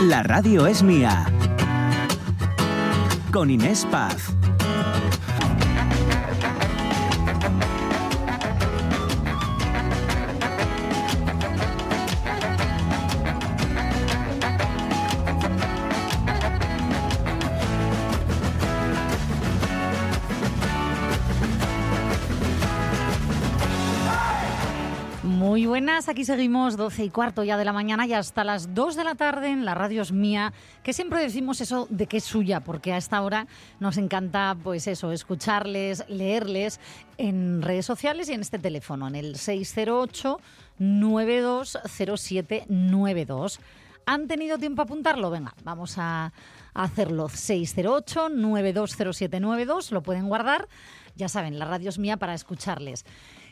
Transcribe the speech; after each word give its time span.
La 0.00 0.22
radio 0.22 0.66
es 0.66 0.82
mía. 0.82 1.26
Con 3.30 3.50
Inés 3.50 3.86
Paz. 3.90 4.34
Buenas, 25.80 26.10
aquí 26.10 26.26
seguimos 26.26 26.76
12 26.76 27.04
y 27.04 27.08
cuarto 27.08 27.42
ya 27.42 27.56
de 27.56 27.64
la 27.64 27.72
mañana 27.72 28.06
y 28.06 28.12
hasta 28.12 28.44
las 28.44 28.74
2 28.74 28.96
de 28.96 29.04
la 29.04 29.14
tarde 29.14 29.48
en 29.48 29.64
la 29.64 29.74
radio 29.74 30.02
es 30.02 30.12
mía, 30.12 30.52
que 30.82 30.92
siempre 30.92 31.22
decimos 31.22 31.62
eso 31.62 31.86
de 31.88 32.06
que 32.06 32.18
es 32.18 32.24
suya, 32.24 32.60
porque 32.60 32.92
a 32.92 32.98
esta 32.98 33.22
hora 33.22 33.46
nos 33.78 33.96
encanta 33.96 34.54
pues 34.62 34.86
eso, 34.86 35.10
escucharles, 35.10 36.04
leerles 36.06 36.80
en 37.16 37.62
redes 37.62 37.86
sociales 37.86 38.28
y 38.28 38.34
en 38.34 38.42
este 38.42 38.58
teléfono, 38.58 39.08
en 39.08 39.14
el 39.14 39.36
608 39.36 40.38
920792. 40.78 43.60
¿Han 44.04 44.28
tenido 44.28 44.58
tiempo 44.58 44.82
a 44.82 44.84
apuntarlo? 44.84 45.30
Venga, 45.30 45.54
vamos 45.64 45.94
a 45.96 46.34
hacerlo. 46.74 47.30
608 47.30 48.28
920792, 48.28 49.92
lo 49.92 50.02
pueden 50.02 50.28
guardar. 50.28 50.68
Ya 51.16 51.30
saben, 51.30 51.58
la 51.58 51.64
radio 51.64 51.88
es 51.88 51.98
mía 51.98 52.18
para 52.18 52.34
escucharles. 52.34 53.06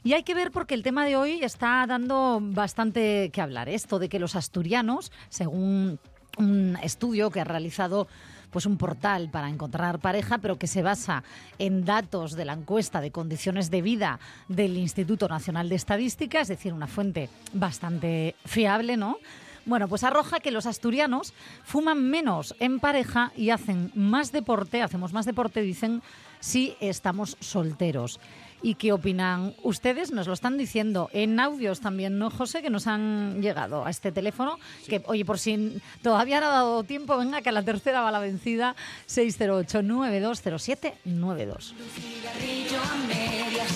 Y 0.05 0.12
hay 0.12 0.23
que 0.23 0.34
ver 0.34 0.51
porque 0.51 0.75
el 0.75 0.83
tema 0.83 1.05
de 1.05 1.16
hoy 1.16 1.41
está 1.43 1.84
dando 1.87 2.38
bastante 2.41 3.30
que 3.33 3.41
hablar. 3.41 3.69
Esto 3.69 3.98
de 3.98 4.09
que 4.09 4.19
los 4.19 4.37
asturianos, 4.37 5.12
según 5.29 5.98
un 6.38 6.79
estudio 6.83 7.30
que 7.30 7.41
ha 7.41 7.45
realizado 7.45 8.07
pues 8.51 8.65
un 8.65 8.79
portal 8.79 9.29
para 9.30 9.49
encontrar 9.49 9.99
pareja, 9.99 10.38
pero 10.38 10.57
que 10.57 10.66
se 10.66 10.82
basa 10.82 11.23
en 11.59 11.85
datos 11.85 12.32
de 12.32 12.45
la 12.45 12.54
encuesta 12.54 13.01
de 13.01 13.10
condiciones 13.10 13.71
de 13.71 13.82
vida 13.82 14.21
del 14.49 14.76
Instituto 14.76 15.29
Nacional 15.29 15.69
de 15.69 15.74
Estadística, 15.74 16.41
es 16.41 16.49
decir, 16.49 16.73
una 16.73 16.87
fuente 16.87 17.29
bastante 17.52 18.37
fiable, 18.46 18.96
¿no? 18.96 19.19
Bueno, 19.66 19.87
pues 19.87 20.02
arroja 20.02 20.41
que 20.41 20.51
los 20.51 20.65
asturianos 20.65 21.35
fuman 21.63 22.09
menos 22.09 22.54
en 22.59 22.80
pareja 22.80 23.32
y 23.37 23.51
hacen 23.51 23.93
más 23.95 24.32
deporte, 24.32 24.80
hacemos 24.80 25.13
más 25.13 25.26
deporte, 25.26 25.60
dicen, 25.60 26.01
si 26.41 26.74
estamos 26.80 27.37
solteros. 27.41 28.19
¿Y 28.60 28.74
qué 28.74 28.92
opinan 28.92 29.54
ustedes? 29.62 30.10
Nos 30.10 30.26
lo 30.26 30.32
están 30.32 30.59
diciendo 30.59 31.10
en 31.12 31.38
audios 31.38 31.78
también, 31.80 32.18
¿no, 32.18 32.28
José? 32.30 32.60
Que 32.60 32.70
nos 32.70 32.88
han 32.88 33.40
llegado 33.40 33.87
a 33.87 33.90
este 33.90 34.10
teléfono. 34.10 34.59
Que, 34.88 35.01
oye, 35.06 35.24
por 35.24 35.38
si 35.38 35.80
todavía 36.02 36.40
no 36.40 36.46
ha 36.46 36.51
dado 36.51 36.82
tiempo, 36.82 37.16
venga, 37.16 37.40
que 37.40 37.51
a 37.51 37.52
la 37.52 37.62
tercera 37.62 38.01
va 38.01 38.10
la 38.10 38.18
vencida. 38.18 38.74
608-9207-92. 39.09 41.73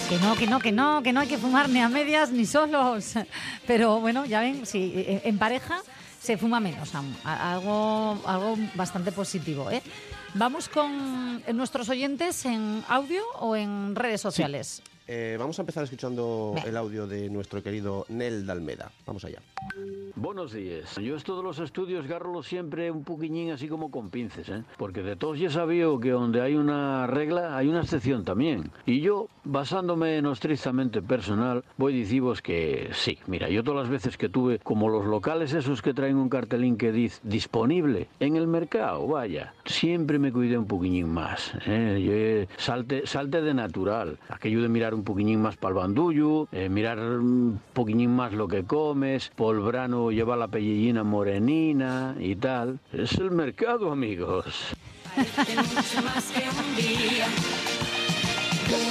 Que 0.08 0.19
no, 0.19 0.34
que 0.34 0.47
no, 0.47 0.58
que 0.58 0.72
no, 0.72 1.03
que 1.03 1.12
no 1.12 1.20
hay 1.20 1.28
que 1.28 1.38
fumar 1.38 1.69
ni 1.69 1.78
a 1.80 1.88
medias 1.88 2.33
ni 2.33 2.44
solos. 2.44 3.14
Pero 3.66 4.00
bueno, 4.00 4.25
ya 4.25 4.41
ven, 4.41 4.66
si 4.66 4.92
en 4.97 5.38
pareja 5.38 5.80
se 6.20 6.36
fuma 6.36 6.58
menos, 6.60 6.92
algo, 7.25 8.20
algo 8.27 8.56
bastante 8.75 9.12
positivo. 9.12 9.70
¿eh? 9.70 9.80
Vamos 10.34 10.69
con 10.69 11.42
nuestros 11.55 11.88
oyentes 11.91 12.44
en 12.47 12.84
audio 12.88 13.22
o 13.38 13.55
en 13.55 13.94
redes 13.94 14.20
sociales. 14.20 14.83
Sí. 14.84 14.92
Eh, 15.06 15.36
vamos 15.39 15.58
a 15.58 15.62
empezar 15.62 15.84
escuchando 15.84 16.55
el 16.64 16.77
audio 16.77 17.06
de 17.06 17.28
nuestro 17.28 17.62
querido 17.62 18.06
Nel 18.08 18.47
Dalmeda. 18.47 18.92
Vamos 19.06 19.25
allá. 19.25 19.41
Buenos 20.14 20.53
días. 20.53 20.97
Yo 20.97 21.17
esto 21.17 21.36
de 21.36 21.42
los 21.42 21.59
estudios 21.59 22.06
garro 22.06 22.42
siempre 22.42 22.91
un 22.91 23.03
poquillín 23.03 23.50
así 23.50 23.67
como 23.67 23.91
con 23.91 24.11
pinces, 24.11 24.48
¿eh? 24.48 24.62
porque 24.77 25.03
de 25.03 25.17
todos 25.17 25.39
ya 25.39 25.50
sabía 25.50 25.86
que 26.00 26.11
donde 26.11 26.41
hay 26.42 26.55
una 26.55 27.06
regla 27.06 27.56
hay 27.56 27.69
una 27.69 27.81
excepción 27.81 28.25
también. 28.25 28.71
Y 28.87 29.00
yo, 29.00 29.28
basándome 29.44 30.19
en 30.19 30.27
estrictamente 30.27 31.03
personal, 31.03 31.65
voy 31.78 31.94
a 31.94 31.97
deciros 31.97 32.43
que 32.43 32.91
sí. 32.93 33.19
Mira, 33.27 33.48
yo 33.48 33.65
todas 33.65 33.82
las 33.82 33.91
veces 33.91 34.16
que 34.16 34.28
tuve, 34.28 34.59
como 34.59 34.88
los 34.88 35.06
locales 35.06 35.54
esos 35.54 35.82
que 35.82 35.94
traen 35.94 36.16
un 36.16 36.28
cartelín 36.28 36.77
que 36.77 36.93
dice 36.93 37.21
disponible 37.22 38.09
en 38.21 38.37
el 38.37 38.47
mercado, 38.47 39.06
vaya, 39.06 39.54
siempre 39.65 40.19
me 40.19 40.31
cuidé 40.31 40.59
un 40.59 40.66
poquillín 40.66 41.09
más. 41.09 41.53
¿eh? 41.66 42.47
Yo, 42.47 42.54
salte, 42.59 43.06
salte 43.06 43.41
de 43.41 43.54
natural. 43.54 44.19
Aquello 44.28 44.62
de 44.62 44.69
mirar 44.69 44.94
un 44.94 45.02
poquillín 45.03 45.41
más 45.41 45.57
para 45.57 45.71
el 45.71 45.79
bandullo, 45.79 46.49
eh, 46.53 46.69
mirar 46.69 46.99
un 46.99 47.61
poquillín 47.73 48.15
más 48.15 48.33
lo 48.33 48.49
que 48.49 48.65
comes, 48.65 49.31
por 49.35 49.57
el 49.57 49.63
verano 49.63 50.11
lleva 50.11 50.37
la 50.37 50.49
pellillina 50.49 51.05
morenina 51.05 52.15
y 52.19 52.37
tal. 52.37 52.79
Es 52.93 53.15
el 53.15 53.31
mercado, 53.31 53.93
amigos. 53.93 54.75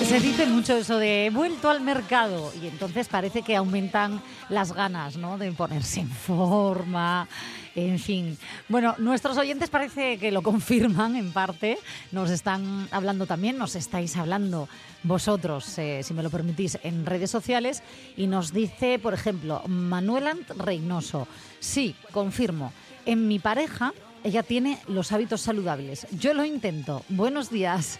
Se 0.03 0.19
dice 0.19 0.45
mucho 0.45 0.75
eso 0.77 0.97
de 0.97 1.25
he 1.25 1.29
vuelto 1.29 1.69
al 1.69 1.81
mercado 1.81 2.51
y 2.61 2.67
entonces 2.67 3.07
parece 3.07 3.41
que 3.41 3.55
aumentan 3.55 4.21
las 4.49 4.73
ganas 4.73 5.17
¿no? 5.17 5.37
de 5.37 5.51
ponerse 5.51 6.01
en 6.01 6.09
forma, 6.09 7.27
en 7.75 7.99
fin. 7.99 8.37
Bueno, 8.69 8.95
nuestros 8.97 9.37
oyentes 9.37 9.69
parece 9.69 10.17
que 10.17 10.31
lo 10.31 10.41
confirman 10.41 11.15
en 11.15 11.31
parte, 11.31 11.77
nos 12.11 12.29
están 12.29 12.87
hablando 12.91 13.25
también, 13.25 13.57
nos 13.57 13.75
estáis 13.75 14.17
hablando 14.17 14.67
vosotros, 15.03 15.77
eh, 15.77 16.01
si 16.03 16.13
me 16.13 16.23
lo 16.23 16.29
permitís, 16.29 16.77
en 16.83 17.05
redes 17.05 17.31
sociales 17.31 17.83
y 18.17 18.27
nos 18.27 18.53
dice, 18.53 18.99
por 18.99 19.13
ejemplo, 19.13 19.61
Manuelant 19.67 20.49
Reynoso, 20.51 21.27
sí, 21.59 21.95
confirmo, 22.11 22.73
en 23.05 23.27
mi 23.27 23.39
pareja 23.39 23.93
ella 24.23 24.43
tiene 24.43 24.79
los 24.87 25.11
hábitos 25.11 25.41
saludables. 25.41 26.05
Yo 26.11 26.33
lo 26.33 26.45
intento. 26.45 27.03
Buenos 27.09 27.49
días. 27.49 27.99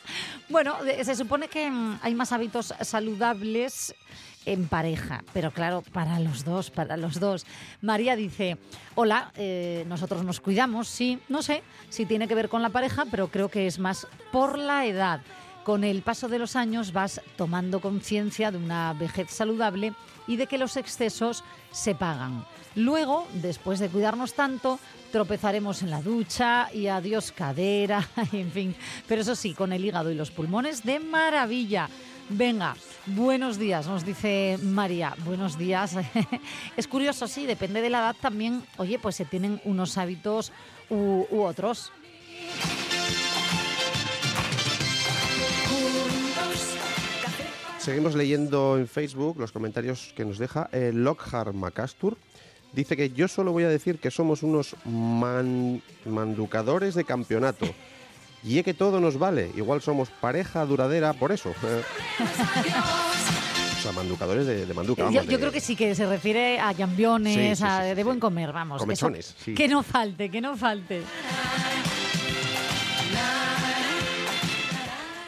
bueno, 0.50 0.76
se 1.02 1.16
supone 1.16 1.48
que 1.48 1.70
mm, 1.70 2.00
hay 2.02 2.14
más 2.14 2.32
hábitos 2.32 2.74
saludables 2.82 3.94
en 4.46 4.66
pareja, 4.66 5.24
pero 5.32 5.50
claro, 5.50 5.82
para 5.92 6.18
los 6.18 6.44
dos, 6.44 6.70
para 6.70 6.96
los 6.96 7.20
dos. 7.20 7.46
María 7.80 8.16
dice, 8.16 8.58
hola, 8.94 9.32
eh, 9.36 9.84
nosotros 9.88 10.24
nos 10.24 10.40
cuidamos, 10.40 10.88
sí, 10.88 11.18
no 11.28 11.42
sé 11.42 11.62
si 11.88 12.06
tiene 12.06 12.28
que 12.28 12.34
ver 12.34 12.48
con 12.48 12.62
la 12.62 12.70
pareja, 12.70 13.04
pero 13.10 13.28
creo 13.28 13.48
que 13.48 13.66
es 13.66 13.78
más 13.78 14.06
por 14.32 14.58
la 14.58 14.86
edad. 14.86 15.20
Con 15.64 15.84
el 15.84 16.02
paso 16.02 16.28
de 16.28 16.40
los 16.40 16.56
años 16.56 16.92
vas 16.92 17.20
tomando 17.36 17.80
conciencia 17.80 18.50
de 18.50 18.58
una 18.58 18.94
vejez 18.94 19.30
saludable 19.30 19.92
y 20.26 20.36
de 20.36 20.48
que 20.48 20.58
los 20.58 20.76
excesos 20.76 21.44
se 21.70 21.94
pagan. 21.94 22.44
Luego, 22.74 23.28
después 23.34 23.78
de 23.78 23.88
cuidarnos 23.88 24.34
tanto, 24.34 24.80
tropezaremos 25.12 25.82
en 25.82 25.90
la 25.90 26.02
ducha 26.02 26.68
y 26.72 26.88
adiós 26.88 27.30
cadera, 27.30 28.08
en 28.32 28.50
fin. 28.50 28.74
Pero 29.06 29.22
eso 29.22 29.36
sí, 29.36 29.54
con 29.54 29.72
el 29.72 29.84
hígado 29.84 30.10
y 30.10 30.14
los 30.14 30.30
pulmones 30.30 30.82
de 30.84 30.98
maravilla. 30.98 31.88
Venga, 32.34 32.76
buenos 33.06 33.58
días, 33.58 33.86
nos 33.86 34.04
dice 34.06 34.58
María. 34.62 35.14
Buenos 35.24 35.58
días. 35.58 35.94
es 36.76 36.88
curioso, 36.88 37.28
sí, 37.28 37.46
depende 37.46 37.82
de 37.82 37.90
la 37.90 37.98
edad 37.98 38.16
también. 38.20 38.62
Oye, 38.78 38.98
pues 38.98 39.16
se 39.16 39.24
tienen 39.26 39.60
unos 39.64 39.98
hábitos 39.98 40.50
u, 40.88 41.26
otros. 41.30 41.92
Seguimos 47.78 48.14
leyendo 48.14 48.78
en 48.78 48.86
Facebook 48.86 49.38
los 49.38 49.50
comentarios 49.50 50.12
que 50.16 50.24
nos 50.24 50.38
deja 50.38 50.68
eh, 50.72 50.92
Lockhart 50.94 51.52
Macastur. 51.52 52.16
Dice 52.72 52.96
que 52.96 53.10
yo 53.10 53.26
solo 53.28 53.52
voy 53.52 53.64
a 53.64 53.68
decir 53.68 53.98
que 53.98 54.10
somos 54.10 54.42
unos 54.42 54.76
man- 54.84 55.82
manducadores 56.04 56.94
de 56.94 57.04
campeonato. 57.04 57.66
Y 58.44 58.58
es 58.58 58.64
que 58.64 58.74
todo 58.74 58.98
nos 59.00 59.18
vale. 59.18 59.50
Igual 59.56 59.80
somos 59.82 60.08
pareja 60.10 60.64
duradera 60.66 61.12
por 61.12 61.30
eso. 61.32 61.54
O 63.78 63.82
sea, 63.84 63.90
manducadores 63.92 64.46
de, 64.46 64.64
de 64.64 64.74
manduca. 64.74 65.02
Yo, 65.02 65.06
vamos, 65.06 65.24
yo 65.24 65.30
de- 65.32 65.38
creo 65.38 65.50
que 65.50 65.60
sí 65.60 65.74
que 65.74 65.92
se 65.96 66.06
refiere 66.06 66.60
a 66.60 66.72
jambiones, 66.72 67.34
Sí, 67.34 67.56
sí, 67.56 67.64
a- 67.68 67.80
de 67.96 68.04
buen 68.04 68.20
comer, 68.20 68.52
vamos. 68.52 68.76
que 68.80 68.92
eso- 68.92 69.06
Comechones, 69.06 69.34
sí. 69.44 69.54
Que 69.54 69.66
no 69.66 69.82
falte, 69.82 70.30
que 70.30 70.40
no 70.40 70.56
falte. 70.56 71.02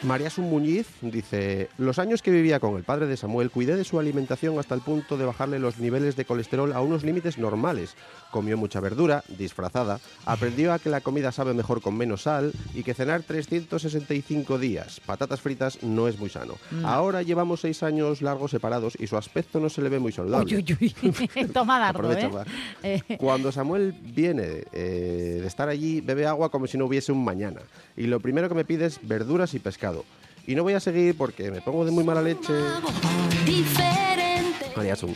María 0.05 0.29
Muñiz 0.37 0.87
dice, 1.01 1.69
los 1.79 1.97
años 1.97 2.21
que 2.21 2.29
vivía 2.29 2.59
con 2.59 2.77
el 2.77 2.83
padre 2.83 3.07
de 3.07 3.17
Samuel 3.17 3.49
cuidé 3.49 3.75
de 3.75 3.83
su 3.83 3.99
alimentación 3.99 4.59
hasta 4.59 4.75
el 4.75 4.81
punto 4.81 5.17
de 5.17 5.25
bajarle 5.25 5.57
los 5.57 5.79
niveles 5.79 6.15
de 6.15 6.25
colesterol 6.25 6.73
a 6.73 6.81
unos 6.81 7.03
límites 7.03 7.39
normales. 7.39 7.95
Comió 8.29 8.55
mucha 8.55 8.79
verdura, 8.79 9.23
disfrazada, 9.37 9.99
aprendió 10.25 10.73
a 10.73 10.79
que 10.79 10.89
la 10.89 11.01
comida 11.01 11.31
sabe 11.31 11.53
mejor 11.53 11.81
con 11.81 11.97
menos 11.97 12.23
sal 12.23 12.53
y 12.75 12.83
que 12.83 12.93
cenar 12.93 13.23
365 13.23 14.59
días, 14.59 14.99
patatas 14.99 15.41
fritas, 15.41 15.81
no 15.81 16.07
es 16.07 16.19
muy 16.19 16.29
sano. 16.29 16.55
Ahora 16.83 17.23
llevamos 17.23 17.61
seis 17.61 17.81
años 17.81 18.21
largos 18.21 18.51
separados 18.51 18.93
y 18.99 19.07
su 19.07 19.17
aspecto 19.17 19.59
no 19.59 19.69
se 19.69 19.81
le 19.81 19.89
ve 19.89 19.97
muy 19.97 20.11
saludable. 20.11 20.55
Uy, 20.55 20.77
uy, 20.79 20.95
uy. 21.01 21.47
Toma 21.53 21.79
dardo, 21.79 22.11
¿eh? 22.11 22.29
Eh, 22.83 23.17
Cuando 23.17 23.51
Samuel 23.51 23.93
viene 23.93 24.65
eh, 24.71 25.39
de 25.41 25.47
estar 25.47 25.67
allí, 25.69 26.01
bebe 26.01 26.27
agua 26.27 26.49
como 26.49 26.67
si 26.67 26.77
no 26.77 26.85
hubiese 26.85 27.11
un 27.11 27.23
mañana. 27.23 27.61
Y 27.97 28.07
lo 28.07 28.19
primero 28.19 28.49
que 28.49 28.55
me 28.55 28.65
pide 28.65 28.85
es 28.85 28.99
verduras 29.01 29.53
y 29.53 29.59
pescado. 29.59 29.94
Y 30.47 30.55
no 30.55 30.63
voy 30.63 30.73
a 30.73 30.79
seguir 30.79 31.15
porque 31.17 31.51
me 31.51 31.61
pongo 31.61 31.85
de 31.85 31.91
muy 31.91 32.03
mala 32.03 32.21
leche. 32.21 32.53
Diferente. 33.45 34.71
María 34.75 34.95
Sun. 34.95 35.15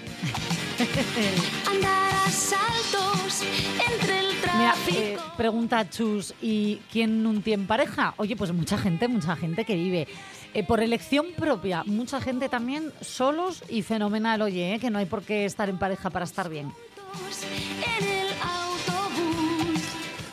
Andar 1.67 2.13
a 2.13 2.31
saltos 2.31 3.43
entre 3.91 4.19
el 4.19 4.29
Mira, 4.57 4.75
Mira, 4.87 4.99
eh, 4.99 5.17
pregunta 5.37 5.89
Chus, 5.89 6.33
¿y 6.41 6.77
quién 6.91 7.21
no 7.23 7.39
tiene 7.41 7.65
pareja? 7.65 8.13
Oye, 8.17 8.35
pues 8.35 8.51
mucha 8.51 8.77
gente, 8.77 9.07
mucha 9.07 9.35
gente 9.35 9.63
que 9.63 9.75
vive 9.75 10.07
eh, 10.53 10.63
por 10.63 10.81
elección 10.81 11.27
propia, 11.37 11.83
mucha 11.85 12.19
gente 12.19 12.49
también 12.49 12.91
solos 13.01 13.63
y 13.69 13.83
fenomenal, 13.83 14.41
oye, 14.41 14.75
eh, 14.75 14.79
que 14.79 14.89
no 14.89 14.97
hay 14.97 15.05
por 15.05 15.21
qué 15.23 15.45
estar 15.45 15.69
en 15.69 15.77
pareja 15.77 16.09
para 16.09 16.25
estar 16.25 16.49
bien. 16.49 16.73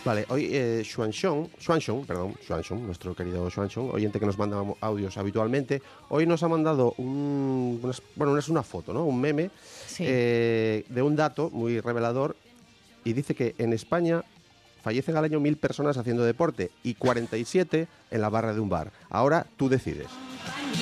Vale, 0.06 0.25
hoy 0.29 0.49
eh, 0.53 0.82
perdón, 2.06 2.35
nuestro 2.87 3.12
querido 3.17 3.50
Xuanxong, 3.50 3.91
oyente 3.93 4.20
que 4.20 4.26
nos 4.26 4.38
manda 4.38 4.62
audios 4.81 5.17
habitualmente, 5.17 5.82
hoy 6.11 6.26
nos 6.26 6.44
ha 6.44 6.49
mandado 6.49 6.94
un, 6.99 7.81
unas- 7.82 8.00
bueno, 8.14 8.38
es 8.38 8.49
una 8.49 8.62
foto, 8.62 8.93
¿no? 8.93 9.05
Un 9.05 9.20
meme 9.20 9.50
Sí. 9.88 10.05
eh, 10.06 10.85
de 10.88 11.03
un 11.03 11.17
dato 11.17 11.50
muy 11.50 11.81
revelador 11.81 12.37
y 13.05 13.14
dice 13.14 13.35
que 13.35 13.56
en 13.58 13.73
España 13.73 14.23
fallecen 14.85 15.17
al 15.17 15.25
año 15.25 15.41
mil 15.41 15.56
personas 15.56 15.97
haciendo 15.97 16.23
deporte 16.23 16.70
y 16.85 16.94
47 16.94 17.88
en 18.12 18.20
la 18.20 18.29
barra 18.29 18.55
de 18.55 18.61
un 18.61 18.69
bar. 18.69 18.93
Ahora 19.11 19.44
tú 19.56 19.69
decides. 19.69 20.06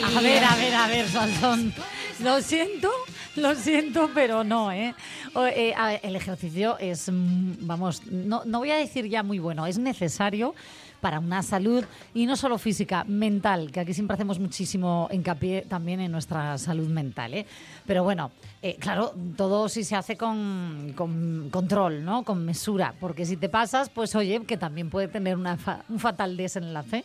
A 0.05 0.21
ver, 0.21 0.44
a 0.44 0.55
ver, 0.56 0.75
a 0.75 0.87
ver, 0.87 1.09
Sansón. 1.09 1.73
Lo 2.21 2.43
siento, 2.43 2.91
lo 3.37 3.55
siento, 3.55 4.11
pero 4.15 4.45
no, 4.45 4.71
¿eh? 4.71 4.95
Eh, 5.35 5.75
el 6.03 6.17
ejercicio 6.17 6.79
es, 6.79 7.11
mm, 7.11 7.67
vamos, 7.67 8.07
no, 8.07 8.43
no 8.45 8.59
voy 8.59 8.71
a 8.71 8.77
decir 8.77 9.09
ya 9.09 9.23
muy 9.23 9.39
bueno, 9.39 9.67
es 9.67 9.79
necesario 9.79 10.55
para 11.01 11.19
una 11.19 11.43
salud 11.43 11.85
y 12.15 12.25
no 12.25 12.35
solo 12.35 12.57
física, 12.57 13.05
mental, 13.05 13.71
que 13.71 13.81
aquí 13.81 13.93
siempre 13.93 14.15
hacemos 14.15 14.39
muchísimo 14.39 15.09
hincapié 15.13 15.63
también 15.69 16.01
en 16.01 16.11
nuestra 16.11 16.57
salud 16.57 16.89
mental, 16.89 17.35
¿eh? 17.35 17.47
Pero 17.87 18.05
bueno, 18.05 18.31
eh, 18.63 18.77
claro, 18.79 19.13
todo 19.37 19.69
si 19.69 19.85
se 19.85 19.97
hace 19.97 20.17
con, 20.17 20.95
con 20.97 21.51
control, 21.51 22.05
¿no? 22.05 22.23
Con 22.23 22.45
mesura, 22.45 22.95
porque 23.01 23.27
si 23.27 23.37
te 23.37 23.51
pasas, 23.51 23.91
pues 23.91 24.15
oye, 24.15 24.41
que 24.47 24.57
también 24.57 24.89
puede 24.89 25.09
tener 25.09 25.37
una 25.37 25.59
un 25.91 25.99
fatal 25.99 26.37
desenlace. 26.37 27.05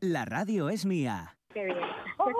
La 0.00 0.24
radio 0.24 0.68
es 0.68 0.84
mía. 0.84 1.36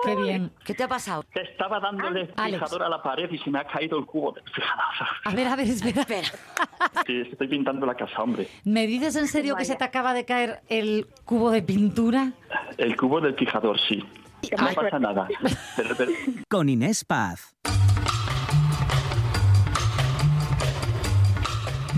Qué 0.03 0.15
bien. 0.15 0.51
¿Qué 0.63 0.75
te 0.75 0.83
ha 0.83 0.87
pasado? 0.87 1.23
Estaba 1.33 1.79
dándole 1.79 2.29
Ah, 2.35 2.45
fijador 2.45 2.83
a 2.83 2.89
la 2.89 3.01
pared 3.01 3.31
y 3.31 3.37
se 3.39 3.49
me 3.49 3.59
ha 3.59 3.63
caído 3.65 3.97
el 3.97 4.05
cubo 4.05 4.31
del 4.31 4.43
fijador. 4.43 4.83
A 5.23 5.31
ver, 5.33 5.47
a 5.47 5.55
ver, 5.55 5.67
espera. 5.67 6.21
Sí, 7.07 7.21
estoy 7.31 7.47
pintando 7.47 7.85
la 7.85 7.95
casa, 7.95 8.21
hombre. 8.21 8.47
¿Me 8.63 8.85
dices 8.85 9.15
en 9.15 9.27
serio 9.27 9.55
que 9.55 9.65
se 9.65 9.75
te 9.75 9.83
acaba 9.83 10.13
de 10.13 10.25
caer 10.25 10.61
el 10.69 11.07
cubo 11.25 11.49
de 11.51 11.61
pintura? 11.63 12.33
El 12.77 12.95
cubo 12.95 13.19
del 13.21 13.33
fijador, 13.35 13.77
sí. 13.87 14.03
No 14.59 14.67
pasa 14.75 14.99
nada. 14.99 15.27
Pero- 15.77 15.95
pero- 15.97 16.11
Con 16.49 16.69
Inés 16.69 17.03
Paz. 17.05 17.55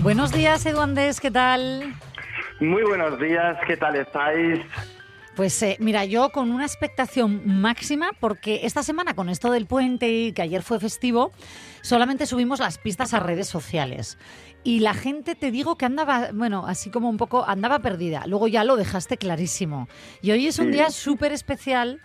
Buenos 0.02 0.32
días, 0.32 0.64
Edu 0.64 0.80
Andés, 0.80 1.20
¿qué 1.20 1.30
tal? 1.30 1.94
Muy 2.60 2.82
buenos 2.82 3.18
días, 3.20 3.58
¿qué 3.66 3.76
tal 3.76 3.96
estáis? 3.96 4.60
Pues 5.40 5.62
eh, 5.62 5.78
mira, 5.80 6.04
yo 6.04 6.28
con 6.32 6.50
una 6.50 6.66
expectación 6.66 7.40
máxima, 7.62 8.10
porque 8.20 8.60
esta 8.64 8.82
semana 8.82 9.14
con 9.14 9.30
esto 9.30 9.50
del 9.50 9.64
puente 9.64 10.12
y 10.12 10.32
que 10.34 10.42
ayer 10.42 10.62
fue 10.62 10.78
festivo, 10.78 11.32
solamente 11.80 12.26
subimos 12.26 12.60
las 12.60 12.76
pistas 12.76 13.14
a 13.14 13.20
redes 13.20 13.48
sociales. 13.48 14.18
Y 14.64 14.80
la 14.80 14.92
gente, 14.92 15.34
te 15.34 15.50
digo 15.50 15.76
que 15.78 15.86
andaba, 15.86 16.28
bueno, 16.34 16.66
así 16.66 16.90
como 16.90 17.08
un 17.08 17.16
poco, 17.16 17.42
andaba 17.48 17.78
perdida. 17.78 18.26
Luego 18.26 18.48
ya 18.48 18.64
lo 18.64 18.76
dejaste 18.76 19.16
clarísimo. 19.16 19.88
Y 20.20 20.32
hoy 20.32 20.46
es 20.46 20.58
un 20.58 20.66
Sí. 20.66 20.72
día 20.72 20.90
súper 20.90 21.32
especial 21.32 22.02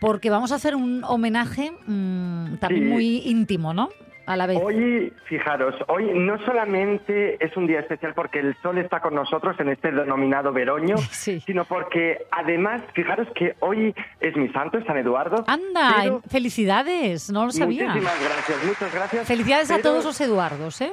porque 0.00 0.28
vamos 0.28 0.50
a 0.50 0.56
hacer 0.56 0.74
un 0.74 1.04
homenaje 1.04 1.70
mm, 1.70 2.56
también 2.56 2.82
Sí. 2.86 2.90
muy 2.90 3.16
íntimo, 3.26 3.74
¿no? 3.74 3.90
A 4.26 4.36
la 4.36 4.46
vez. 4.46 4.58
Hoy, 4.60 5.12
fijaros, 5.26 5.74
hoy 5.86 6.10
no 6.14 6.36
solamente 6.44 7.42
es 7.44 7.56
un 7.56 7.66
día 7.66 7.78
especial 7.80 8.12
porque 8.14 8.40
el 8.40 8.56
sol 8.56 8.76
está 8.78 9.00
con 9.00 9.14
nosotros 9.14 9.54
en 9.60 9.68
este 9.68 9.92
denominado 9.92 10.52
veroño, 10.52 10.96
Sí. 11.10 11.40
sino 11.40 11.64
porque 11.64 12.26
además, 12.32 12.82
fijaros 12.92 13.28
que 13.34 13.54
hoy 13.60 13.94
es 14.20 14.36
mi 14.36 14.48
santo, 14.48 14.78
es 14.78 14.84
San 14.84 14.96
Eduardo. 14.98 15.44
Anda, 15.46 15.94
pero- 16.02 16.22
felicidades, 16.28 17.30
no 17.30 17.44
lo 17.46 17.52
sabía. 17.52 17.86
Muchísimas 17.86 18.20
gracias, 18.24 18.64
muchas 18.64 18.94
gracias. 18.94 19.26
Felicidades 19.28 19.70
a 19.70 19.78
todos 19.80 20.04
los 20.04 20.20
Eduardos, 20.20 20.80
¿eh? 20.80 20.92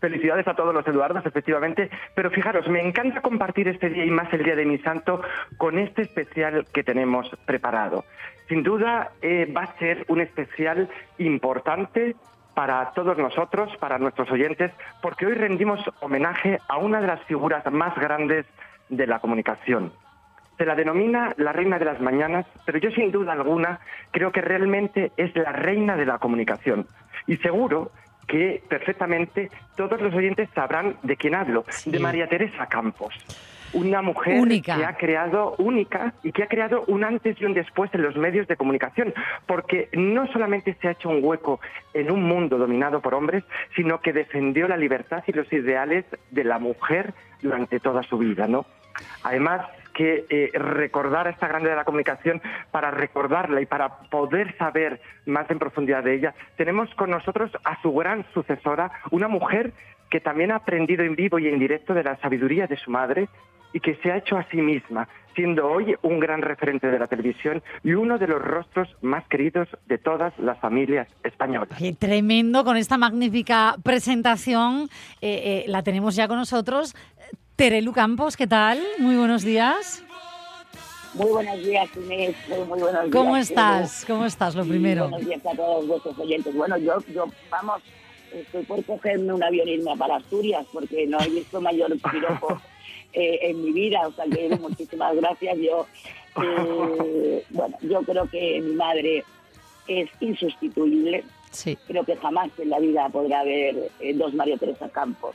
Felicidades 0.00 0.48
a 0.48 0.54
todos 0.54 0.74
los 0.74 0.86
Eduardos, 0.88 1.24
efectivamente. 1.26 1.90
Pero 2.14 2.30
fijaros, 2.30 2.66
me 2.68 2.80
encanta 2.80 3.20
compartir 3.20 3.68
este 3.68 3.90
día 3.90 4.04
y 4.04 4.10
más 4.10 4.32
el 4.32 4.42
día 4.42 4.56
de 4.56 4.64
mi 4.64 4.78
santo 4.78 5.20
con 5.58 5.78
este 5.78 6.02
especial 6.02 6.66
que 6.72 6.82
tenemos 6.82 7.30
preparado. 7.44 8.04
Sin 8.48 8.62
duda 8.62 9.10
eh, 9.22 9.52
va 9.56 9.64
a 9.64 9.78
ser 9.78 10.04
un 10.08 10.20
especial 10.22 10.88
importante 11.18 12.16
para 12.54 12.90
todos 12.92 13.16
nosotros, 13.18 13.74
para 13.78 13.98
nuestros 13.98 14.30
oyentes, 14.30 14.72
porque 15.00 15.26
hoy 15.26 15.34
rendimos 15.34 15.80
homenaje 16.00 16.58
a 16.68 16.78
una 16.78 17.00
de 17.00 17.06
las 17.06 17.22
figuras 17.24 17.64
más 17.70 17.94
grandes 17.96 18.46
de 18.88 19.06
la 19.06 19.18
comunicación. 19.18 19.92
Se 20.58 20.66
la 20.66 20.74
denomina 20.74 21.32
la 21.38 21.52
reina 21.52 21.78
de 21.78 21.86
las 21.86 22.00
mañanas, 22.00 22.44
pero 22.66 22.78
yo 22.78 22.90
sin 22.90 23.10
duda 23.10 23.32
alguna 23.32 23.80
creo 24.10 24.30
que 24.30 24.42
realmente 24.42 25.12
es 25.16 25.34
la 25.34 25.52
reina 25.52 25.96
de 25.96 26.04
la 26.04 26.18
comunicación. 26.18 26.86
Y 27.26 27.36
seguro 27.38 27.92
que 28.26 28.62
perfectamente 28.68 29.50
todos 29.76 30.00
los 30.00 30.14
oyentes 30.14 30.48
sabrán 30.54 30.96
de 31.02 31.16
quién 31.16 31.34
hablo, 31.34 31.64
Sí. 31.68 31.90
de 31.90 31.98
María 31.98 32.28
Teresa 32.28 32.66
Campos. 32.66 33.14
Una 33.72 34.02
mujer 34.02 34.40
Única. 34.40 34.76
que 34.76 34.84
ha 34.84 34.96
creado 34.96 35.54
única 35.58 36.14
y 36.22 36.32
que 36.32 36.42
ha 36.42 36.48
creado 36.48 36.84
un 36.86 37.04
antes 37.04 37.40
y 37.40 37.44
un 37.44 37.54
después 37.54 37.92
en 37.94 38.02
los 38.02 38.16
medios 38.16 38.48
de 38.48 38.56
comunicación, 38.56 39.14
porque 39.46 39.88
no 39.92 40.26
solamente 40.32 40.76
se 40.80 40.88
ha 40.88 40.92
hecho 40.92 41.08
un 41.08 41.20
hueco 41.22 41.60
en 41.94 42.10
un 42.10 42.22
mundo 42.22 42.58
dominado 42.58 43.00
por 43.00 43.14
hombres, 43.14 43.44
sino 43.76 44.00
que 44.00 44.12
defendió 44.12 44.66
la 44.66 44.76
libertad 44.76 45.22
y 45.26 45.32
los 45.32 45.52
ideales 45.52 46.04
de 46.30 46.44
la 46.44 46.58
mujer 46.58 47.14
durante 47.42 47.80
toda 47.80 48.02
su 48.02 48.18
vida, 48.18 48.46
¿no? 48.46 48.66
Además 49.22 49.66
que 49.94 50.24
eh, 50.30 50.50
recordar 50.54 51.26
a 51.26 51.30
esta 51.30 51.48
grande 51.48 51.70
de 51.70 51.76
la 51.76 51.84
comunicación, 51.84 52.40
para 52.70 52.90
recordarla 52.90 53.60
y 53.60 53.66
para 53.66 54.00
poder 54.08 54.56
saber 54.56 55.00
más 55.26 55.50
en 55.50 55.58
profundidad 55.58 56.02
de 56.02 56.14
ella, 56.14 56.34
tenemos 56.56 56.92
con 56.94 57.10
nosotros 57.10 57.50
a 57.64 57.80
su 57.82 57.92
gran 57.92 58.24
sucesora, 58.32 58.90
una 59.10 59.28
mujer 59.28 59.72
que 60.08 60.20
también 60.20 60.50
ha 60.50 60.56
aprendido 60.56 61.04
en 61.04 61.14
vivo 61.14 61.38
y 61.38 61.48
en 61.48 61.58
directo 61.58 61.94
de 61.94 62.02
la 62.02 62.16
sabiduría 62.16 62.66
de 62.66 62.76
su 62.76 62.90
madre 62.90 63.28
y 63.72 63.80
que 63.80 63.94
se 63.96 64.10
ha 64.10 64.18
hecho 64.18 64.36
a 64.36 64.46
sí 64.50 64.58
misma, 64.58 65.08
siendo 65.34 65.70
hoy 65.70 65.94
un 66.02 66.18
gran 66.20 66.42
referente 66.42 66.88
de 66.90 66.98
la 66.98 67.06
televisión 67.06 67.62
y 67.84 67.92
uno 67.92 68.18
de 68.18 68.26
los 68.26 68.42
rostros 68.42 68.88
más 69.00 69.24
queridos 69.28 69.68
de 69.86 69.98
todas 69.98 70.36
las 70.38 70.58
familias 70.58 71.08
españolas. 71.22 71.78
Qué 71.78 71.92
tremendo 71.92 72.64
con 72.64 72.76
esta 72.76 72.98
magnífica 72.98 73.76
presentación. 73.82 74.88
eh, 75.20 75.64
eh, 75.64 75.64
la 75.68 75.82
tenemos 75.82 76.16
ya 76.16 76.28
con 76.28 76.36
nosotros. 76.36 76.94
Terelu 77.56 77.92
Campos, 77.92 78.36
¿qué 78.36 78.46
tal? 78.46 78.80
Muy 78.98 79.16
buenos 79.16 79.42
días. 79.42 80.02
Muy 81.14 81.30
buenos 81.30 81.58
días, 81.58 81.88
Inés. 81.96 82.36
Muy, 82.48 82.58
muy 82.60 82.80
buenos 82.80 83.02
días. 83.02 83.12
¿Cómo 83.12 83.36
estás? 83.36 84.04
¿Cómo 84.06 84.24
estás? 84.24 84.54
Lo 84.54 84.64
primero. 84.64 85.08
Buenos 85.08 85.26
días 85.26 85.44
a 85.44 85.56
todos 85.56 85.86
vuestros 85.86 86.18
oyentes. 86.18 86.54
Bueno, 86.54 86.78
yo, 86.78 86.98
yo, 87.12 87.26
vamos, 87.50 87.82
estoy 88.32 88.64
por 88.64 88.84
cogerme 88.84 89.32
un 89.32 89.42
avión 89.42 89.68
e 89.68 89.72
irme 89.72 89.96
para 89.96 90.16
Asturias 90.16 90.64
porque 90.72 91.06
no 91.06 91.20
he 91.20 91.28
visto 91.28 91.60
mayor 91.60 91.90
piropo 92.10 92.60
eh, 93.12 93.38
en 93.42 93.64
mi 93.64 93.72
vida. 93.72 94.06
O 94.06 94.12
sea, 94.12 94.24
que 94.26 94.48
muchísimas 94.60 95.14
gracias. 95.16 95.58
Yo, 95.58 95.86
eh, 96.42 97.44
bueno, 97.50 97.76
yo 97.82 98.02
creo 98.02 98.28
que 98.28 98.60
mi 98.60 98.72
madre 98.74 99.24
es 99.86 100.08
insustituible. 100.20 101.24
Sí. 101.50 101.76
Creo 101.86 102.04
que 102.04 102.16
jamás 102.16 102.50
en 102.58 102.70
la 102.70 102.78
vida 102.78 103.08
podrá 103.08 103.40
haber 103.40 103.90
eh, 104.00 104.14
dos 104.14 104.34
María 104.34 104.56
Teresa 104.56 104.88
Campos. 104.88 105.34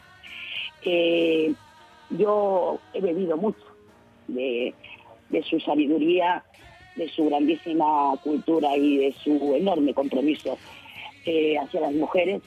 Eh, 0.84 1.54
yo 2.12 2.80
he 2.94 3.02
bebido 3.02 3.36
mucho 3.36 3.66
de, 4.28 4.74
de 5.30 5.44
su 5.44 5.60
sabiduría, 5.60 6.44
de 6.96 7.10
su 7.10 7.26
grandísima 7.26 8.16
cultura 8.24 8.76
y 8.78 8.98
de 8.98 9.16
su 9.24 9.56
enorme 9.56 9.94
compromiso 9.94 10.58
eh, 11.26 11.58
hacia 11.58 11.82
las 11.82 11.94
mujeres 11.94 12.42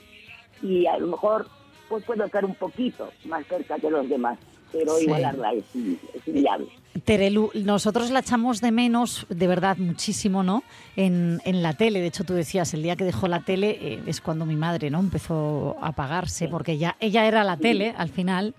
y 0.63 0.87
a 0.87 0.99
lo 0.99 1.09
mejor 1.09 1.47
pues 1.89 2.05
puedo 2.05 2.25
estar 2.25 2.45
un 2.45 2.55
poquito 2.55 3.11
más 3.25 3.47
cerca 3.47 3.77
que 3.79 3.91
los 3.91 4.09
demás. 4.09 4.39
Pero 4.73 4.97
Sí. 4.97 5.05
igualarla 5.05 5.53
es, 5.53 5.65
es 5.75 6.27
inviable. 6.29 6.67
Terelu, 7.05 7.51
nosotros 7.55 8.11
la 8.11 8.21
echamos 8.21 8.61
de 8.61 8.73
menos, 8.73 9.27
de 9.29 9.47
verdad, 9.47 9.77
muchísimo, 9.77 10.43
¿no? 10.43 10.65
En, 10.97 11.41
en 11.45 11.63
la 11.63 11.73
tele. 11.75 12.01
De 12.01 12.09
hecho, 12.09 12.25
tú 12.25 12.35
decías, 12.35 12.75
el 12.75 12.83
día 12.83 12.97
que 12.97 13.05
dejó 13.05 13.29
la 13.29 13.41
tele 13.45 13.79
eh, 13.81 14.01
es 14.07 14.21
cuando 14.21 14.45
mi 14.47 14.57
madre, 14.57 14.91
¿no? 14.91 14.99
Empezó 14.99 15.77
a 15.81 15.89
apagarse, 15.89 16.49
porque 16.49 16.77
ya, 16.77 16.97
ella 17.01 17.27
era 17.27 17.45
la 17.45 17.57
tele 17.57 17.95
al 17.97 18.09
final. 18.09 18.55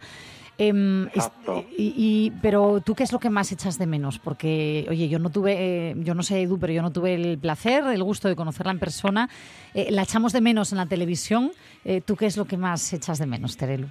Em, 0.58 1.08
Exacto. 1.08 1.64
y, 1.78 1.94
y- 1.96 2.32
pero 2.42 2.82
tú, 2.86 2.94
¿qué 2.94 3.04
es 3.04 3.14
lo 3.14 3.20
que 3.20 3.30
más 3.30 3.50
echas 3.54 3.78
de 3.78 3.86
menos? 3.86 4.20
Porque, 4.20 4.86
oye, 4.90 5.08
yo 5.08 5.18
no 5.20 5.30
tuve, 5.30 5.56
eh, 5.92 5.96
yo 6.00 6.14
no 6.16 6.22
sé, 6.24 6.42
Edu, 6.42 6.60
pero 6.60 6.74
yo 6.74 6.82
no 6.82 6.92
tuve 6.92 7.14
el 7.16 7.38
placer, 7.38 7.86
el 7.86 8.04
gusto 8.04 8.28
de 8.28 8.36
conocerla 8.36 8.72
en 8.74 8.80
persona. 8.80 9.30
Eh, 9.74 9.88
la 9.92 10.04
echamos 10.04 10.34
de 10.34 10.42
menos 10.42 10.72
en 10.74 10.78
la 10.80 10.86
televisión. 10.86 11.52
Eh, 11.86 12.02
¿Tú 12.02 12.16
qué 12.18 12.26
es 12.26 12.36
lo 12.36 12.44
que 12.46 12.58
más 12.58 12.92
echas 12.92 13.20
de 13.20 13.26
menos, 13.26 13.56
Terelu? 13.56 13.88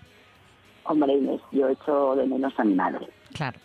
Hombre, 0.88 1.12
Inés, 1.12 1.40
yo 1.52 1.68
echo 1.68 2.16
de 2.16 2.26
menos 2.26 2.52
a 2.58 2.64
mi 2.64 2.74
madre. 2.74 3.06
Claro. 3.34 3.58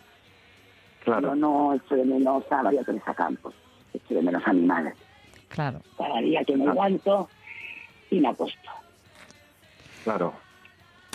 Claro. 1.04 1.28
Yo 1.28 1.34
no 1.34 1.74
echo 1.74 1.96
de 1.96 2.04
menos 2.04 2.44
a 2.50 2.62
María 2.62 2.84
Teresa 2.84 3.14
Campos, 3.14 3.54
echo 3.94 4.14
de 4.14 4.22
menos 4.22 4.42
a 4.46 4.52
mi 4.52 4.66
madre. 4.66 4.92
Claro. 5.48 5.80
Cada 5.96 6.20
día 6.20 6.44
que 6.44 6.54
me 6.54 6.66
levanto 6.66 7.28
y 8.10 8.20
me 8.20 8.28
acuesto. 8.28 8.70
Claro. 10.04 10.34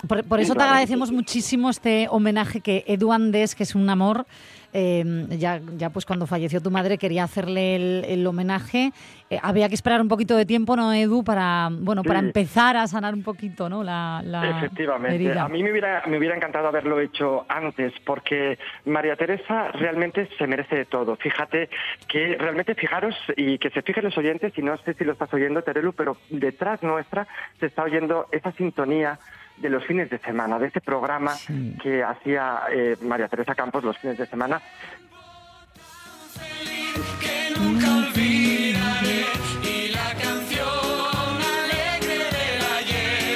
Por, 0.08 0.24
por 0.24 0.40
eso 0.40 0.54
te 0.54 0.62
agradecemos 0.64 1.12
muchísimo 1.12 1.70
este 1.70 2.08
homenaje 2.10 2.60
que 2.60 2.84
Edu 2.88 3.12
Andes, 3.12 3.54
que 3.54 3.62
es 3.62 3.76
un 3.76 3.88
amor, 3.88 4.26
eh, 4.72 5.26
ya, 5.30 5.60
ya 5.76 5.90
pues 5.90 6.04
cuando 6.06 6.26
falleció 6.26 6.60
tu 6.60 6.70
madre 6.70 6.98
quería 6.98 7.24
hacerle 7.24 7.76
el, 7.76 8.04
el 8.08 8.26
homenaje. 8.26 8.92
Eh, 9.30 9.38
había 9.42 9.68
que 9.68 9.74
esperar 9.74 10.00
un 10.00 10.08
poquito 10.08 10.36
de 10.36 10.46
tiempo, 10.46 10.76
¿no, 10.76 10.92
Edu? 10.92 11.22
Para, 11.24 11.68
bueno, 11.70 12.02
para 12.02 12.20
Sí. 12.20 12.26
empezar 12.26 12.76
a 12.76 12.86
sanar 12.86 13.14
un 13.14 13.22
poquito, 13.22 13.68
¿no? 13.68 13.82
La, 13.84 14.22
la 14.24 14.58
Efectivamente. 14.58 15.14
herida. 15.14 15.44
A 15.44 15.48
mí 15.48 15.62
me 15.62 15.70
hubiera, 15.70 16.02
me 16.06 16.18
hubiera 16.18 16.36
encantado 16.36 16.68
haberlo 16.68 17.00
hecho 17.00 17.46
antes, 17.48 17.92
porque 18.04 18.58
María 18.86 19.16
Teresa 19.16 19.68
realmente 19.72 20.28
se 20.38 20.46
merece 20.46 20.76
de 20.76 20.84
todo. 20.84 21.16
Fíjate 21.16 21.68
que 22.08 22.36
realmente 22.38 22.74
fijaros 22.74 23.14
y 23.36 23.58
que 23.58 23.70
se 23.70 23.82
fijen 23.82 24.04
los 24.04 24.18
oyentes, 24.18 24.52
y 24.56 24.62
no 24.62 24.76
sé 24.78 24.94
si 24.94 25.04
lo 25.04 25.12
estás 25.12 25.32
oyendo, 25.32 25.62
Terelu, 25.62 25.92
pero 25.92 26.16
detrás 26.30 26.82
nuestra 26.82 27.26
se 27.58 27.66
está 27.66 27.82
oyendo 27.84 28.26
esa 28.32 28.52
sintonía 28.52 29.18
de 29.60 29.68
los 29.68 29.84
fines 29.84 30.08
de 30.10 30.18
semana, 30.18 30.58
de 30.58 30.66
ese 30.68 30.80
programa 30.80 31.34
Sí. 31.34 31.76
que 31.82 32.02
hacía 32.02 32.62
eh, 32.72 32.96
María 33.02 33.28
Teresa 33.28 33.54
Campos 33.54 33.84
los 33.84 33.96
fines 33.98 34.18
de 34.18 34.26
semana. 34.26 34.60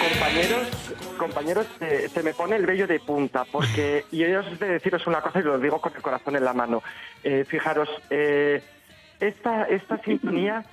Compañeros, 0.00 0.68
compañeros, 1.18 1.66
eh, 1.80 2.08
se 2.12 2.22
me 2.22 2.34
pone 2.34 2.56
el 2.56 2.66
vello 2.66 2.86
de 2.86 2.98
punta, 3.00 3.44
porque, 3.50 4.04
y 4.10 4.18
yo 4.18 4.40
os 4.40 4.58
de 4.58 4.68
deciros 4.68 5.06
una 5.06 5.20
cosa 5.20 5.40
y 5.40 5.42
lo 5.42 5.58
digo 5.58 5.80
con 5.80 5.94
el 5.94 6.02
corazón 6.02 6.36
en 6.36 6.44
la 6.44 6.52
mano. 6.52 6.82
Eh, 7.22 7.44
fijaros, 7.48 7.88
eh, 8.10 8.62
esta, 9.20 9.64
esta 9.64 9.98
sintonía 9.98 10.64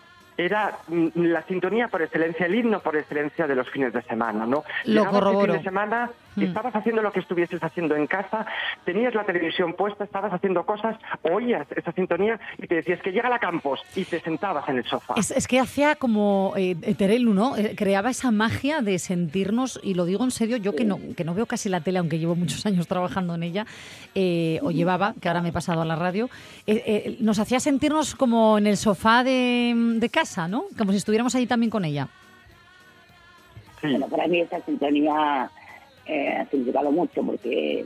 era 0.46 0.78
mm, 0.88 1.10
la 1.16 1.44
sintonía 1.44 1.88
por 1.88 2.02
excelencia, 2.02 2.46
el 2.46 2.56
himno 2.56 2.80
por 2.80 2.96
excelencia 2.96 3.48
de 3.48 3.56
los 3.56 3.70
fines 3.70 3.94
de 3.94 4.02
semana, 4.04 4.46
¿no? 4.46 4.64
Lo 4.86 5.06
corroboro. 5.06 5.54
fin 5.54 5.62
de 5.62 5.64
semana, 5.64 6.10
Mm. 6.36 6.44
estabas 6.44 6.76
haciendo 6.76 7.02
lo 7.02 7.12
que 7.12 7.20
estuvieses 7.20 7.62
haciendo 7.64 7.96
en 7.96 8.08
casa, 8.08 8.46
tenías 8.86 9.14
la 9.14 9.24
televisión 9.24 9.74
puesta, 9.74 10.04
estabas 10.04 10.34
haciendo 10.34 10.66
cosas, 10.66 10.98
oías 11.24 11.68
esa 11.76 11.92
sintonía 11.92 12.40
y 12.58 12.68
te 12.68 12.76
decías 12.76 13.02
que 13.02 13.12
llega 13.12 13.30
la 13.30 13.40
Campos 13.40 13.82
y 13.96 14.06
te 14.06 14.20
sentabas 14.20 14.68
en 14.70 14.78
el 14.78 14.86
sofá. 14.86 15.16
Es, 15.18 15.32
es 15.32 15.48
que 15.48 15.60
hacía 15.60 15.96
como 15.96 16.54
eh, 16.56 16.76
Terelu, 16.98 17.34
¿no? 17.34 17.58
Eh, 17.58 17.76
creaba 17.76 18.10
esa 18.10 18.32
magia 18.32 18.82
de 18.82 19.00
sentirnos, 19.00 19.80
y 19.84 19.94
lo 19.94 20.06
digo 20.06 20.24
en 20.24 20.32
serio, 20.32 20.58
yo 20.58 20.76
que 20.76 20.86
no, 20.86 21.00
que 21.18 21.24
no 21.24 21.34
veo 21.34 21.46
casi 21.46 21.70
la 21.70 21.82
tele, 21.82 22.00
aunque 22.00 22.20
llevo 22.20 22.36
muchos 22.36 22.66
años 22.66 22.88
trabajando 22.88 23.36
en 23.36 23.44
ella, 23.44 23.66
eh, 24.16 24.60
o 24.62 24.72
llevaba, 24.72 25.14
que 25.20 25.28
ahora 25.28 25.42
me 25.42 25.50
he 25.50 25.54
pasado 25.54 25.82
a 25.82 25.86
la 25.86 25.96
radio, 25.96 26.30
eh, 26.68 26.84
eh, 26.86 27.18
nos 27.20 27.40
hacía 27.40 27.60
sentirnos 27.60 28.16
como 28.16 28.58
en 28.58 28.68
el 28.68 28.78
sofá 28.78 29.24
de, 29.24 29.74
de 29.76 30.10
casa, 30.10 30.48
¿no? 30.48 30.66
Como 30.78 30.92
si 30.92 30.98
estuviéramos 30.98 31.36
ahí 31.36 31.48
también 31.48 31.70
con 31.70 31.86
ella. 31.86 32.08
Sí. 33.82 33.88
Bueno, 33.90 34.08
para 34.08 34.28
mí 34.28 34.42
esta 34.42 34.62
sintonía 34.62 35.50
eh, 36.06 36.30
ha 36.30 36.46
significado 36.48 36.92
mucho 36.92 37.24
porque 37.24 37.86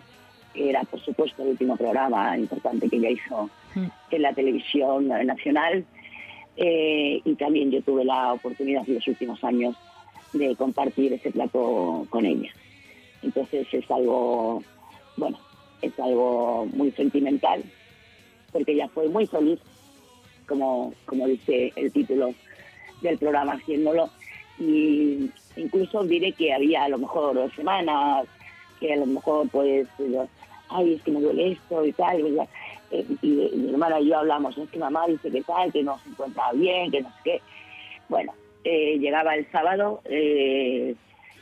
era, 0.53 0.83
por 0.83 0.99
supuesto, 1.01 1.43
el 1.43 1.49
último 1.49 1.75
programa 1.75 2.37
importante 2.37 2.89
que 2.89 2.97
ella 2.97 3.09
hizo 3.09 3.49
Mm. 3.75 3.87
en 4.11 4.21
la 4.21 4.33
televisión 4.33 5.07
nacional 5.07 5.85
eh, 6.55 7.21
y 7.23 7.35
también 7.35 7.71
yo 7.71 7.81
tuve 7.81 8.05
la 8.05 8.33
oportunidad 8.33 8.87
en 8.87 8.95
los 8.95 9.07
últimos 9.07 9.43
años 9.43 9.75
de 10.31 10.55
compartir 10.55 11.11
ese 11.13 11.31
plato 11.31 12.07
con 12.09 12.25
ella. 12.25 12.49
Entonces 13.21 13.67
es 13.71 13.91
algo, 13.91 14.63
bueno, 15.17 15.37
es 15.81 15.97
algo 15.99 16.67
muy 16.73 16.91
sentimental 16.91 17.63
porque 18.51 18.71
ella 18.71 18.87
fue 18.87 19.09
muy 19.09 19.27
feliz, 19.27 19.59
como, 20.47 20.93
como 21.05 21.27
dice 21.27 21.73
el 21.75 21.91
título 21.91 22.33
del 23.01 23.17
programa, 23.17 23.53
haciéndolo. 23.53 24.09
Y 24.57 25.29
incluso 25.55 26.03
diré 26.03 26.31
que 26.31 26.53
había 26.53 26.83
a 26.83 26.89
lo 26.89 26.97
mejor 26.97 27.35
dos 27.35 27.53
semanas, 27.53 28.25
que 28.79 28.93
a 28.93 28.97
lo 28.97 29.05
mejor 29.05 29.47
pues, 29.49 29.87
yo, 29.97 30.27
ay, 30.69 30.93
es 30.93 31.01
que 31.03 31.11
me 31.11 31.21
duele 31.21 31.51
esto 31.53 31.85
y 31.85 31.91
tal. 31.93 32.23
¿verdad? 32.23 32.47
Eh, 32.91 33.05
y, 33.21 33.27
y 33.27 33.57
mi 33.57 33.69
hermana 33.71 33.99
y 33.99 34.09
yo 34.09 34.17
hablamos, 34.19 34.57
es 34.57 34.69
que 34.69 34.79
mamá 34.79 35.07
dice 35.07 35.31
que 35.31 35.41
tal, 35.41 35.71
que 35.71 35.83
no 35.83 35.97
se 35.99 36.09
encuentra 36.09 36.51
bien, 36.53 36.91
que 36.91 37.01
no 37.01 37.09
sé 37.09 37.15
qué. 37.23 37.41
Bueno, 38.09 38.33
eh, 38.63 38.97
llegaba 38.99 39.35
el 39.35 39.49
sábado, 39.51 40.01
eh, 40.05 40.95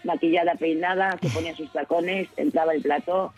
maquillada, 0.03 0.55
peinada, 0.55 1.17
se 1.21 1.29
ponía 1.29 1.55
sus 1.55 1.71
tacones, 1.71 2.27
entraba 2.37 2.73
el 2.73 2.81
plató 2.81 3.33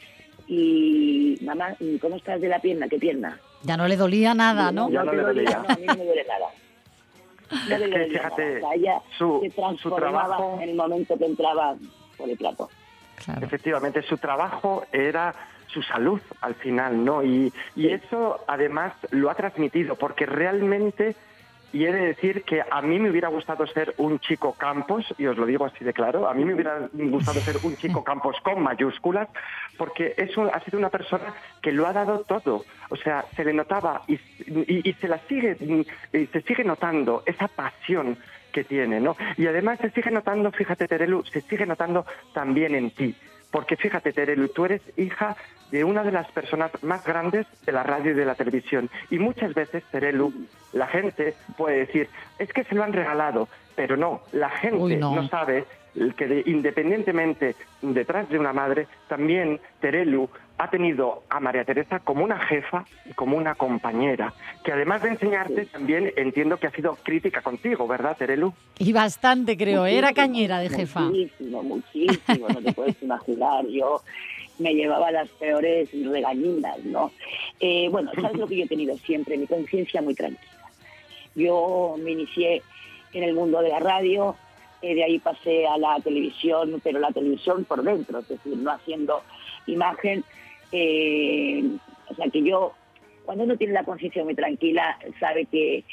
y 0.47 1.37
mamá, 1.41 1.75
¿y 1.79 1.97
¿cómo 1.97 2.15
estás 2.15 2.39
de 2.41 2.49
la 2.49 2.59
pierna? 2.59 2.87
¿Qué 2.87 2.99
pierna? 2.99 3.39
Ya 3.63 3.77
no 3.77 3.87
le 3.87 3.97
dolía 3.97 4.33
nada, 4.33 4.71
¿no? 4.71 4.89
Ya 4.89 5.03
no 5.03 5.11
le 5.11 5.21
duele 5.23 5.43
dolía. 5.43 5.57
nada, 5.57 5.73
a 5.73 5.77
mí 5.77 5.85
no 5.87 5.95
me 5.95 6.05
duele 6.05 6.25
nada. 6.27 6.47
No 7.51 7.75
Es 7.75 7.79
le 7.81 7.89
que, 7.89 8.05
fíjate, 8.09 8.61
su- 9.17 9.39
se 9.41 9.49
su 9.49 9.55
transformaba 9.55 10.23
trabajo- 10.37 10.59
en 10.61 10.69
el 10.69 10.75
momento 10.75 11.17
que 11.17 11.25
entraba 11.25 11.75
por 12.17 12.29
el 12.29 12.37
plato. 12.37 12.69
Claro. 13.23 13.45
Efectivamente, 13.45 14.01
su 14.01 14.17
trabajo 14.17 14.85
era 14.91 15.33
su 15.67 15.81
salud 15.81 16.19
al 16.41 16.55
final, 16.55 17.03
¿no? 17.03 17.23
Y, 17.23 17.51
y 17.75 17.87
eso 17.89 18.39
además 18.47 18.93
lo 19.11 19.29
ha 19.29 19.35
transmitido, 19.35 19.95
porque 19.95 20.25
realmente, 20.25 21.15
y 21.75 21.85
he 21.85 21.91
de 21.91 22.05
decir 22.07 22.43
que 22.45 22.61
a 22.71 22.81
mí 22.81 22.99
me 22.99 23.09
hubiera 23.09 23.27
gustado 23.27 23.67
ser 23.67 23.93
un 23.97 24.17
chico 24.19 24.53
Campos, 24.53 25.03
y 25.17 25.25
os 25.25 25.35
lo 25.37 25.45
digo 25.45 25.65
así 25.65 25.83
de 25.83 25.91
claro, 25.91 26.29
a 26.29 26.33
mí 26.33 26.45
me 26.45 26.53
hubiera 26.53 26.87
gustado 26.93 27.41
ser 27.41 27.59
un 27.63 27.75
chico 27.75 28.01
Campos 28.09 28.37
con 28.43 28.63
mayúsculas, 28.63 29.27
porque 29.77 30.13
es 30.17 30.37
un- 30.37 30.49
ha 30.53 30.61
sido 30.61 30.79
una 30.79 30.89
persona 30.89 31.33
que 31.61 31.73
lo 31.73 31.85
ha 31.85 31.91
dado 31.91 32.21
todo. 32.21 32.63
O 32.89 32.95
sea, 32.95 33.25
se 33.35 33.43
le 33.43 33.51
notaba 33.51 34.03
y, 34.07 34.13
y- 34.47 34.89
y 34.89 34.93
se 34.93 35.07
la 35.09 35.19
sigue, 35.27 35.57
y 36.13 36.25
se 36.27 36.41
sigue 36.43 36.63
notando 36.63 37.23
esa 37.25 37.49
pasión 37.49 38.17
que 38.53 38.63
tiene, 38.63 39.01
¿no? 39.01 39.17
Y 39.35 39.45
además 39.47 39.77
se 39.81 39.89
sigue 39.91 40.11
notando, 40.11 40.49
fíjate 40.53 40.87
Terelu, 40.87 41.25
se 41.25 41.41
sigue 41.41 41.65
notando 41.65 42.05
también 42.33 42.73
en 42.73 42.91
ti. 42.91 43.13
Porque 43.51 43.75
fíjate 43.75 44.13
Terelu, 44.13 44.47
tú 44.49 44.63
eres 44.65 44.81
hija 44.97 45.35
de 45.75 45.83
una 45.83 46.03
de 46.03 46.11
las 46.13 46.31
personas 46.31 46.71
más 46.83 47.03
grandes 47.03 47.45
de 47.65 47.71
la 47.73 47.83
radio 47.83 48.11
y 48.11 48.13
de 48.15 48.23
la 48.23 48.35
televisión. 48.35 48.89
Y 49.09 49.19
muchas 49.19 49.53
veces, 49.53 49.83
Terelu, 49.91 50.31
la 50.71 50.87
gente 50.87 51.33
puede 51.57 51.79
decir, 51.79 52.07
es 52.39 52.53
que 52.53 52.63
se 52.63 52.75
lo 52.75 52.83
han 52.83 52.93
regalado, 52.93 53.49
pero 53.75 53.97
no, 53.97 54.21
la 54.31 54.49
gente 54.49 54.77
Uy, 54.81 54.95
no. 54.95 55.13
no 55.13 55.27
sabe 55.27 55.65
que 56.15 56.27
de- 56.27 56.43
independientemente 56.45 57.55
detrás 57.81 58.29
de 58.29 58.39
una 58.39 58.53
madre, 58.53 58.87
también 59.09 59.59
Terelu 59.81 60.29
ha 60.57 60.69
tenido 60.69 61.23
a 61.29 61.41
María 61.41 61.65
Teresa 61.65 61.99
como 61.99 62.23
una 62.23 62.39
jefa 62.39 62.85
y 63.05 63.13
como 63.13 63.35
una 63.35 63.55
compañera, 63.55 64.33
que 64.63 64.71
además 64.71 65.01
de 65.03 65.09
enseñarte, 65.09 65.65
también 65.65 66.13
entiendo 66.15 66.55
que 66.57 66.67
ha 66.67 66.71
sido 66.71 66.95
crítica 67.03 67.41
contigo, 67.41 67.85
¿verdad, 67.85 68.15
Terelu? 68.17 68.53
Y 68.79 68.93
bastante, 68.93 69.57
creo. 69.57 69.85
¿eh? 69.85 69.97
Era 69.97 70.13
cañera 70.13 70.59
de 70.59 70.69
jefa. 70.69 71.01
Muchísimo, 71.01 71.63
muchísimo, 71.63 72.47
no 72.47 72.61
te 72.61 72.71
puedes 72.71 73.01
imaginar. 73.03 73.65
Yo 73.67 74.01
me 74.59 74.73
llevaba 74.73 75.11
las 75.11 75.29
peores 75.29 75.89
regañinas, 75.91 76.83
¿no? 76.85 77.11
Eh, 77.59 77.89
bueno, 77.89 78.11
¿sabes 78.19 78.37
lo 78.37 78.47
que 78.47 78.57
yo 78.57 78.65
he 78.65 78.67
tenido 78.67 78.97
siempre? 78.99 79.37
Mi 79.37 79.47
conciencia 79.47 80.01
muy 80.01 80.15
tranquila. 80.15 80.69
Yo 81.35 81.95
me 81.99 82.11
inicié 82.11 82.61
en 83.13 83.23
el 83.23 83.33
mundo 83.33 83.61
de 83.61 83.69
la 83.69 83.79
radio, 83.79 84.35
eh, 84.81 84.95
de 84.95 85.03
ahí 85.03 85.19
pasé 85.19 85.67
a 85.67 85.77
la 85.77 85.99
televisión, 85.99 86.79
pero 86.83 86.99
la 86.99 87.11
televisión 87.11 87.65
por 87.65 87.83
dentro, 87.83 88.19
es 88.19 88.27
decir, 88.27 88.55
no 88.57 88.71
haciendo 88.71 89.21
imagen. 89.67 90.23
eh, 90.71 91.63
o 92.07 92.15
sea 92.15 92.29
que 92.29 92.43
yo, 92.43 92.73
cuando 93.25 93.43
uno 93.43 93.57
tiene 93.57 93.73
la 93.73 93.83
conciencia 93.83 94.23
muy 94.23 94.35
tranquila, 94.35 94.97
sabe 95.19 95.45
que 95.45 95.83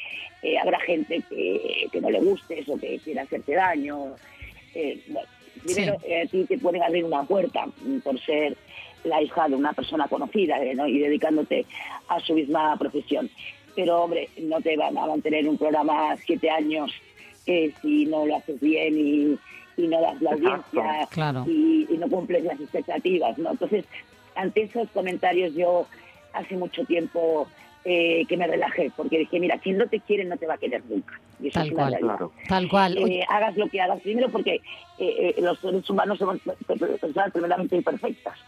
eh, 0.43 0.59
habrá 0.59 0.79
gente 0.81 1.23
que, 1.29 1.87
que 1.91 2.01
no 2.01 2.11
le 2.11 2.21
guste 2.21 2.61
eso, 2.61 2.79
que 2.79 2.99
quiera 2.99 3.23
hacerte 3.23 3.55
daño. 3.55 4.15
Eh, 4.75 5.03
bueno, 5.09 5.29
primero 5.65 5.97
Sí. 6.01 6.07
eh, 6.07 6.23
a 6.23 6.27
ti 6.27 6.45
te 6.45 6.59
pueden 6.59 6.83
abrir 6.83 7.05
una 7.05 7.23
puerta 7.25 7.67
mm, 7.67 7.99
por 7.99 8.19
ser 8.21 8.57
la 9.05 9.21
hija 9.21 9.49
de 9.49 9.57
una 9.57 9.73
persona 9.73 10.07
conocida 10.09 10.63
eh, 10.63 10.75
¿no? 10.75 10.87
y 10.87 10.99
dedicándote 10.99 11.67
a 12.09 12.21
su 12.21 12.35
misma 12.35 12.77
profesión. 12.79 13.29
Pero, 13.75 14.03
hombre, 14.05 14.29
no 14.39 14.61
te 14.61 14.77
van 14.77 14.97
a 14.99 15.07
mantener 15.07 15.49
un 15.49 15.59
programa 15.59 16.17
siete 16.25 16.49
años 16.51 16.93
eh, 17.47 17.73
si 17.83 18.07
no 18.07 18.27
lo 18.27 18.37
haces 18.37 18.61
bien 18.61 18.95
y, 18.97 19.39
y 19.83 19.87
no 19.89 20.01
das 20.01 20.21
la 20.23 20.31
Exacto. 20.33 20.49
audiencia 20.81 21.07
Claro. 21.11 21.45
y, 21.49 21.87
y 21.91 21.97
no 21.99 22.09
cumples 22.09 22.45
las 22.45 22.61
expectativas, 22.61 23.37
¿no? 23.39 23.51
Entonces, 23.53 23.85
ante 24.37 24.63
esos 24.63 24.89
comentarios 24.91 25.55
yo 25.55 25.87
hace 26.35 26.57
mucho 26.57 26.85
tiempo 26.85 27.49
eh, 27.85 28.25
que 28.29 28.37
me 28.37 28.47
relajé, 28.47 28.93
porque 28.97 29.19
dije, 29.19 29.41
mira, 29.41 29.59
quien 29.59 29.77
no 29.79 29.87
te 29.89 30.01
quiere 30.01 30.25
no 30.25 30.37
te 30.37 30.47
va 30.47 30.55
a 30.55 30.59
querer 30.59 30.83
nunca. 30.89 31.19
Y 31.43 31.49
eso 31.49 31.55
Tal 31.61 31.69
es 31.69 31.75
cual. 31.75 31.91
realidad. 31.93 32.09
Claro. 32.17 32.33
Tal 32.49 32.69
cual. 32.69 32.99
Eh, 32.99 33.25
hagas 33.29 33.57
lo 33.57 33.69
que 33.69 33.81
hagas 33.81 34.01
primero 34.03 34.29
porque 34.29 34.55
eh, 34.99 35.35
eh, 35.37 35.41
los 35.41 35.59
seres 35.59 35.89
humanos 35.91 36.19
somos 36.19 36.39
pe- 36.41 36.77
pe- 36.77 36.87
personas 36.99 37.33
tremendamente 37.33 37.77
imperfectas. 37.77 38.39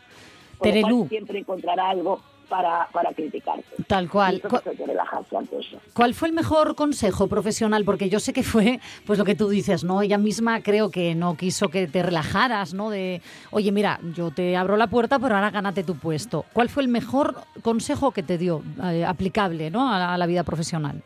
Por 0.58 0.68
lo 0.74 0.80
cual 0.82 1.08
siempre 1.08 1.38
encontrará 1.40 1.90
algo 1.90 2.20
para, 2.48 2.88
para 2.92 3.12
criticarte. 3.12 3.64
tal 3.86 4.08
cual. 4.08 4.34
Y 4.34 4.36
entonces 4.36 4.66
hay 4.66 4.76
que 4.76 4.86
relajarse 4.86 5.36
ante 5.36 5.58
eso. 5.58 5.78
¿Cuál 5.94 6.14
fue 6.14 6.28
el 6.28 6.34
mejor 6.34 6.74
consejo 6.74 7.28
profesional? 7.28 7.84
Porque 7.84 8.08
yo 8.08 8.20
sé 8.20 8.32
que 8.32 8.42
fue, 8.42 8.80
pues 9.06 9.18
lo 9.18 9.24
que 9.24 9.34
tú 9.34 9.48
dices, 9.48 9.84
¿no? 9.84 10.02
Ella 10.02 10.18
misma 10.18 10.62
creo 10.62 10.90
que 10.90 11.14
no 11.14 11.36
quiso 11.36 11.68
que 11.68 11.86
te 11.86 12.02
relajaras, 12.02 12.74
¿no? 12.74 12.90
De, 12.90 13.20
oye, 13.50 13.72
mira, 13.72 14.00
yo 14.14 14.30
te 14.30 14.56
abro 14.56 14.76
la 14.76 14.86
puerta, 14.86 15.18
pero 15.18 15.34
ahora 15.34 15.50
gánate 15.50 15.84
tu 15.84 15.96
puesto. 15.96 16.44
¿Cuál 16.52 16.68
fue 16.68 16.82
el 16.82 16.88
mejor 16.88 17.34
consejo 17.62 18.12
que 18.12 18.22
te 18.22 18.38
dio, 18.38 18.62
eh, 18.84 19.04
aplicable, 19.04 19.70
¿no? 19.70 19.92
A 19.92 19.98
la, 19.98 20.14
a 20.14 20.18
la 20.18 20.26
vida 20.26 20.44
profesional. 20.44 21.02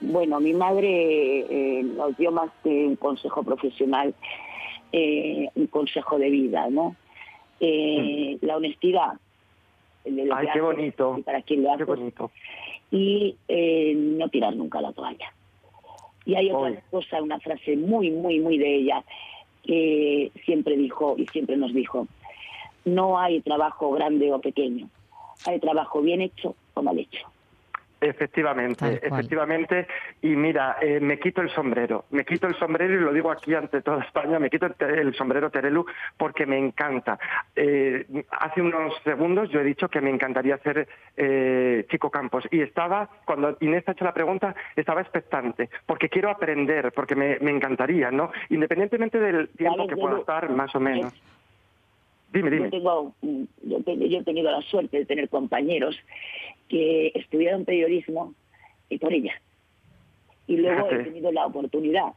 Bueno, 0.00 0.40
mi 0.40 0.52
madre 0.52 0.88
eh, 1.48 1.82
nos 1.82 2.16
dio 2.18 2.30
más 2.30 2.50
que 2.62 2.68
un 2.68 2.96
consejo 2.96 3.42
profesional, 3.42 4.14
eh, 4.92 5.48
un 5.54 5.66
consejo 5.68 6.18
de 6.18 6.28
vida, 6.28 6.68
¿no? 6.70 6.94
Eh, 7.60 8.36
La 8.42 8.56
honestidad. 8.58 9.14
De. 10.06 10.28
Ay, 10.34 10.46
qué 10.52 10.60
bonito. 10.60 11.16
y 11.18 11.22
para 11.22 11.42
quién 11.42 11.62
lo 11.62 11.76
Qué 11.76 11.84
bonito. 11.84 12.30
y 12.90 13.36
eh, 13.48 13.94
no 13.96 14.28
tirar 14.28 14.54
nunca 14.56 14.80
la 14.80 14.92
toalla. 14.92 15.32
Y 16.24 16.34
hay 16.34 16.50
otra 16.50 16.70
Oy. 16.70 16.78
cosa, 16.90 17.22
una 17.22 17.38
frase 17.40 17.76
muy, 17.76 18.10
muy, 18.10 18.40
muy 18.40 18.58
de 18.58 18.74
ella, 18.76 19.04
que 19.62 20.32
siempre 20.44 20.76
dijo 20.76 21.14
y 21.18 21.26
siempre 21.26 21.56
nos 21.56 21.72
dijo, 21.72 22.06
no 22.84 23.18
hay 23.18 23.40
trabajo 23.40 23.90
grande 23.92 24.32
o 24.32 24.40
pequeño, 24.40 24.88
hay 25.46 25.58
trabajo 25.60 26.02
bien 26.02 26.20
hecho 26.22 26.54
o 26.74 26.82
mal 26.82 26.98
hecho. 26.98 27.28
Efectivamente, 28.00 28.78
Tal 28.78 29.00
cual. 29.00 29.12
efectivamente. 29.20 29.86
Y 30.22 30.36
mira, 30.36 30.76
eh, 30.80 31.00
me 31.00 31.18
quito 31.18 31.40
el 31.40 31.50
sombrero, 31.50 32.04
me 32.10 32.24
quito 32.24 32.46
el 32.46 32.54
sombrero 32.56 32.94
y 32.94 33.00
lo 33.00 33.12
digo 33.12 33.30
aquí 33.30 33.54
ante 33.54 33.80
toda 33.82 34.02
España, 34.04 34.38
me 34.38 34.50
quito 34.50 34.66
el, 34.80 35.14
sombrero 35.14 35.50
Terelu 35.50 35.86
porque 36.16 36.44
me 36.46 36.58
encanta. 36.58 37.18
Eh, 37.54 38.04
hace 38.30 38.60
unos 38.60 38.92
segundos 39.02 39.48
yo 39.50 39.60
he 39.60 39.64
dicho 39.64 39.88
que 39.88 40.00
me 40.00 40.10
encantaría 40.10 40.58
ser 40.58 40.88
eh, 41.16 41.86
Chico 41.90 42.10
Campos 42.10 42.44
y 42.50 42.60
estaba, 42.60 43.08
cuando 43.24 43.56
Inés 43.60 43.84
ha 43.88 43.92
hecho 43.92 44.04
la 44.04 44.14
pregunta, 44.14 44.54
estaba 44.76 45.00
expectante 45.00 45.70
porque 45.86 46.08
quiero 46.08 46.30
aprender, 46.30 46.92
porque 46.92 47.16
me, 47.16 47.38
me 47.40 47.50
encantaría, 47.50 48.10
¿no? 48.10 48.30
Independientemente 48.50 49.18
del 49.18 49.48
tiempo 49.50 49.86
que 49.86 49.96
pueda 49.96 50.18
estar, 50.18 50.50
más 50.50 50.74
o 50.74 50.80
menos. 50.80 51.12
es- 51.12 51.35
Dime, 52.36 52.50
Yo, 52.50 52.56
dime. 52.56 52.70
tengo, 52.70 53.14
mm, 53.22 53.42
yo, 53.64 53.78
he 53.86 54.22
tenido 54.24 54.50
la 54.50 54.60
suerte 54.62 54.98
de 54.98 55.06
tener 55.06 55.28
compañeros 55.28 55.96
que 56.68 57.12
estudiaron 57.14 57.64
periodismo 57.64 58.34
y 58.90 58.98
por 58.98 59.12
ella. 59.12 59.32
Y 60.46 60.56
luego 60.58 60.90
he 60.90 61.02
tenido 61.04 61.32
la 61.32 61.46
oportunidad 61.46 62.12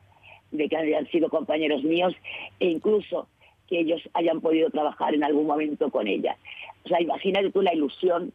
de 0.52 0.68
que 0.68 0.78
hayan 0.78 1.08
sido 1.08 1.30
compañeros 1.30 1.84
míos 1.84 2.14
e 2.60 2.68
incluso 2.68 3.28
que 3.68 3.80
ellos 3.80 4.02
hayan 4.14 4.42
podido 4.42 4.70
trabajar 4.72 5.14
en 5.14 5.24
algún 5.24 5.48
momento 5.48 5.90
con 5.92 6.08
ella. 6.08 6.38
O 6.86 6.90
sea, 6.90 7.02
imagínate 7.02 7.52
tú 7.52 7.62
la 7.62 7.74
ilusión 7.74 8.34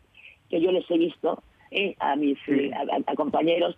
que 0.48 0.60
yo 0.60 0.70
les 0.72 0.88
he 0.90 0.98
visto 0.98 1.42
¿eh? 1.70 1.96
a 1.98 2.14
mis 2.16 2.38
Sí. 2.46 2.70
a, 2.72 2.80
a- 2.80 3.02
a 3.12 3.14
compañeros 3.14 3.76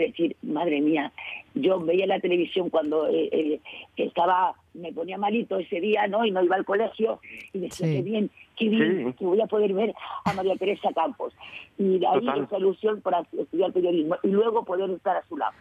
de 0.00 0.06
decir, 0.06 0.36
madre 0.42 0.80
mía, 0.80 1.12
yo 1.54 1.80
veía 1.80 2.06
la 2.06 2.20
televisión 2.20 2.70
cuando 2.70 3.08
eh, 3.08 3.28
eh, 3.32 3.60
estaba, 3.96 4.54
me 4.74 4.92
ponía 4.92 5.18
malito 5.18 5.58
ese 5.58 5.80
día, 5.80 6.06
¿no? 6.08 6.24
Y 6.24 6.30
no 6.30 6.42
iba 6.42 6.56
al 6.56 6.64
colegio 6.64 7.20
y 7.52 7.60
decía, 7.60 7.86
Sí. 7.86 7.94
qué 7.96 8.02
bien, 8.02 8.30
qué 8.56 8.68
bien, 8.68 9.06
Sí. 9.08 9.12
que 9.18 9.24
voy 9.24 9.40
a 9.40 9.46
poder 9.46 9.72
ver 9.72 9.94
a 10.24 10.32
María 10.34 10.56
Teresa 10.56 10.92
Campos. 10.94 11.32
Y 11.78 11.98
de 11.98 12.06
ahí 12.06 12.20
Total. 12.20 12.44
esa 12.44 12.58
ilusión 12.58 13.00
para 13.00 13.20
estudiar 13.38 13.72
periodismo 13.72 14.16
y 14.22 14.28
luego 14.28 14.64
poder 14.64 14.90
estar 14.90 15.16
a 15.16 15.26
su 15.26 15.36
lado. 15.36 15.52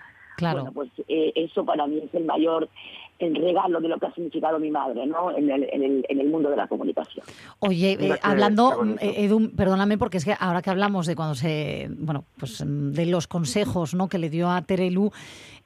Claro. 0.44 0.60
Bueno, 0.60 0.74
pues 0.74 0.90
eh, 1.08 1.32
eso 1.36 1.66
para 1.66 1.88
mí 1.88 2.00
es 2.04 2.14
el 2.14 2.26
mayor 2.26 2.70
el 3.20 3.36
regalo 3.36 3.80
de 3.80 3.88
lo 3.88 4.00
que 4.00 4.08
ha 4.08 4.14
significado 4.14 4.60
mi 4.60 4.72
madre, 4.72 5.06
¿no? 5.06 5.36
En 5.36 5.50
el, 5.50 5.68
en 5.72 5.84
el, 5.84 6.06
en 6.10 6.20
el 6.20 6.30
mundo 6.30 6.50
de 6.50 6.58
la 6.58 6.68
comunicación. 6.68 7.26
Oye, 7.60 7.98
eh, 8.00 8.20
hablando, 8.22 8.84
eh, 9.00 9.26
Edu, 9.26 9.52
perdóname 9.56 9.98
porque 9.98 10.18
es 10.18 10.26
que 10.26 10.36
ahora 10.38 10.62
que 10.62 10.70
hablamos 10.70 11.06
de 11.06 11.16
cuando 11.16 11.36
se, 11.36 11.90
bueno, 11.98 12.26
pues 12.38 12.66
mm, 12.66 12.92
de 12.92 13.06
los 13.06 13.28
consejos, 13.28 13.94
¿no? 13.94 14.10
Que 14.10 14.18
le 14.18 14.30
dio 14.30 14.50
a 14.50 14.62
Terelu. 14.62 15.12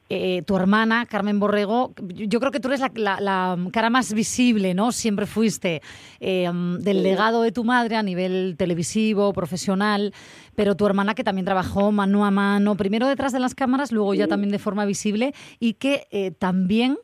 Eh, 0.10 0.42
tu 0.44 0.56
hermana, 0.56 1.06
Carmen 1.06 1.40
Borrego, 1.40 1.94
yo 2.08 2.40
creo 2.40 2.52
que 2.52 2.60
tú 2.60 2.70
eres 2.70 2.80
la, 2.80 2.92
la- 2.96 3.20
la 3.20 3.58
cara 3.72 3.90
más 3.90 4.14
visible, 4.14 4.74
¿no? 4.74 4.92
Siempre 4.92 5.26
fuiste 5.26 5.82
eh, 6.20 6.50
del 6.80 7.04
legado 7.04 7.42
de 7.42 7.52
tu 7.52 7.64
madre 7.64 7.96
a 7.98 8.04
nivel 8.04 8.56
televisivo, 8.58 9.34
profesional, 9.34 10.14
pero 10.56 10.76
tu 10.76 10.86
hermana 10.86 11.14
que 11.14 11.24
también 11.24 11.46
trabajó 11.46 11.92
mano 11.92 12.26
a 12.26 12.32
mano, 12.32 12.76
primero 12.76 13.08
detrás 13.08 13.34
de 13.34 13.40
las 13.40 13.54
cámaras, 13.54 13.92
luego 13.92 14.14
ya 14.14 14.26
también 14.30 14.52
de 14.52 14.60
forma 14.60 14.86
visible, 14.86 15.34
y 15.60 15.74
que 15.74 16.08
eh, 16.12 16.32
también 16.32 16.98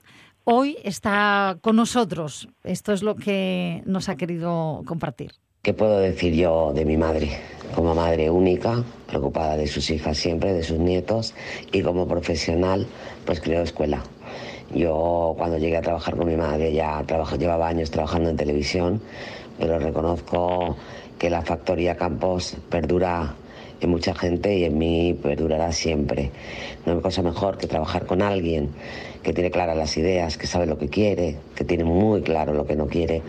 hoy 0.45 0.77
está 0.83 1.57
con 1.61 1.75
nosotros. 1.75 2.47
Esto 2.63 2.93
es 2.93 3.03
lo 3.03 3.15
que 3.15 3.83
nos 3.85 4.09
ha 4.09 4.15
querido 4.15 4.81
compartir. 4.85 5.31
¿Qué 5.65 5.73
puedo 5.73 5.99
decir 5.99 6.34
yo 6.34 6.73
de 6.73 6.84
mi 6.84 6.97
madre? 6.97 7.30
Como 7.73 7.95
madre 7.95 8.30
única, 8.30 8.84
preocupada 9.08 9.56
de 9.56 9.65
sus 9.65 9.89
hijas 9.91 10.17
siempre, 10.17 10.52
de 10.52 10.62
sus 10.62 10.78
nietos, 10.78 11.34
y 11.71 11.82
como 11.82 12.06
profesional, 12.06 12.86
pues 13.26 13.39
creo 13.39 13.62
escuela. 13.62 14.04
Yo 14.76 15.36
cuando 15.38 15.58
llegué 15.58 15.78
a 15.78 15.82
trabajar 15.82 16.17
con 16.17 16.28
mi 16.28 16.36
madre 16.36 16.73
ya 16.73 17.02
trabajo, 17.08 17.38
llevaba 17.38 17.69
años 17.69 17.91
trabajando 17.91 18.30
en 18.30 18.36
televisión, 18.36 19.02
pero 19.58 19.80
reconozco 19.80 20.76
que 21.17 21.30
la 21.30 21.43
factoría 21.43 21.95
Campos 21.95 22.58
perdura 22.69 23.34
en 23.80 23.89
mucha 23.89 24.13
gente 24.13 24.58
y 24.58 24.65
en 24.65 24.78
mí 24.78 25.13
perdurará 25.13 25.71
siempre. 25.71 26.32
No 26.86 26.91
hay 26.91 26.99
cosa 26.99 27.21
mejor 27.21 27.58
que 27.58 27.67
trabajar 27.67 28.06
con 28.06 28.21
alguien 28.21 28.71
que 29.23 29.32
tiene 29.32 29.49
claras 29.49 29.78
las 29.78 29.95
ideas, 29.95 30.38
que 30.38 30.45
sabe 30.45 30.65
lo 30.65 30.78
que 30.78 30.89
quiere, 30.89 31.38
que 31.56 31.63
tiene 31.63 31.86
muy 31.86 32.21
claro 32.21 32.54
lo 32.54 32.65
que 32.65 32.76
no 32.76 32.88
quiere 32.88 33.21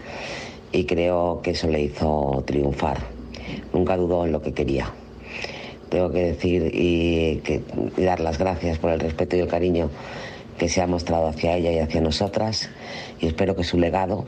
y 0.74 0.84
creo 0.86 1.40
que 1.40 1.52
eso 1.52 1.68
le 1.68 1.82
hizo 1.82 2.42
triunfar. 2.44 2.98
Nunca 3.72 3.96
dudó 3.96 4.26
en 4.26 4.32
lo 4.32 4.42
que 4.42 4.52
quería. 4.52 4.92
Tengo 5.88 6.10
que 6.10 6.24
decir 6.24 6.74
y, 6.74 7.40
dar 7.96 8.18
las 8.18 8.38
gracias 8.38 8.78
por 8.78 8.90
el 8.90 8.98
respeto 8.98 9.36
y 9.36 9.40
el 9.40 9.46
cariño 9.46 9.88
que 10.58 10.68
se 10.68 10.82
ha 10.82 10.88
mostrado 10.88 11.28
hacia 11.28 11.56
ella 11.56 11.70
y 11.70 11.78
hacia 11.78 12.00
nosotras 12.00 12.70
y 13.20 13.26
espero 13.28 13.54
que 13.54 13.62
su 13.62 13.78
legado 13.78 14.24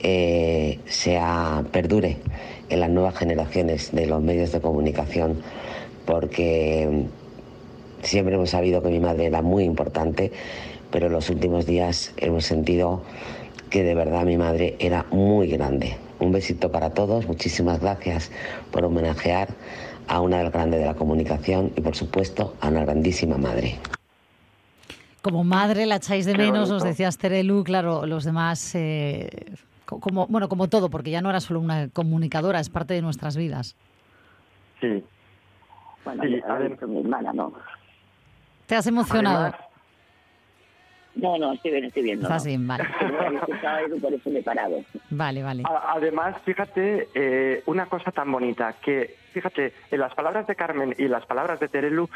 eh, 0.00 0.78
sea 0.86 1.64
perdure 1.72 2.18
en 2.68 2.80
las 2.80 2.90
nuevas 2.90 3.16
generaciones 3.16 3.90
de 3.92 4.06
los 4.06 4.22
medios 4.22 4.52
de 4.52 4.60
comunicación 4.60 5.42
porque 6.06 7.04
siempre 8.02 8.34
hemos 8.34 8.50
sabido 8.50 8.82
que 8.82 8.88
mi 8.88 9.00
madre 9.00 9.26
era 9.26 9.42
muy 9.42 9.64
importante 9.64 10.32
pero 10.90 11.06
en 11.06 11.12
los 11.12 11.28
últimos 11.28 11.66
días 11.66 12.12
hemos 12.16 12.46
sentido 12.46 13.02
que 13.70 13.82
de 13.82 13.94
verdad 13.94 14.24
mi 14.24 14.36
madre 14.36 14.76
era 14.78 15.04
muy 15.10 15.48
grande. 15.48 15.96
Un 16.18 16.32
besito 16.32 16.70
para 16.70 16.90
todos, 16.90 17.26
muchísimas 17.26 17.80
gracias 17.80 18.30
por 18.70 18.84
homenajear 18.84 19.48
a 20.08 20.20
una 20.20 20.38
del 20.38 20.50
grande 20.50 20.78
de 20.78 20.86
la 20.86 20.94
comunicación 20.94 21.72
y 21.76 21.80
por 21.80 21.94
supuesto 21.94 22.56
a 22.60 22.68
una 22.68 22.84
grandísima 22.84 23.38
madre. 23.38 23.78
Como 25.22 25.44
madre 25.44 25.86
la 25.86 25.96
echáis 25.96 26.26
de 26.26 26.34
menos, 26.34 26.68
nos 26.70 26.82
decías 26.82 27.16
Terelu, 27.18 27.62
claro, 27.62 28.06
los 28.06 28.24
demás, 28.24 28.74
eh, 28.74 29.28
co- 29.86 30.00
como, 30.00 30.26
bueno, 30.26 30.48
como 30.48 30.68
todo, 30.68 30.88
porque 30.90 31.10
ya 31.10 31.20
no 31.22 31.30
era 31.30 31.40
solo 31.40 31.60
una 31.60 31.88
comunicadora, 31.88 32.58
es 32.58 32.70
parte 32.70 32.94
de 32.94 33.02
nuestras 33.02 33.36
vidas. 33.36 33.76
Sí. 34.80 35.04
Bueno, 36.04 36.22
Sí, 36.24 36.40
a 36.48 36.54
ver. 36.54 36.86
mi 36.88 37.00
hermana, 37.00 37.32
no. 37.34 37.52
¿Te 38.66 38.76
has 38.76 38.86
emocionado? 38.86 39.44
Además, 39.44 39.60
No, 41.14 41.36
no, 41.38 41.52
estoy 41.52 41.72
bien, 41.72 41.84
estoy 41.84 42.02
bien. 42.02 42.18
No, 42.20 42.28
Estás 42.28 42.44
no. 42.44 42.48
bien, 42.48 42.66
vale. 42.66 42.84
Por 44.00 44.14
eso 44.14 44.30
me 44.30 44.38
he 44.38 44.42
parado. 44.42 44.84
Vale, 45.10 45.42
vale. 45.42 45.62
Además, 45.88 46.36
fíjate, 46.44 47.08
eh, 47.14 47.62
una 47.66 47.86
cosa 47.86 48.12
tan 48.12 48.30
bonita, 48.30 48.74
que 48.82 49.16
fíjate, 49.32 49.72
en 49.90 50.00
las 50.00 50.14
palabras 50.14 50.46
de 50.46 50.54
Carmen 50.56 50.94
y 50.98 51.08
las 51.08 51.26
palabras 51.26 51.58
de 51.60 51.68
Terelu 51.68 52.08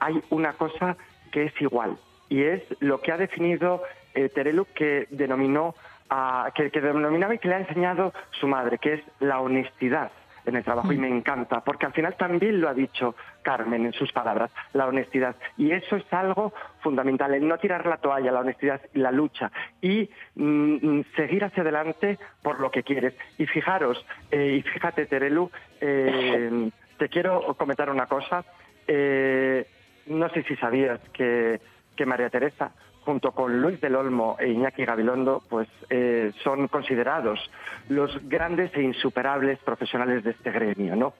hay 0.00 0.20
una 0.30 0.52
cosa 0.54 0.96
que 1.30 1.44
es 1.44 1.60
igual, 1.60 1.96
y 2.28 2.42
es 2.42 2.62
lo 2.80 3.00
que 3.00 3.12
ha 3.12 3.16
definido 3.18 3.82
eh, 4.14 4.28
Terelu 4.30 4.66
que 4.74 5.06
denominó, 5.10 5.74
a- 6.10 6.50
que, 6.54 6.70
que 6.70 6.80
denominaba 6.80 7.34
y 7.34 7.38
que 7.38 7.48
le 7.48 7.54
ha 7.56 7.60
enseñado 7.60 8.12
su 8.40 8.46
madre, 8.48 8.78
que 8.78 8.94
es 8.94 9.00
la 9.20 9.40
honestidad 9.40 10.10
en 10.48 10.56
el 10.56 10.64
trabajo, 10.64 10.92
y 10.92 10.98
me 10.98 11.08
encanta, 11.08 11.60
porque 11.60 11.86
al 11.86 11.92
final 11.92 12.16
también 12.16 12.60
lo 12.60 12.68
ha 12.68 12.74
dicho 12.74 13.14
Carmen 13.42 13.86
en 13.86 13.92
sus 13.92 14.12
palabras, 14.12 14.50
la 14.72 14.86
honestidad, 14.86 15.36
y 15.56 15.72
eso 15.72 15.96
es 15.96 16.12
algo 16.12 16.52
fundamental, 16.80 17.34
el 17.34 17.46
no 17.46 17.58
tirar 17.58 17.86
la 17.86 17.98
toalla, 17.98 18.32
la 18.32 18.40
honestidad 18.40 18.80
y 18.94 18.98
la 18.98 19.12
lucha, 19.12 19.50
y 19.80 20.08
mm, 20.34 20.74
mm, 20.82 21.04
seguir 21.16 21.44
hacia 21.44 21.62
adelante 21.62 22.18
por 22.42 22.60
lo 22.60 22.70
que 22.70 22.82
quieres. 22.82 23.14
Y 23.38 23.46
fijaros, 23.46 24.04
eh, 24.30 24.56
y 24.58 24.62
fíjate, 24.62 25.06
Terelu, 25.06 25.50
eh, 25.80 26.70
te 26.98 27.08
quiero 27.08 27.54
comentar 27.54 27.90
una 27.90 28.06
cosa. 28.06 28.44
Eh, 28.86 29.66
no 30.06 30.28
sé 30.30 30.42
si 30.42 30.56
sabías 30.56 31.00
que, 31.12 31.60
que 31.96 32.06
María 32.06 32.30
Teresa, 32.30 32.72
junto 33.08 33.32
con 33.32 33.62
Luis 33.62 33.80
del 33.80 33.96
Olmo 33.96 34.36
e 34.38 34.48
Iñaki 34.50 34.84
Gabilondo, 34.84 35.42
pues 35.48 35.66
eh, 35.88 36.30
son 36.44 36.68
considerados 36.68 37.40
los 37.88 38.10
grandes 38.28 38.70
e 38.74 38.82
insuperables 38.82 39.58
profesionales 39.60 40.22
de 40.24 40.32
este 40.32 40.50
gremio, 40.50 40.94
¿no? 40.94 41.14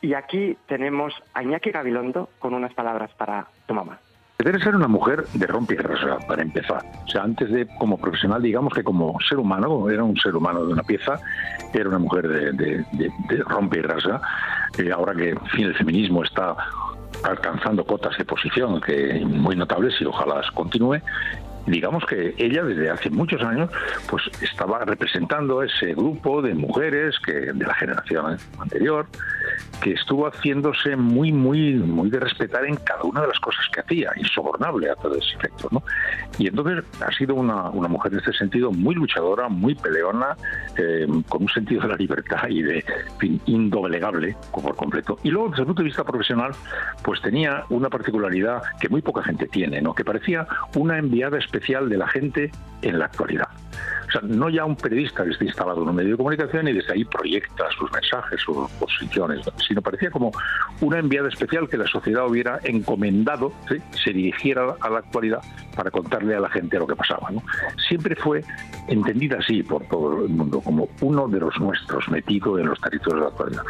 Y 0.00 0.14
aquí 0.14 0.56
tenemos 0.66 1.12
a 1.34 1.42
Iñaki 1.42 1.72
Gabilondo 1.72 2.30
con 2.38 2.54
unas 2.54 2.72
palabras 2.72 3.10
para 3.18 3.46
tu 3.66 3.74
mamá. 3.74 3.98
Teresa 4.38 4.70
era 4.70 4.78
una 4.78 4.88
mujer 4.88 5.26
de 5.34 5.46
rompe 5.46 5.74
y 5.74 5.76
rasa, 5.76 6.18
para 6.26 6.40
empezar. 6.40 6.82
O 7.04 7.08
sea, 7.08 7.22
antes 7.24 7.50
de 7.50 7.66
como 7.78 7.98
profesional, 7.98 8.40
digamos 8.40 8.72
que 8.72 8.82
como 8.82 9.18
ser 9.20 9.36
humano, 9.38 9.90
era 9.90 10.04
un 10.04 10.16
ser 10.16 10.34
humano 10.36 10.64
de 10.64 10.72
una 10.72 10.84
pieza, 10.84 11.20
era 11.74 11.88
una 11.90 11.98
mujer 11.98 12.28
de, 12.28 12.52
de- 12.52 12.84
de- 12.92 13.10
de 13.28 13.78
y 13.78 13.82
rasa. 13.82 14.22
Eh, 14.78 14.90
ahora 14.90 15.14
que, 15.14 15.30
en 15.30 15.46
fin, 15.48 15.66
el 15.66 15.74
feminismo 15.74 16.22
está 16.22 16.54
alcanzando 17.22 17.84
cotas 17.84 18.16
de 18.18 18.24
posición 18.24 18.80
que 18.80 19.24
muy 19.24 19.56
notables 19.56 19.94
y 20.00 20.04
ojalá 20.04 20.42
continúe. 20.54 21.00
Digamos 21.66 22.04
que 22.06 22.34
ella 22.38 22.62
desde 22.62 22.90
hace 22.90 23.10
muchos 23.10 23.42
años 23.42 23.70
pues 24.08 24.22
estaba 24.40 24.84
representando 24.84 25.62
ese 25.62 25.94
grupo 25.94 26.40
de 26.40 26.54
mujeres 26.54 27.16
que 27.24 27.32
de 27.32 27.66
la 27.66 27.74
generación 27.74 28.38
anterior 28.58 29.06
que 29.82 29.92
estuvo 29.92 30.26
haciéndose 30.26 30.96
muy 30.96 31.32
muy 31.32 31.74
muy 31.74 32.08
de 32.08 32.20
respetar 32.20 32.64
en 32.64 32.76
cada 32.76 33.02
una 33.02 33.22
de 33.22 33.28
las 33.28 33.40
cosas 33.40 33.64
que 33.72 33.80
hacía, 33.80 34.10
insobornable 34.16 34.90
a 34.90 34.94
todo 34.94 35.16
ese 35.16 35.36
efecto, 35.36 35.68
¿no? 35.70 35.82
Y 36.38 36.48
entonces 36.48 36.84
ha 37.00 37.12
sido 37.12 37.34
una, 37.34 37.70
una 37.70 37.88
mujer 37.88 38.12
en 38.12 38.18
este 38.20 38.32
sentido 38.32 38.70
muy 38.70 38.94
luchadora, 38.94 39.48
muy 39.48 39.74
peleona, 39.74 40.36
eh, 40.76 41.06
con 41.28 41.42
un 41.42 41.48
sentido 41.48 41.82
de 41.82 41.88
la 41.88 41.96
libertad 41.96 42.48
y 42.48 42.62
de 42.62 42.78
en 42.78 43.18
fin, 43.18 43.40
indoblegable 43.46 44.36
por 44.52 44.76
completo. 44.76 45.18
Y 45.22 45.30
luego 45.30 45.50
desde 45.50 45.62
el 45.62 45.66
punto 45.66 45.82
de 45.82 45.88
vista 45.88 46.04
profesional, 46.04 46.52
pues 47.02 47.20
tenía 47.20 47.64
una 47.70 47.90
particularidad 47.90 48.62
que 48.80 48.88
muy 48.88 49.02
poca 49.02 49.22
gente 49.22 49.46
tiene, 49.48 49.82
¿no? 49.82 49.94
Que 49.94 50.04
parecía 50.04 50.46
una 50.74 50.98
enviada 50.98 51.38
especial 51.38 51.55
de 51.60 51.96
la 51.96 52.06
gente 52.08 52.50
en 52.82 52.98
la 52.98 53.06
actualidad. 53.06 53.48
O 54.08 54.10
sea, 54.10 54.20
no 54.22 54.48
ya 54.48 54.64
un 54.64 54.76
periodista 54.76 55.24
que 55.24 55.30
esté 55.30 55.46
instalado 55.46 55.82
en 55.82 55.88
un 55.88 55.96
medio 55.96 56.12
de 56.12 56.16
comunicación 56.16 56.68
y 56.68 56.72
desde 56.72 56.92
ahí 56.92 57.04
proyecta 57.04 57.64
sus 57.76 57.90
mensajes, 57.90 58.40
sus 58.40 58.70
posiciones, 58.72 59.40
sino 59.66 59.82
parecía 59.82 60.10
como 60.10 60.30
una 60.80 60.98
enviada 60.98 61.28
especial 61.28 61.68
que 61.68 61.76
la 61.76 61.86
sociedad 61.86 62.26
hubiera 62.26 62.60
encomendado, 62.62 63.52
¿sí? 63.68 63.82
se 64.04 64.12
dirigiera 64.12 64.76
a 64.80 64.90
la 64.90 64.98
actualidad 64.98 65.40
para 65.74 65.90
contarle 65.90 66.36
a 66.36 66.40
la 66.40 66.48
gente 66.50 66.78
lo 66.78 66.86
que 66.86 66.94
pasaba. 66.94 67.30
¿no? 67.32 67.42
Siempre 67.88 68.14
fue 68.14 68.44
entendida 68.86 69.38
así 69.38 69.62
por 69.64 69.84
todo 69.88 70.24
el 70.24 70.30
mundo, 70.30 70.60
como 70.60 70.88
uno 71.00 71.26
de 71.26 71.40
los 71.40 71.58
nuestros, 71.58 72.08
metido 72.08 72.58
en 72.58 72.66
los 72.66 72.80
territorios 72.80 73.20
de 73.20 73.20
la 73.22 73.28
actualidad. 73.28 73.62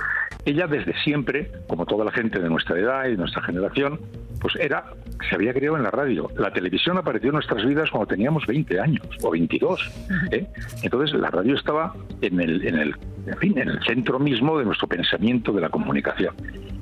Ella 0.47 0.69
desde 0.69 0.95
siempre, 1.03 1.51
como 1.69 1.87
toda 1.87 2.05
la 2.05 2.13
gente 2.13 2.39
de 2.39 2.49
nuestra 2.49 2.79
edad 2.79 3.07
y 3.07 3.11
de 3.11 3.17
nuestra 3.17 3.43
generación, 3.43 4.01
pues 4.41 4.55
era, 4.57 4.85
se 5.29 5.35
había 5.35 5.53
creado 5.53 5.77
en 5.77 5.83
la 5.83 5.91
radio. 5.91 6.31
La 6.37 6.53
televisión 6.53 6.97
apareció 6.99 7.31
en 7.31 7.35
nuestras 7.35 7.65
vidas 7.65 7.91
cuando 7.91 8.07
teníamos 8.07 8.47
20 8.47 8.79
años 8.79 9.05
o 9.23 9.31
22. 9.31 9.91
¿eh? 10.31 10.47
Entonces 10.83 11.19
la 11.19 11.31
radio 11.31 11.57
estaba 11.57 11.95
en 12.21 12.41
el, 12.41 12.65
en 12.65 12.77
el, 12.77 12.95
en 13.27 13.39
fin, 13.39 13.59
en 13.59 13.71
el 13.71 13.83
centro 13.83 14.21
mismo 14.21 14.57
de 14.59 14.65
nuestro 14.65 14.87
pensamiento 14.87 15.53
de 15.53 15.63
la 15.63 15.69
comunicación. 15.69 16.35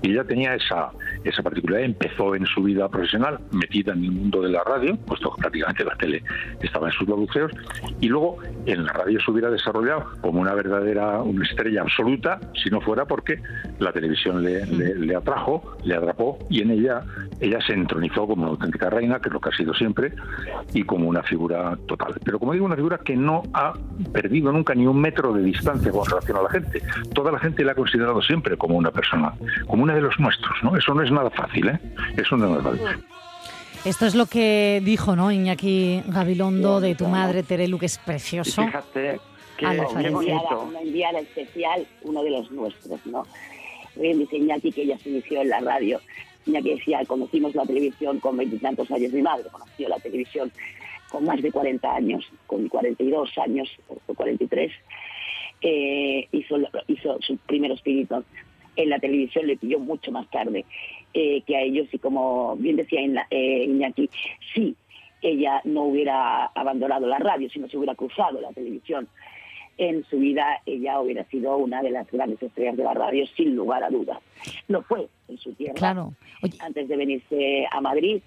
Y 0.03 0.11
ella 0.11 0.25
tenía 0.25 0.55
esa, 0.55 0.91
esa 1.25 1.43
particularidad, 1.43 1.87
empezó 1.87 2.35
en 2.35 2.47
su 2.47 2.63
vida 2.63 2.89
profesional 2.89 3.39
metida 3.53 3.93
en 3.93 4.05
el 4.05 4.13
mundo 4.13 4.43
de 4.43 4.51
la 4.51 4.63
radio, 4.65 4.97
puesto 4.97 5.33
que 5.35 5.41
prácticamente 5.43 5.85
la 5.85 5.97
tele 5.97 6.23
estaba 6.61 6.89
en 6.89 6.93
sus 6.93 7.07
balbuceos, 7.07 7.51
y 8.01 8.09
luego 8.09 8.39
en 8.67 8.85
la 8.85 8.93
radio 8.93 9.19
se 9.21 9.31
hubiera 9.31 9.51
desarrollado 9.51 10.05
como 10.21 10.41
una 10.41 10.55
verdadera 10.55 11.23
una 11.23 11.45
estrella 11.45 11.83
absoluta, 11.83 12.41
si 12.63 12.71
no 12.71 12.81
fuera 12.81 13.05
porque 13.07 13.41
la 13.79 13.93
televisión 13.93 14.43
le, 14.43 14.67
le- 14.67 14.95
le 14.97 15.17
atrajo, 15.17 15.77
le 15.85 15.95
atrapó, 15.95 16.39
y 16.51 16.61
en 16.63 16.71
ella 16.71 17.03
ella 17.41 17.59
se 17.67 17.73
entronizó 17.73 18.27
como 18.27 18.43
una 18.43 18.51
auténtica 18.53 18.89
reina, 18.91 19.19
que 19.21 19.29
es 19.29 19.33
lo 19.33 19.41
que 19.41 19.49
ha 19.49 19.57
sido 19.57 19.75
siempre, 19.75 20.13
y 20.73 20.83
como 20.85 21.09
una 21.09 21.23
figura 21.23 21.77
total. 21.89 22.15
Pero 22.25 22.39
como 22.39 22.53
digo, 22.53 22.65
una 22.65 22.77
figura 22.77 22.99
que 22.99 23.17
no 23.17 23.43
ha 23.53 23.75
perdido 24.13 24.53
nunca 24.53 24.75
ni 24.75 24.87
un 24.87 25.01
metro 25.01 25.33
de 25.33 25.43
distancia 25.43 25.91
con 25.91 26.07
relación 26.07 26.37
a 26.39 26.43
la 26.43 26.51
gente. 26.51 26.83
Toda 27.15 27.33
la 27.33 27.39
gente 27.39 27.65
la 27.65 27.73
ha 27.73 27.75
considerado 27.75 28.23
siempre 28.23 28.57
como 28.57 28.77
una 28.77 28.91
persona, 28.91 29.33
como 29.67 29.83
una 29.83 29.95
de 29.95 30.01
los 30.03 30.19
nuestros, 30.21 30.55
¿no? 30.63 30.77
Eso 30.77 30.95
no 30.95 31.03
es 31.03 31.11
nada 31.15 31.31
fácil, 31.31 31.69
¿eh? 31.69 31.79
Eso 32.17 32.37
no 32.37 32.45
es 32.47 32.63
nada 32.65 32.77
fácil. 32.79 33.05
Esto 33.85 34.07
es 34.07 34.15
lo 34.15 34.27
que 34.27 34.81
dijo, 34.83 35.15
¿no? 35.15 35.31
Iñaki 35.31 36.03
Gabilondo 36.07 36.81
de 36.81 36.95
tu 36.95 37.07
madre, 37.07 37.43
Terelu, 37.43 37.79
que 37.79 37.87
es 37.87 37.97
Y 37.97 38.07
precioso. 38.07 38.65
fíjate 38.65 39.21
que 39.59 39.67
qué 39.67 39.67
fallecer. 39.67 39.97
una 39.97 40.09
enviada, 40.09 40.41
bonito. 40.43 40.63
una 40.69 40.81
enviada 40.81 41.19
especial, 41.21 41.87
uno 42.03 42.23
de 42.23 42.31
los 42.31 42.51
nuestros, 42.51 43.05
¿no? 43.07 43.27
Bien 43.97 44.19
dice 44.19 44.39
Iñaki 44.39 44.73
que 44.73 44.83
ella 44.83 44.99
se 44.99 45.11
inició 45.11 45.43
en 45.43 45.51
la 45.51 45.61
radio. 45.61 46.01
Iñaki 46.47 46.71
decía, 46.75 47.01
conocimos 47.07 47.55
la 47.55 47.65
televisión 47.65 48.21
con 48.21 48.37
veintitantos 48.37 48.91
años. 48.91 49.13
Mi 49.13 49.23
madre 49.23 49.45
conoció 49.53 49.89
la 49.89 49.99
televisión 49.99 50.51
con 51.11 51.25
más 51.27 51.41
de 51.43 51.53
40 51.53 51.95
años, 51.95 52.25
con 52.47 52.69
42 52.69 53.39
años, 53.39 53.69
o 53.89 54.15
43. 54.15 54.73
Eh, 55.61 56.29
hizo, 56.33 56.57
hizo 56.89 57.19
sus 57.21 57.39
primeros 57.47 57.81
pinitos 57.83 58.25
en 58.77 58.91
la 58.91 58.99
televisión, 58.99 59.47
le 59.47 59.57
pilló 59.57 59.79
mucho 59.79 60.11
más 60.11 60.29
tarde 60.31 60.65
eh, 61.15 61.43
que 61.47 61.57
a 61.57 61.63
ellos. 61.63 61.89
Y 61.93 61.99
como 61.99 62.57
bien 62.57 62.77
decía 62.77 63.01
eh, 63.31 63.65
Iñaki, 63.65 64.11
sí, 64.53 64.77
ella 65.23 65.61
no 65.65 65.85
hubiera 65.85 66.47
abandonado 66.47 67.07
la 67.07 67.19
radio, 67.19 67.49
sino 67.49 67.69
se 67.69 67.79
hubiera 67.79 67.95
cruzado 67.95 68.41
la 68.41 68.53
televisión 68.53 69.09
en 69.79 70.05
su 70.05 70.19
vida 70.19 70.61
ella 70.67 71.01
hubiera 71.01 71.25
sido 71.25 71.57
una 71.57 71.83
de 71.83 71.91
las 71.91 72.11
grandes 72.11 72.43
estrellas 72.43 72.77
de 72.77 72.85
la 72.85 72.95
radio, 72.95 73.27
sin 73.37 73.57
lugar 73.57 73.83
a 73.83 73.91
dudas. 73.91 74.19
No 74.69 74.83
fue 74.83 75.09
en 75.29 75.39
su 75.39 75.53
tierra 75.55 75.75
Claro. 75.75 76.15
Oye, 76.43 76.57
antes 76.61 76.89
de 76.89 76.97
venirse 76.97 77.67
a 77.71 77.81
Madrid 77.81 78.23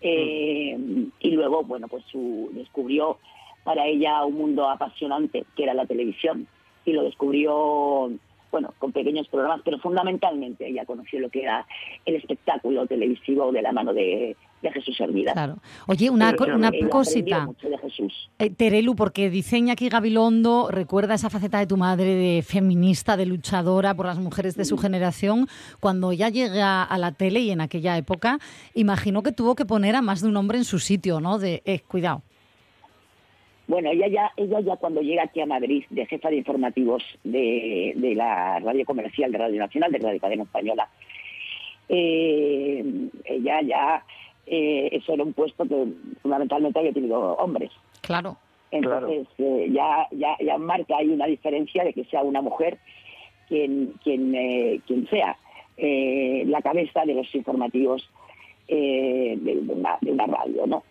eh, 0.00 0.76
y 1.20 1.30
luego, 1.30 1.62
bueno, 1.62 1.88
pues 1.88 2.04
su, 2.10 2.50
descubrió 2.52 3.18
para 3.64 3.86
ella 3.86 4.24
un 4.24 4.34
mundo 4.34 4.68
apasionante 4.68 5.44
que 5.56 5.64
era 5.64 5.74
la 5.74 5.86
televisión 5.86 6.46
y 6.84 6.92
lo 6.92 7.04
descubrió, 7.04 8.10
bueno, 8.58 8.74
con 8.80 8.90
pequeños 8.92 9.28
programas, 9.28 9.60
pero 9.64 9.78
fundamentalmente 9.78 10.68
ella 10.68 10.84
conoció 10.84 11.20
lo 11.20 11.30
que 11.30 11.42
era 11.42 11.64
el 12.04 12.16
espectáculo 12.16 12.86
televisivo 12.88 13.52
de 13.52 13.62
la 13.62 13.70
mano 13.70 13.94
de, 13.94 14.36
de 14.62 14.72
Jesús 14.72 14.98
Hermida. 15.00 15.32
claro. 15.32 15.58
Oye, 15.86 16.10
una, 16.10 16.34
co- 16.34 16.46
una 16.46 16.72
cosita. 16.90 17.46
mucho 17.46 17.68
de 17.68 17.78
Jesús. 17.78 18.28
Eh, 18.40 18.50
Terelu, 18.50 18.96
porque 18.96 19.30
diseña 19.30 19.74
aquí 19.74 19.88
Gabilondo, 19.88 20.68
recuerda 20.72 21.14
esa 21.14 21.30
faceta 21.30 21.60
de 21.60 21.68
tu 21.68 21.76
madre 21.76 22.14
de 22.16 22.42
feminista, 22.42 23.16
de 23.16 23.26
luchadora 23.26 23.94
por 23.94 24.06
las 24.06 24.18
mujeres 24.18 24.56
de 24.56 24.64
su 24.64 24.76
generación. 24.76 25.46
Cuando 25.78 26.12
ya 26.12 26.28
llega 26.30 26.82
a 26.82 26.98
la 26.98 27.12
tele 27.12 27.38
y 27.40 27.50
en 27.52 27.60
aquella 27.60 27.96
época, 27.96 28.38
imagino 28.74 29.22
que 29.22 29.30
tuvo 29.30 29.54
que 29.54 29.66
poner 29.66 29.94
a 29.94 30.02
más 30.02 30.20
de 30.22 30.28
un 30.28 30.36
hombre 30.36 30.58
en 30.58 30.64
su 30.64 30.80
sitio, 30.80 31.20
¿no? 31.20 31.38
De, 31.38 31.62
eh, 31.64 31.80
cuidado. 31.86 32.22
Bueno, 33.68 33.90
ella 33.90 34.08
ya, 34.08 34.32
ella 34.36 34.60
ya 34.60 34.76
cuando 34.76 35.02
llega 35.02 35.24
aquí 35.24 35.42
a 35.42 35.46
Madrid 35.46 35.84
de 35.90 36.06
jefa 36.06 36.30
de 36.30 36.36
informativos 36.36 37.04
de, 37.22 37.92
de 37.96 38.14
la 38.14 38.58
radio 38.60 38.84
comercial 38.86 39.30
de 39.30 39.36
Radio 39.36 39.60
Nacional, 39.60 39.92
de 39.92 39.98
Radio 39.98 40.20
Cadena 40.20 40.42
Española, 40.44 40.88
eh, 41.90 42.82
ella 43.26 43.60
ya, 43.60 44.04
eh, 44.46 44.88
eso 44.92 45.12
era 45.12 45.22
un 45.22 45.34
puesto 45.34 45.68
que 45.68 45.84
fundamentalmente 46.22 46.78
había 46.78 46.94
tenido 46.94 47.34
hombres. 47.34 47.70
Claro. 48.00 48.38
Entonces 48.70 49.26
eh, 49.36 49.68
ya, 49.70 50.08
ya, 50.12 50.34
ya 50.40 50.56
marca 50.56 50.96
ahí 50.96 51.08
una 51.08 51.26
diferencia 51.26 51.84
de 51.84 51.92
que 51.92 52.04
sea 52.04 52.22
una 52.22 52.40
mujer 52.40 52.78
quien, 53.48 53.92
quien, 54.02 54.34
eh, 54.34 54.80
quien 54.86 55.06
sea 55.08 55.36
eh, 55.76 56.44
la 56.46 56.62
cabeza 56.62 57.04
de 57.04 57.14
los 57.14 57.34
informativos 57.34 58.08
eh, 58.66 59.36
de, 59.38 59.54
de 59.56 59.72
una, 59.72 59.98
de 60.00 60.12
una 60.12 60.26
radio, 60.26 60.66
¿no? 60.66 60.84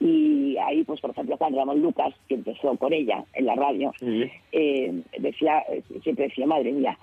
Y 0.00 0.56
ahí, 0.56 0.82
pues, 0.84 0.98
por 1.00 1.10
ejemplo, 1.10 1.36
Juan 1.36 1.54
Ramón 1.54 1.82
Lucas, 1.82 2.14
que 2.26 2.36
empezó 2.36 2.74
con 2.76 2.92
ella 2.92 3.22
en 3.34 3.44
la 3.44 3.54
radio, 3.54 3.92
eh, 4.00 5.02
decía, 5.18 5.62
siempre 6.02 6.28
decía, 6.28 6.46
madre 6.46 6.72
mía, 6.72 6.98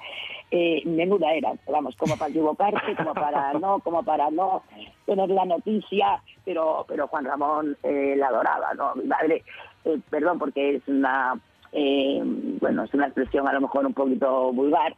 eh, 0.49 0.81
menuda 0.85 1.33
era, 1.33 1.53
vamos, 1.69 1.95
como 1.95 2.17
para 2.17 2.31
equivocarse, 2.31 2.95
como 2.95 3.13
para 3.13 3.53
no, 3.53 3.79
como 3.79 4.01
para 4.03 4.31
no 4.31 4.63
tener 5.05 5.29
la 5.29 5.45
noticia, 5.45 6.21
pero, 6.45 6.85
pero 6.87 7.07
Juan 7.07 7.25
Ramón 7.25 7.77
eh, 7.83 8.15
la 8.17 8.27
adoraba, 8.27 8.73
¿no? 8.73 8.95
Mi 8.95 9.03
madre, 9.03 9.43
eh, 9.85 9.99
perdón, 10.09 10.39
porque 10.39 10.75
es 10.75 10.87
una, 10.87 11.39
eh, 11.73 12.21
bueno, 12.23 12.83
es 12.83 12.93
una 12.93 13.05
expresión 13.05 13.47
a 13.47 13.53
lo 13.53 13.61
mejor 13.61 13.85
un 13.85 13.93
poquito 13.93 14.51
vulgar, 14.53 14.95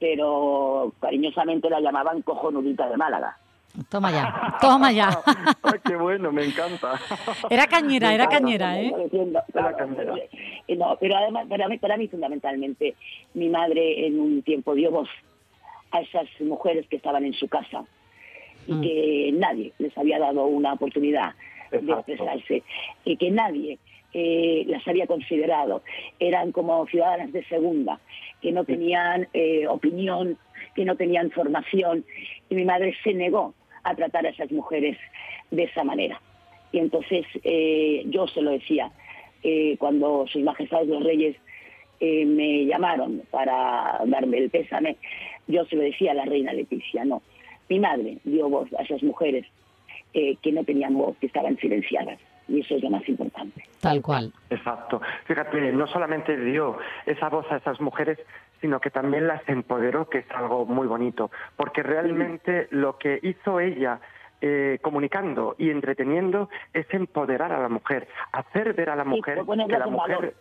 pero 0.00 0.92
cariñosamente 1.00 1.70
la 1.70 1.80
llamaban 1.80 2.22
cojonudita 2.22 2.88
de 2.88 2.96
Málaga. 2.96 3.38
Toma 3.88 4.10
ya, 4.10 4.56
toma 4.60 4.90
ya. 4.92 5.08
Ay, 5.62 5.78
qué 5.84 5.96
bueno, 5.96 6.32
me 6.32 6.44
encanta. 6.44 6.98
Era 7.48 7.66
cañera, 7.66 8.12
era 8.12 8.28
cañera, 8.28 8.80
¿eh? 8.80 8.92
Era 9.54 9.76
cañera. 9.76 10.14
eh, 10.66 10.76
no, 10.76 10.96
pero 11.00 11.16
además, 11.16 11.46
para 11.48 11.68
mí, 11.68 11.78
para 11.78 11.96
mí 11.96 12.08
fundamentalmente, 12.08 12.94
mi 13.34 13.48
madre 13.48 14.06
en 14.06 14.18
un 14.20 14.42
tiempo 14.42 14.74
dio 14.74 14.90
voz 14.90 15.08
a 15.92 16.00
esas 16.00 16.26
mujeres 16.40 16.86
que 16.88 16.96
estaban 16.96 17.24
en 17.24 17.32
su 17.34 17.48
casa 17.48 17.84
y 18.66 18.72
Mm. 18.72 18.80
que 18.82 19.30
nadie 19.34 19.72
les 19.78 19.96
había 19.96 20.18
dado 20.18 20.44
una 20.46 20.74
oportunidad 20.74 21.34
de 21.70 21.78
expresarse 21.78 22.62
y 23.04 23.16
que 23.16 23.30
nadie 23.30 23.78
eh, 24.14 24.64
las 24.66 24.86
había 24.88 25.06
considerado. 25.06 25.82
Eran 26.18 26.50
como 26.52 26.86
ciudadanas 26.86 27.32
de 27.32 27.44
segunda, 27.44 27.98
que 28.42 28.52
no 28.52 28.64
tenían 28.64 29.28
eh, 29.34 29.66
opinión, 29.68 30.36
que 30.74 30.84
no 30.84 30.96
tenían 30.96 31.30
formación 31.30 32.04
y 32.50 32.54
mi 32.54 32.64
madre 32.64 32.94
se 33.04 33.12
negó 33.14 33.54
a 33.88 33.94
tratar 33.94 34.26
a 34.26 34.30
esas 34.30 34.50
mujeres 34.52 34.96
de 35.50 35.64
esa 35.64 35.84
manera. 35.84 36.20
Y 36.72 36.78
entonces 36.78 37.24
eh, 37.44 38.02
yo 38.06 38.26
se 38.28 38.42
lo 38.42 38.50
decía, 38.50 38.90
eh, 39.42 39.76
cuando 39.78 40.26
sus 40.26 40.42
majestades 40.42 40.88
los 40.88 41.02
reyes 41.02 41.36
eh, 42.00 42.24
me 42.24 42.66
llamaron 42.66 43.22
para 43.30 44.00
darme 44.06 44.38
el 44.38 44.50
pésame, 44.50 44.96
yo 45.46 45.64
se 45.64 45.76
lo 45.76 45.82
decía 45.82 46.12
a 46.12 46.14
la 46.14 46.24
reina 46.24 46.52
Leticia, 46.52 47.04
no. 47.04 47.22
Mi 47.68 47.78
madre 47.78 48.18
dio 48.24 48.48
voz 48.48 48.68
a 48.78 48.82
esas 48.82 49.02
mujeres 49.02 49.46
eh, 50.14 50.36
que 50.42 50.52
no 50.52 50.64
tenían 50.64 50.94
voz, 50.94 51.16
que 51.18 51.26
estaban 51.26 51.56
silenciadas. 51.58 52.18
Y 52.48 52.60
eso 52.60 52.76
es 52.76 52.82
lo 52.82 52.88
más 52.88 53.06
importante. 53.08 53.62
Tal 53.80 54.00
cual. 54.00 54.32
Exacto. 54.48 55.02
Fíjate, 55.26 55.72
no 55.72 55.86
solamente 55.86 56.34
dio 56.36 56.78
esa 57.04 57.28
voz 57.28 57.44
a 57.50 57.56
esas 57.56 57.78
mujeres, 57.80 58.18
sino 58.60 58.80
que 58.80 58.90
también 58.90 59.26
las 59.26 59.46
empoderó, 59.48 60.08
que 60.08 60.18
es 60.18 60.30
algo 60.30 60.66
muy 60.66 60.86
bonito, 60.86 61.30
porque 61.56 61.82
realmente 61.82 62.68
lo 62.70 62.98
que 62.98 63.18
hizo 63.22 63.60
ella 63.60 64.00
eh, 64.40 64.78
comunicando 64.82 65.56
y 65.58 65.70
entreteniendo 65.70 66.48
es 66.72 66.86
empoderar 66.94 67.52
a 67.52 67.60
la 67.60 67.68
mujer, 67.68 68.06
hacer 68.32 68.72
ver 68.74 68.90
a 68.90 68.96
la 68.96 69.04
mujer 69.04 69.44
ponerlas 69.44 69.68
que 69.68 69.78
la 69.78 69.86
mujer 69.86 70.16
valor. 70.16 70.34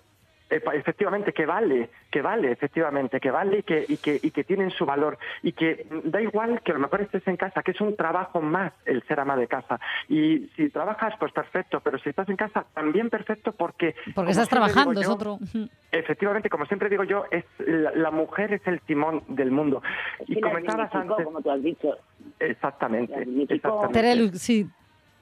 Efectivamente 0.49 1.33
que 1.33 1.45
vale, 1.45 1.89
que 2.09 2.21
vale, 2.21 2.51
efectivamente, 2.51 3.19
que 3.19 3.31
vale 3.31 3.59
y 3.59 3.63
que, 3.63 3.85
y 3.87 3.97
que, 3.97 4.17
y 4.21 4.31
que 4.31 4.45
tienen 4.45 4.71
su 4.71 4.85
valor 4.85 5.17
y 5.43 5.51
que 5.51 5.85
da 6.05 6.21
igual 6.21 6.61
que 6.63 6.71
a 6.71 6.75
lo 6.75 6.79
mejor 6.79 7.01
estés 7.01 7.27
en 7.27 7.35
casa, 7.35 7.61
que 7.63 7.71
es 7.71 7.81
un 7.81 7.97
trabajo 7.97 8.41
más 8.41 8.71
el 8.85 9.03
ser 9.03 9.19
ama 9.19 9.35
de 9.35 9.47
casa. 9.47 9.79
Y 10.07 10.49
si 10.55 10.69
trabajas, 10.69 11.15
pues 11.19 11.33
perfecto, 11.33 11.81
pero 11.81 11.97
si 11.99 12.09
estás 12.09 12.29
en 12.29 12.37
casa, 12.37 12.65
también 12.73 13.09
perfecto 13.09 13.51
porque... 13.51 13.95
Porque 14.15 14.31
estás 14.31 14.47
trabajando, 14.47 15.01
es 15.01 15.09
otro. 15.09 15.37
Efectivamente, 15.91 16.49
como 16.49 16.65
siempre 16.65 16.89
digo 16.89 17.03
yo, 17.03 17.25
es 17.29 17.43
la, 17.59 17.91
la 17.91 18.11
mujer 18.11 18.53
es 18.53 18.65
el 18.67 18.79
timón 18.81 19.23
del 19.27 19.51
mundo. 19.51 19.81
Y 20.27 20.39
comentabas 20.39 20.93
antes... 20.95 21.25
como 21.25 21.41
tú 21.41 21.51
has 21.51 21.61
dicho. 21.61 21.97
Exactamente, 22.39 23.13
exactamente. 23.49 23.93
Terelu, 23.93 24.29
sí, 24.33 24.69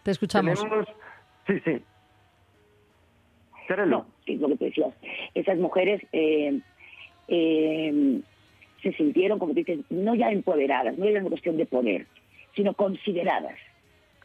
te 0.03 0.11
escuchamos. 0.11 0.61
Tenemos... 0.61 0.87
Sí, 1.47 1.59
sí. 1.61 1.83
No, 3.67 4.05
es 4.25 4.39
lo 4.39 4.47
que 4.49 4.55
te 4.57 4.65
decías. 4.65 4.93
Esas 5.33 5.57
mujeres 5.57 6.01
eh, 6.11 6.59
eh, 7.27 8.21
se 8.81 8.93
sintieron, 8.93 9.39
como 9.39 9.53
tú 9.53 9.59
dices, 9.59 9.79
no 9.89 10.15
ya 10.15 10.29
empoderadas, 10.31 10.97
no 10.97 11.05
era 11.05 11.19
una 11.19 11.29
cuestión 11.29 11.57
de 11.57 11.65
poder, 11.65 12.05
sino 12.55 12.73
consideradas. 12.73 13.57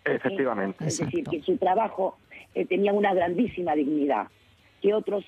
Efectivamente. 0.05 0.85
Es 0.87 0.98
decir, 0.98 1.24
que 1.24 1.42
su 1.42 1.57
trabajo 1.57 2.18
eh, 2.55 2.64
tenía 2.66 2.92
una 2.92 3.14
grandísima 3.14 3.74
dignidad 3.74 4.29
que 4.83 4.94
otros 4.94 5.24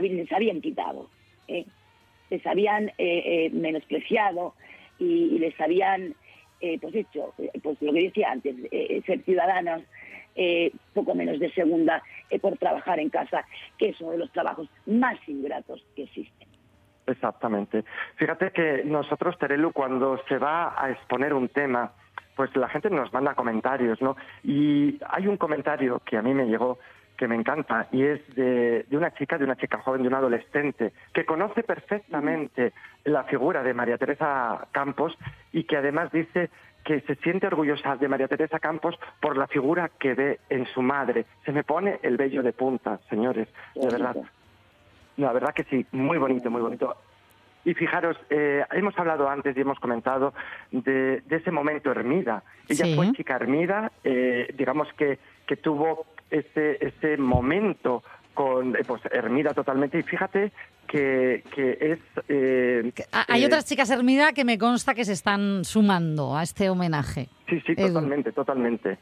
les 0.00 0.32
habían 0.32 0.60
quitado. 0.60 1.08
¿eh? 1.48 1.64
Les 2.30 2.46
habían 2.46 2.88
eh, 2.88 2.92
eh, 2.98 3.50
menospreciado 3.52 4.54
y, 4.98 5.04
y 5.04 5.38
les 5.38 5.58
habían, 5.60 6.14
eh, 6.60 6.78
pues 6.80 6.94
hecho, 6.94 7.32
eh, 7.38 7.50
pues 7.62 7.80
lo 7.80 7.92
que 7.92 8.04
decía 8.04 8.30
antes, 8.30 8.54
eh, 8.70 9.02
ser 9.04 9.22
ciudadanas 9.24 9.82
eh, 10.34 10.72
poco 10.94 11.14
menos 11.14 11.38
de 11.38 11.50
segunda 11.52 12.02
eh, 12.28 12.38
por 12.38 12.56
trabajar 12.58 12.98
en 13.00 13.10
casa, 13.10 13.44
que 13.78 13.90
es 13.90 14.00
uno 14.00 14.12
de 14.12 14.18
los 14.18 14.32
trabajos 14.32 14.68
más 14.86 15.16
ingratos 15.28 15.84
que 15.94 16.04
existen. 16.04 16.48
Exactamente. 17.06 17.84
Fíjate 18.16 18.52
que 18.52 18.84
nosotros, 18.84 19.36
Terelu, 19.38 19.72
cuando 19.72 20.22
se 20.28 20.38
va 20.38 20.80
a 20.80 20.90
exponer 20.90 21.34
un 21.34 21.48
tema, 21.48 21.92
pues 22.36 22.54
la 22.56 22.68
gente 22.68 22.88
nos 22.88 23.12
manda 23.12 23.34
comentarios, 23.34 24.00
¿no? 24.00 24.16
Y 24.44 24.98
hay 25.08 25.26
un 25.26 25.36
comentario 25.36 26.00
que 26.04 26.16
a 26.16 26.22
mí 26.22 26.32
me 26.32 26.46
llegó 26.46 26.78
que 27.20 27.28
me 27.28 27.34
encanta 27.34 27.86
y 27.92 28.02
es 28.02 28.34
de, 28.34 28.86
de 28.88 28.96
una 28.96 29.12
chica, 29.12 29.36
de 29.36 29.44
una 29.44 29.56
chica 29.56 29.82
joven, 29.82 30.00
de 30.00 30.08
un 30.08 30.14
adolescente, 30.14 30.94
que 31.12 31.26
conoce 31.26 31.62
perfectamente 31.62 32.72
la 33.04 33.24
figura 33.24 33.62
de 33.62 33.74
María 33.74 33.98
Teresa 33.98 34.66
Campos 34.72 35.14
y 35.52 35.64
que 35.64 35.76
además 35.76 36.10
dice 36.12 36.48
que 36.84 37.00
se 37.02 37.14
siente 37.16 37.46
orgullosa 37.46 37.96
de 37.96 38.08
María 38.08 38.28
Teresa 38.28 38.58
Campos 38.58 38.98
por 39.20 39.36
la 39.36 39.46
figura 39.46 39.90
que 39.98 40.14
ve 40.14 40.40
en 40.48 40.66
su 40.66 40.82
madre. 40.82 41.26
Se 41.44 41.52
me 41.52 41.62
pone 41.64 41.98
el 42.02 42.16
vello 42.16 42.42
de 42.42 42.52
punta, 42.52 42.98
señores, 43.08 43.48
de 43.74 43.86
verdad. 43.86 44.16
La 45.16 45.32
verdad 45.32 45.52
que 45.54 45.64
sí, 45.64 45.84
muy 45.92 46.18
bonito, 46.18 46.50
muy 46.50 46.62
bonito. 46.62 46.96
Y 47.64 47.74
fijaros, 47.74 48.16
eh, 48.30 48.64
hemos 48.72 48.98
hablado 48.98 49.28
antes 49.28 49.54
y 49.54 49.60
hemos 49.60 49.78
comentado 49.78 50.32
de, 50.70 51.20
de 51.20 51.36
ese 51.36 51.50
momento 51.50 51.90
Hermida. 51.90 52.42
Ella 52.68 52.86
Sí. 52.86 52.94
fue 52.96 53.12
chica 53.12 53.36
Hermida, 53.36 53.92
eh, 54.02 54.52
digamos 54.56 54.90
que, 54.94 55.18
que 55.46 55.56
tuvo 55.56 56.06
ese, 56.30 56.78
ese 56.80 57.18
momento 57.18 58.02
con 58.40 58.74
eh, 58.74 58.78
pues, 58.86 59.02
Hermida 59.12 59.52
totalmente. 59.52 59.98
Y 59.98 60.02
fíjate 60.02 60.50
que, 60.88 61.44
que 61.54 61.76
es... 61.78 61.98
eh, 62.28 62.90
Hay 63.28 63.42
eh, 63.42 63.46
otras 63.46 63.66
chicas 63.66 63.90
Hermida 63.90 64.32
que 64.32 64.46
me 64.46 64.56
consta 64.56 64.94
que 64.94 65.04
se 65.04 65.12
están 65.12 65.62
sumando 65.64 66.34
a 66.34 66.42
este 66.42 66.70
homenaje. 66.70 67.28
Sí, 67.50 67.60
sí, 67.66 67.74
Edu. 67.76 67.88
totalmente, 67.88 68.32
totalmente. 68.32 68.98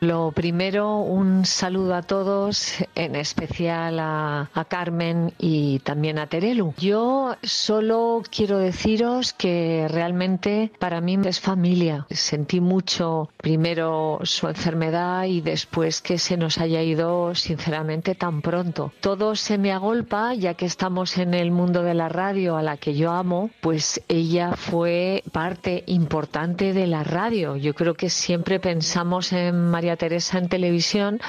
Lo 0.00 0.30
primero, 0.30 0.98
un 0.98 1.44
saludo 1.44 1.94
a 1.96 2.02
todos, 2.02 2.74
en 2.94 3.16
especial 3.16 3.98
a, 3.98 4.48
Carmen 4.68 5.32
y 5.38 5.78
también 5.80 6.18
a 6.18 6.26
Terelu. 6.26 6.74
Yo 6.78 7.36
solo 7.42 8.22
quiero 8.30 8.58
deciros 8.58 9.32
que 9.32 9.86
realmente 9.88 10.70
para 10.78 11.00
mí 11.00 11.18
es 11.24 11.40
familia. 11.40 12.06
Sentí 12.10 12.60
mucho 12.60 13.30
primero 13.38 14.20
su 14.22 14.46
enfermedad 14.46 15.24
y 15.24 15.40
después 15.40 16.00
que 16.00 16.18
se 16.18 16.36
nos 16.36 16.58
haya 16.58 16.82
ido 16.82 17.34
sinceramente 17.34 18.14
tan 18.14 18.42
pronto. 18.42 18.92
Todo 19.00 19.34
se 19.34 19.58
me 19.58 19.72
agolpa 19.72 20.34
ya 20.34 20.54
que 20.54 20.66
estamos 20.66 21.16
en 21.18 21.34
el 21.34 21.50
mundo 21.50 21.82
de 21.82 21.94
la 21.94 22.08
radio 22.08 22.56
a 22.56 22.62
la 22.62 22.76
que 22.76 22.94
yo 22.94 23.10
amo, 23.10 23.50
pues 23.60 24.02
ella 24.08 24.52
fue 24.52 25.24
parte 25.32 25.82
importante 25.86 26.72
de 26.72 26.86
la 26.86 27.04
radio. 27.04 27.56
Yo 27.56 27.74
creo 27.74 27.94
que 27.94 28.10
siempre 28.10 28.60
pensamos 28.60 29.32
en 29.32 29.56
María 29.70 29.87
Teresa 29.96 30.38
en 30.38 30.48
televisión, 30.48 31.20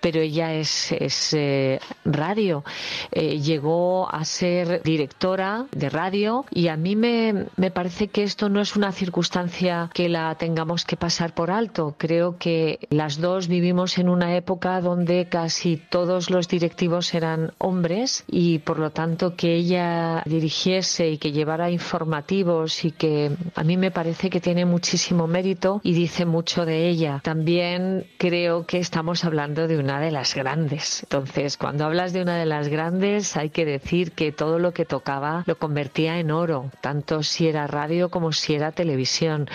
pero 0.00 0.20
ella 0.20 0.54
es, 0.54 0.92
eh, 1.32 1.80
radio. 2.04 2.64
Eh, 3.12 3.40
llegó 3.40 4.12
a 4.12 4.24
ser 4.24 4.82
directora 4.82 5.66
de 5.72 5.88
radio 5.90 6.44
y 6.50 6.68
a 6.68 6.76
mí 6.76 6.96
me, 6.96 7.46
me 7.56 7.70
parece 7.70 8.08
que 8.08 8.22
esto 8.22 8.48
no 8.48 8.60
es 8.60 8.76
una 8.76 8.92
circunstancia 8.92 9.90
que 9.94 10.08
la 10.08 10.34
tengamos 10.36 10.84
que 10.84 10.96
pasar 10.96 11.34
por 11.34 11.50
alto. 11.50 11.94
Creo 11.98 12.36
que 12.38 12.78
las 12.90 13.20
dos 13.20 13.48
vivimos 13.48 13.98
en 13.98 14.08
una 14.08 14.36
época 14.36 14.80
donde 14.80 15.26
casi 15.28 15.76
todos 15.76 16.30
los 16.30 16.48
directivos 16.48 17.14
eran 17.14 17.52
hombres 17.58 18.24
y 18.28 18.58
por 18.58 18.78
lo 18.78 18.90
tanto 18.90 19.36
que 19.36 19.54
ella 19.56 20.22
dirigiese 20.26 21.10
y 21.10 21.18
que 21.18 21.32
llevara 21.32 21.70
informativos 21.70 22.84
y 22.84 22.92
que 22.92 23.30
a 23.54 23.64
mí 23.64 23.76
me 23.76 23.90
parece 23.90 24.30
que 24.30 24.40
tiene 24.40 24.64
muchísimo 24.64 25.26
mérito 25.26 25.80
y 25.82 25.92
dice 25.92 26.24
mucho 26.24 26.64
de 26.64 26.88
ella. 26.88 27.20
También 27.22 27.99
creo 28.18 28.66
que 28.66 28.78
estamos 28.78 29.24
hablando 29.24 29.68
de 29.68 29.78
una 29.78 30.00
de 30.00 30.10
las 30.10 30.34
grandes. 30.34 31.02
Entonces, 31.02 31.56
cuando 31.56 31.84
hablas 31.84 32.12
de 32.12 32.22
una 32.22 32.36
de 32.36 32.46
las 32.46 32.68
grandes, 32.68 33.36
hay 33.36 33.50
que 33.50 33.64
decir 33.64 34.12
que 34.12 34.32
todo 34.32 34.58
lo 34.58 34.72
que 34.72 34.84
tocaba 34.84 35.44
lo 35.46 35.58
convertía 35.58 36.18
en 36.18 36.30
oro, 36.30 36.70
tanto 36.80 37.22
si 37.22 37.48
era 37.48 37.66
radio 37.66 38.10
como 38.10 38.32
si 38.32 38.54
era 38.54 38.72
televisión. 38.72 39.48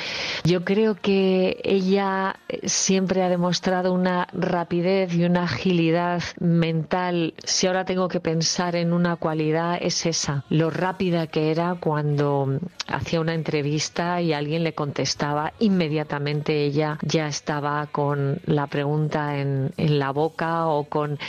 Yo 0.44 0.64
creo 0.64 0.96
que 0.96 1.60
ella 1.64 2.38
eh, 2.48 2.68
siempre 2.68 3.24
ha 3.24 3.30
demostrado 3.30 3.94
una 3.94 4.28
rapidez 4.34 5.14
y 5.14 5.26
una 5.26 5.44
agilidad 5.44 6.24
mental. 6.40 7.34
Si 7.44 7.68
ahora 7.68 7.86
tengo 7.86 8.08
que 8.08 8.20
pensar 8.20 8.76
en 8.76 8.94
una 8.94 9.16
cualidad, 9.16 9.78
es 9.82 10.06
esa, 10.06 10.46
lo 10.50 10.70
rápida 10.70 11.28
que 11.28 11.52
era 11.52 11.76
cuando 11.80 12.60
hacía 12.88 13.20
una 13.20 13.34
entrevista 13.34 14.22
y 14.22 14.34
alguien 14.34 14.64
le 14.64 14.74
contestaba, 14.74 15.54
inmediatamente 15.60 16.64
ella 16.64 16.98
ya 17.02 17.28
estaba 17.28 17.88
con 17.88 18.35
la 18.46 18.68
pregunta 18.68 19.38
en, 19.40 19.72
en 19.78 20.00
la 20.00 20.12
boca 20.12 20.68
o 20.68 20.86
con 20.86 21.20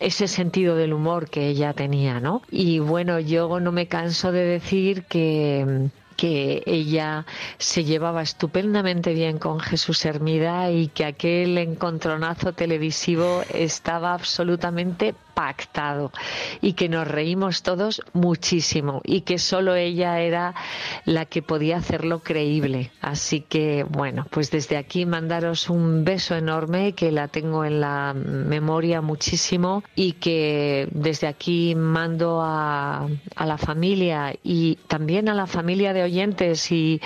ese 0.00 0.28
sentido 0.28 0.76
del 0.76 0.92
humor 0.92 1.28
que 1.28 1.48
ella 1.48 1.72
tenía, 1.72 2.20
¿no? 2.20 2.42
Y 2.50 2.78
bueno, 2.78 3.18
yo 3.18 3.60
no 3.60 3.72
me 3.72 3.88
canso 3.88 4.32
de 4.32 4.44
decir 4.44 5.04
que 5.04 5.90
que 6.18 6.64
ella 6.66 7.26
se 7.58 7.84
llevaba 7.84 8.22
estupendamente 8.22 9.14
bien 9.14 9.38
con 9.38 9.60
Jesús 9.60 10.04
Hermida 10.04 10.68
y 10.72 10.88
que 10.88 11.04
aquel 11.04 11.56
encontronazo 11.56 12.52
televisivo 12.52 13.42
estaba 13.54 14.14
absolutamente 14.14 15.14
pactado 15.38 16.10
y 16.60 16.72
que 16.72 16.88
nos 16.88 17.06
reímos 17.06 17.62
todos 17.62 18.02
muchísimo 18.12 19.02
y 19.04 19.20
que 19.20 19.38
solo 19.38 19.76
ella 19.76 20.18
era 20.18 20.56
la 21.04 21.26
que 21.26 21.42
podía 21.42 21.76
hacerlo 21.76 22.24
creíble. 22.24 22.90
Así 23.00 23.42
que 23.42 23.84
bueno, 23.88 24.26
pues 24.30 24.50
desde 24.50 24.76
aquí 24.76 25.06
mandaros 25.06 25.70
un 25.70 26.02
beso 26.02 26.34
enorme 26.34 26.94
que 26.94 27.12
la 27.12 27.28
tengo 27.28 27.64
en 27.64 27.80
la 27.80 28.14
memoria 28.14 29.00
muchísimo 29.00 29.84
y 29.94 30.14
que 30.14 30.88
desde 30.90 31.28
aquí 31.28 31.76
mando 31.76 32.40
a, 32.42 33.06
a 33.36 33.46
la 33.46 33.58
familia 33.58 34.34
y 34.42 34.74
también 34.88 35.28
a 35.28 35.34
la 35.34 35.46
familia 35.46 35.92
de 35.92 36.02
oyentes 36.02 36.72
y, 36.72 37.00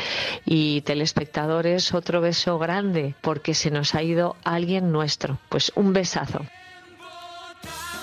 y 0.47 0.81
telespectadores 0.81 1.93
otro 1.93 2.23
beso 2.23 2.59
grande 2.59 3.15
porque 3.21 3.53
se 3.53 3.71
nos 3.71 3.95
ha 3.95 4.03
ido 4.03 4.37
alguien 4.43 4.91
nuestro. 4.91 5.39
Pues 5.51 5.71
un 5.75 5.93
besazo. 5.93 6.41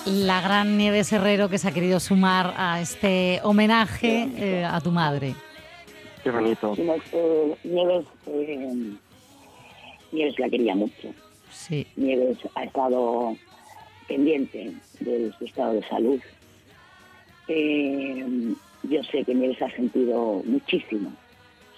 La 0.06 0.40
gran 0.40 0.78
Nieves 0.78 1.12
Herrero 1.12 1.48
que 1.48 1.58
se 1.58 1.68
ha 1.68 1.72
querido 1.72 2.00
sumar 2.00 2.54
a 2.56 2.80
este 2.80 3.40
homenaje 3.42 4.28
eh, 4.36 4.64
a 4.64 4.80
tu 4.80 4.90
madre. 4.90 5.34
Qué 6.22 6.30
bonito. 6.30 6.74
Eh, 6.76 7.56
Nieves, 7.64 8.06
eh, 8.26 8.92
Nieves 10.12 10.38
la 10.38 10.48
quería 10.48 10.74
mucho. 10.74 11.12
Sí. 11.50 11.86
Nieves 11.96 12.38
ha 12.54 12.64
estado 12.64 13.36
pendiente 14.08 14.72
de 15.00 15.32
su 15.38 15.44
estado 15.44 15.74
de 15.74 15.88
salud. 15.88 16.20
Eh, 17.48 18.54
yo 18.84 19.02
sé 19.04 19.24
que 19.24 19.34
Nieves 19.34 19.60
ha 19.60 19.70
sentido 19.70 20.42
muchísimo 20.44 21.12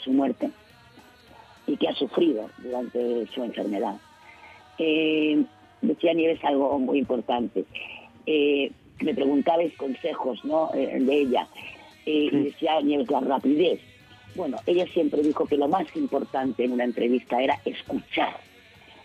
su 0.03 0.13
muerte 0.13 0.51
y 1.67 1.77
que 1.77 1.89
ha 1.89 1.95
sufrido 1.95 2.49
durante 2.59 3.27
su 3.35 3.43
enfermedad. 3.43 3.97
Eh, 4.79 5.45
decía 5.81 6.15
Nieves 6.15 6.43
algo 6.45 6.79
muy 6.79 6.99
importante. 6.99 7.65
Eh, 8.27 8.71
me 9.01 9.15
preguntabais 9.15 9.75
consejos 9.77 10.45
¿no? 10.45 10.71
Eh, 10.75 10.99
de 11.01 11.21
ella. 11.21 11.49
Eh, 12.07 12.29
y 12.33 12.37
decía 12.45 12.81
Nieves 12.81 13.11
la 13.11 13.21
rapidez. 13.21 13.81
Bueno, 14.35 14.59
ella 14.67 14.87
siempre 14.93 15.23
dijo 15.23 15.47
que 15.47 15.57
lo 15.57 15.69
más 15.69 15.85
importante 15.95 16.65
en 16.65 16.73
una 16.73 16.85
entrevista 16.85 17.41
era 17.43 17.59
escuchar, 17.65 18.37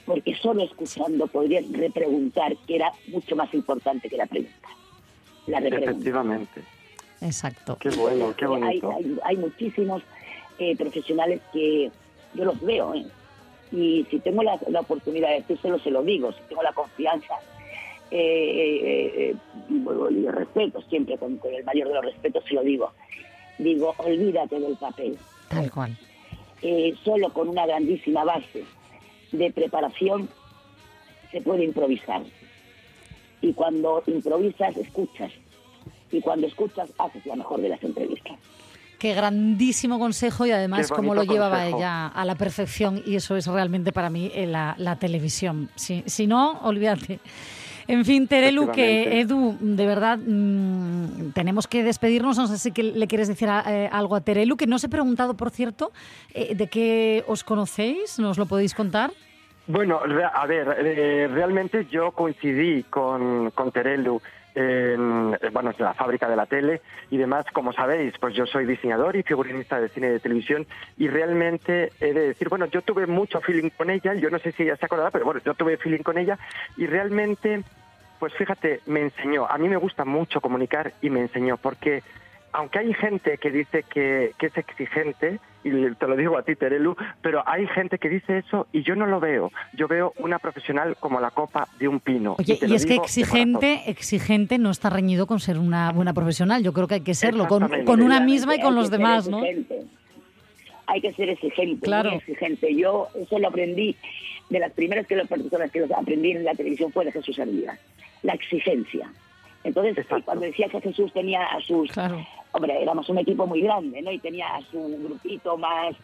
porque 0.05 0.33
solo 0.35 0.63
escuchando 0.63 1.27
podrías 1.27 1.69
repreguntar, 1.71 2.55
que 2.65 2.75
era 2.77 2.91
mucho 3.07 3.35
más 3.35 3.53
importante 3.53 4.07
que 4.09 4.15
la 4.17 4.25
pregunta. 4.25 4.67
La. 5.47 5.59
Efectivamente. 5.59 6.61
Exacto. 7.21 7.77
Qué 7.79 7.89
bueno, 7.89 8.33
qué 8.37 8.45
Hay, 8.45 8.49
bonito. 8.49 8.91
hay- 8.95 9.17
hay 9.23 9.37
muchísimos 9.37 10.01
eh, 10.59 10.75
profesionales 10.77 11.41
que 11.51 11.91
yo 12.33 12.45
los 12.45 12.59
veo, 12.61 12.93
¿eh? 12.95 13.05
y 13.71 14.05
si 14.09 14.19
tengo 14.19 14.43
la, 14.43 14.57
la 14.69 14.79
oportunidad 14.79 15.29
de 15.29 15.35
decírselo, 15.41 15.77
se 15.79 15.91
lo 15.91 16.03
digo, 16.03 16.31
si 16.31 16.39
tengo 16.47 16.63
la 16.63 16.71
confianza 16.73 17.33
eh, 18.11 19.33
eh, 19.33 19.35
eh, 19.69 20.31
respeto, 20.31 20.81
siempre 20.89 21.17
con, 21.17 21.37
con 21.37 21.53
el 21.53 21.63
mayor 21.63 21.87
de 21.87 21.93
los 21.95 22.05
respetos, 22.05 22.43
se 22.47 22.53
lo 22.55 22.61
digo. 22.61 22.91
Digo, 23.57 23.93
olvídate 23.97 24.59
del 24.59 24.75
papel. 24.75 25.17
Tal 25.49 25.71
cual. 25.71 25.97
Eh, 26.61 26.95
solo 27.03 27.31
con 27.33 27.49
una 27.49 27.65
grandísima 27.65 28.23
base 28.23 28.63
de 29.31 29.51
preparación 29.51 30.29
se 31.31 31.41
puede 31.41 31.63
improvisar. 31.65 32.23
Y 33.41 33.53
cuando 33.53 34.03
improvisas, 34.07 34.75
escuchas. 34.77 35.31
Y 36.11 36.21
cuando 36.21 36.47
escuchas, 36.47 36.89
haces 36.97 37.25
la 37.25 37.35
mejor 37.35 37.61
de 37.61 37.69
las 37.69 37.83
entrevistas. 37.83 38.37
Qué 38.97 39.13
grandísimo 39.13 39.99
consejo 39.99 40.47
y 40.47 40.51
además 40.51 40.89
cómo 40.89 41.13
lo 41.13 41.23
llevaba 41.23 41.57
consejo. 41.57 41.77
ella 41.77 42.07
a 42.07 42.25
la 42.25 42.33
perfección 42.33 43.03
y 43.05 43.15
eso 43.15 43.35
es 43.35 43.45
realmente 43.45 43.91
para 43.91 44.09
mí 44.09 44.31
eh, 44.33 44.47
la, 44.47 44.73
la 44.79 44.97
televisión. 44.97 45.69
Si, 45.75 46.03
si 46.07 46.25
no, 46.25 46.59
olvídate. 46.63 47.19
En 47.89 48.03
fin, 48.03 48.27
Terelu, 48.27 48.69
que 48.71 49.21
Edu, 49.21 49.57
de 49.61 49.85
verdad, 49.85 50.17
mm, 50.17 51.31
tenemos 51.33 51.67
que 51.67 51.83
despedirnos. 51.83 52.37
No 52.37 52.47
sé 52.47 52.57
si 52.57 52.71
que 52.73 52.83
le 52.83 53.07
quieres 53.07 53.29
decir 53.29 53.47
a- 53.49 53.63
eh, 53.65 53.89
algo 53.91 54.15
a 54.15 54.21
Terelu, 54.21 54.57
que 54.57 54.67
no 54.67 54.75
os 54.75 54.83
he 54.83 54.89
preguntado, 54.89 55.35
por 55.35 55.51
cierto, 55.51 55.91
eh, 56.33 56.53
de 56.55 56.67
qué 56.67 57.23
os 57.27 57.43
conocéis. 57.45 58.19
¿Nos 58.19 58.37
lo 58.37 58.45
podéis 58.45 58.73
contar? 58.75 59.11
Bueno, 59.67 59.99
a 60.33 60.45
ver, 60.47 60.75
eh, 60.79 61.27
realmente 61.31 61.87
yo 61.89 62.11
coincidí 62.11 62.83
con, 62.83 63.51
con 63.51 63.71
Terelu 63.71 64.21
en, 64.55 65.37
eh, 65.41 65.49
bueno, 65.51 65.71
en 65.77 65.83
la 65.85 65.93
fábrica 65.93 66.27
de 66.29 66.35
la 66.35 66.45
tele 66.45 66.81
y 67.11 67.17
demás. 67.17 67.45
Como 67.53 67.73
sabéis, 67.73 68.13
pues 68.19 68.33
yo 68.33 68.45
soy 68.47 68.65
diseñador 68.65 69.15
y 69.17 69.23
figurinista 69.23 69.79
de 69.79 69.89
cine 69.89 70.07
y 70.07 70.11
de 70.11 70.19
televisión 70.19 70.65
y 70.97 71.09
realmente 71.09 71.91
he 71.99 72.13
de 72.13 72.27
decir, 72.29 72.49
bueno, 72.49 72.65
yo 72.67 72.81
tuve 72.81 73.05
mucho 73.07 73.39
feeling 73.41 73.69
con 73.69 73.89
ella, 73.89 74.13
yo 74.15 74.29
no 74.29 74.39
sé 74.39 74.51
si 74.53 74.63
ella 74.63 74.77
se 74.77 74.85
acordará, 74.85 75.11
pero 75.11 75.25
bueno, 75.25 75.41
yo 75.45 75.53
tuve 75.53 75.77
feeling 75.77 76.01
con 76.01 76.17
ella 76.17 76.39
y 76.77 76.87
realmente, 76.87 77.61
pues 78.19 78.33
fíjate, 78.33 78.81
me 78.85 79.01
enseñó. 79.01 79.45
A 79.49 79.57
mí 79.57 79.67
me 79.67 79.77
gusta 79.77 80.05
mucho 80.05 80.41
comunicar 80.41 80.93
y 81.01 81.09
me 81.09 81.21
enseñó 81.21 81.57
porque 81.57 82.03
aunque 82.53 82.79
hay 82.79 82.93
gente 82.93 83.37
que 83.37 83.51
dice 83.51 83.83
que, 83.83 84.31
que 84.37 84.47
es 84.47 84.57
exigente, 84.57 85.39
y 85.63 85.69
te 85.95 86.07
lo 86.07 86.15
digo 86.15 86.37
a 86.37 86.43
ti, 86.43 86.55
Terelu, 86.55 86.95
pero 87.21 87.43
hay 87.47 87.67
gente 87.67 87.97
que 87.97 88.09
dice 88.09 88.39
eso 88.39 88.67
y 88.71 88.83
yo 88.83 88.95
no 88.95 89.05
lo 89.05 89.19
veo. 89.19 89.51
Yo 89.73 89.87
veo 89.87 90.13
una 90.17 90.39
profesional 90.39 90.95
como 90.99 91.19
la 91.19 91.31
copa 91.31 91.67
de 91.77 91.87
un 91.87 91.99
pino. 91.99 92.35
Oye, 92.39 92.57
y 92.65 92.73
es 92.73 92.85
que 92.85 92.95
exigente, 92.95 93.83
exigente 93.87 94.57
no 94.57 94.71
está 94.71 94.89
reñido 94.89 95.27
con 95.27 95.39
ser 95.39 95.59
una 95.59 95.91
buena 95.91 96.13
profesional. 96.13 96.63
Yo 96.63 96.73
creo 96.73 96.87
que 96.87 96.95
hay 96.95 97.01
que 97.01 97.13
serlo 97.13 97.47
con, 97.47 97.69
con 97.85 98.01
una 98.01 98.19
misma 98.19 98.55
y 98.55 98.61
con 98.61 98.75
los 98.75 98.89
demás, 98.89 99.27
¿no? 99.27 99.43
exigente. 99.43 99.81
Hay 100.87 101.01
que 101.01 101.13
ser 101.13 101.29
exigente, 101.29 101.85
Claro. 101.85 102.11
muy 102.11 102.19
exigente. 102.19 102.73
Yo 102.73 103.09
eso 103.13 103.37
lo 103.39 103.49
aprendí, 103.49 103.95
de 104.49 104.59
las 104.59 104.71
primeras 104.71 105.05
que 105.05 105.15
lo, 105.15 105.25
personas 105.25 105.69
que 105.69 105.81
lo 105.81 105.97
aprendí 105.97 106.31
en 106.31 106.45
la 106.45 106.55
televisión 106.55 106.91
fue 106.91 107.03
de 107.05 107.11
Jesús 107.11 107.37
Hermida, 107.37 107.77
la 108.23 108.33
exigencia. 108.33 109.11
Entonces, 109.63 110.05
cuando 110.25 110.45
decía 110.45 110.67
que 110.69 110.81
Jesús 110.81 111.11
tenía 111.13 111.43
a 111.45 111.59
sus... 111.61 111.89
Hombre, 112.53 112.81
éramos 112.81 113.07
un 113.09 113.17
equipo 113.19 113.45
muy 113.45 113.61
grande, 113.61 114.01
¿no? 114.01 114.11
Y 114.11 114.19
tenía 114.19 114.47
a 114.55 114.61
su 114.61 114.79
grupito 115.03 115.57
más 115.57 115.95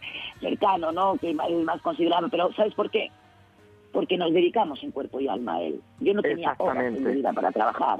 cercano, 0.41 0.91
¿no? 0.91 1.15
Que 1.17 1.33
más, 1.33 1.49
más 1.51 1.81
considerable. 1.81 2.27
Pero 2.29 2.51
¿sabes 2.53 2.73
por 2.73 2.91
qué? 2.91 3.09
Porque 3.91 4.17
nos 4.17 4.33
dedicamos 4.33 4.83
en 4.83 4.91
cuerpo 4.91 5.19
y 5.19 5.27
alma 5.27 5.55
a 5.55 5.61
él. 5.61 5.79
Yo 5.99 6.13
no 6.13 6.21
tenía 6.21 6.53
horas 6.57 6.83
en 6.85 7.03
mi 7.03 7.13
vida 7.13 7.31
para 7.33 7.51
trabajar. 7.51 7.99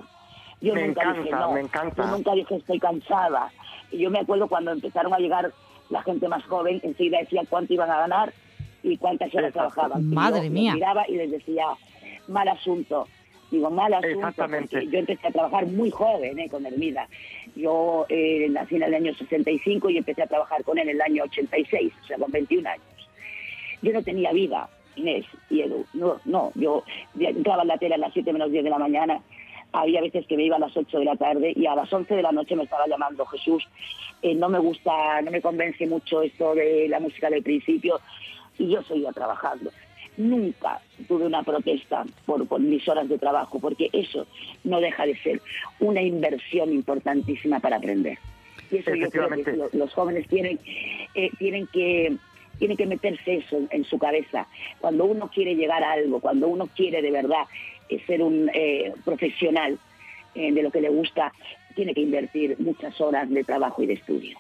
Yo 0.61 0.73
Me 0.75 0.87
nunca 0.87 1.13
dije 1.13 1.27
encanta, 1.29 1.45
no. 1.45 1.51
me 1.53 1.59
encanta. 1.61 2.03
Yo 2.05 2.11
nunca 2.11 2.33
dije 2.33 2.55
estoy 2.55 2.79
cansada. 2.79 3.51
Y 3.91 3.99
yo 3.99 4.09
me 4.11 4.19
acuerdo 4.19 4.47
cuando 4.47 4.71
empezaron 4.71 5.13
a 5.13 5.17
llegar 5.19 5.51
la 5.89 6.03
gente 6.03 6.27
más 6.27 6.43
joven, 6.45 6.79
enseguida 6.83 7.19
decía 7.19 7.43
cuánto 7.49 7.73
iban 7.73 7.89
a 7.89 7.97
ganar 7.99 8.33
y 8.83 8.97
cuántas 8.97 9.33
horas 9.33 9.53
trabajaban. 9.53 10.01
Y 10.01 10.13
Madre 10.15 10.45
yo 10.45 10.51
mía. 10.51 10.73
miraba 10.73 11.07
y 11.07 11.15
les 11.15 11.31
decía, 11.31 11.65
mal 12.27 12.47
asunto. 12.49 13.07
Digo, 13.53 13.69
mal 13.69 13.93
asunto. 13.93 14.17
Exactamente. 14.17 14.87
Yo 14.87 14.97
empecé 14.97 15.27
a 15.27 15.31
trabajar 15.31 15.67
muy 15.67 15.91
joven 15.91 16.39
eh, 16.39 16.49
con 16.49 16.65
Hermida. 16.65 17.07
Yo 17.55 18.07
eh, 18.09 18.47
nací 18.49 18.77
en 18.77 18.81
el 18.81 18.95
año 18.95 19.13
65 19.13 19.91
y 19.91 19.97
empecé 19.99 20.23
a 20.23 20.27
trabajar 20.27 20.63
con 20.63 20.79
él 20.79 20.89
en 20.89 20.95
el 20.95 21.01
año 21.01 21.23
86, 21.25 21.93
o 22.01 22.07
sea, 22.07 22.17
con 22.17 22.31
21 22.31 22.67
años. 22.67 22.83
Yo 23.83 23.93
no 23.93 24.01
tenía 24.01 24.31
vida, 24.31 24.67
Inés 24.95 25.27
y 25.51 25.61
Edu. 25.61 25.85
No, 25.93 26.19
no. 26.25 26.51
Yo 26.55 26.83
entraba 27.19 27.61
en 27.61 27.67
la 27.67 27.77
tele 27.77 27.93
a 27.93 27.99
las 27.99 28.13
7 28.13 28.33
menos 28.33 28.51
10 28.51 28.63
de 28.63 28.69
la 28.71 28.79
mañana. 28.79 29.21
Había 29.71 30.01
veces 30.01 30.25
que 30.25 30.35
me 30.35 30.45
iba 30.45 30.55
a 30.55 30.59
las 30.59 30.75
8 30.75 30.97
de 30.97 31.05
la 31.05 31.15
tarde 31.15 31.53
y 31.55 31.67
a 31.67 31.75
las 31.75 31.93
11 31.93 32.11
de 32.11 32.23
la 32.23 32.31
noche 32.31 32.55
me 32.55 32.63
estaba 32.63 32.87
llamando 32.87 33.23
Jesús. 33.27 33.63
Eh, 34.23 34.33
no 34.33 34.49
me 34.49 34.57
gusta, 34.57 35.21
no 35.21 35.29
me 35.29 35.41
convence 35.41 35.85
mucho 35.85 36.23
esto 36.23 36.55
de 36.55 36.87
la 36.89 36.99
música 36.99 37.29
del 37.29 37.43
principio 37.43 37.99
y 38.57 38.67
yo 38.67 38.81
seguía 38.81 39.11
trabajando. 39.11 39.69
Nunca 40.17 40.81
tuve 41.07 41.25
una 41.25 41.43
protesta 41.43 42.05
por, 42.25 42.47
por 42.47 42.59
mis 42.59 42.87
horas 42.87 43.09
de 43.09 43.17
trabajo, 43.17 43.59
porque 43.59 43.89
eso 43.93 44.27
no 44.63 44.79
deja 44.79 45.05
de 45.05 45.17
ser 45.17 45.41
una 45.79 46.01
inversión 46.01 46.71
importantísima 46.71 47.59
para 47.59 47.77
aprender. 47.77 48.17
Y 48.71 48.77
eso 48.77 48.93
yo 48.95 49.09
creo 49.09 49.29
que 49.29 49.77
los 49.77 49.93
jóvenes 49.93 50.27
tienen, 50.27 50.59
eh, 51.15 51.29
tienen 51.37 51.67
que 51.67 52.17
tienen 52.59 52.77
que 52.77 52.85
meterse 52.85 53.35
eso 53.35 53.57
en, 53.57 53.67
en 53.71 53.83
su 53.83 53.97
cabeza. 53.97 54.47
Cuando 54.79 55.05
uno 55.05 55.29
quiere 55.33 55.55
llegar 55.55 55.83
a 55.83 55.93
algo, 55.93 56.19
cuando 56.19 56.47
uno 56.47 56.67
quiere 56.67 57.01
de 57.01 57.11
verdad 57.11 57.43
eh, 57.89 58.01
ser 58.07 58.21
un 58.21 58.49
eh, 58.53 58.93
profesional 59.03 59.77
eh, 60.35 60.51
de 60.51 60.63
lo 60.63 60.71
que 60.71 60.81
le 60.81 60.89
gusta, 60.89 61.33
tiene 61.75 61.93
que 61.93 62.01
invertir 62.01 62.55
muchas 62.59 62.99
horas 63.01 63.29
de 63.29 63.43
trabajo 63.43 63.83
y 63.83 63.87
de 63.87 63.93
estudio. 63.93 64.37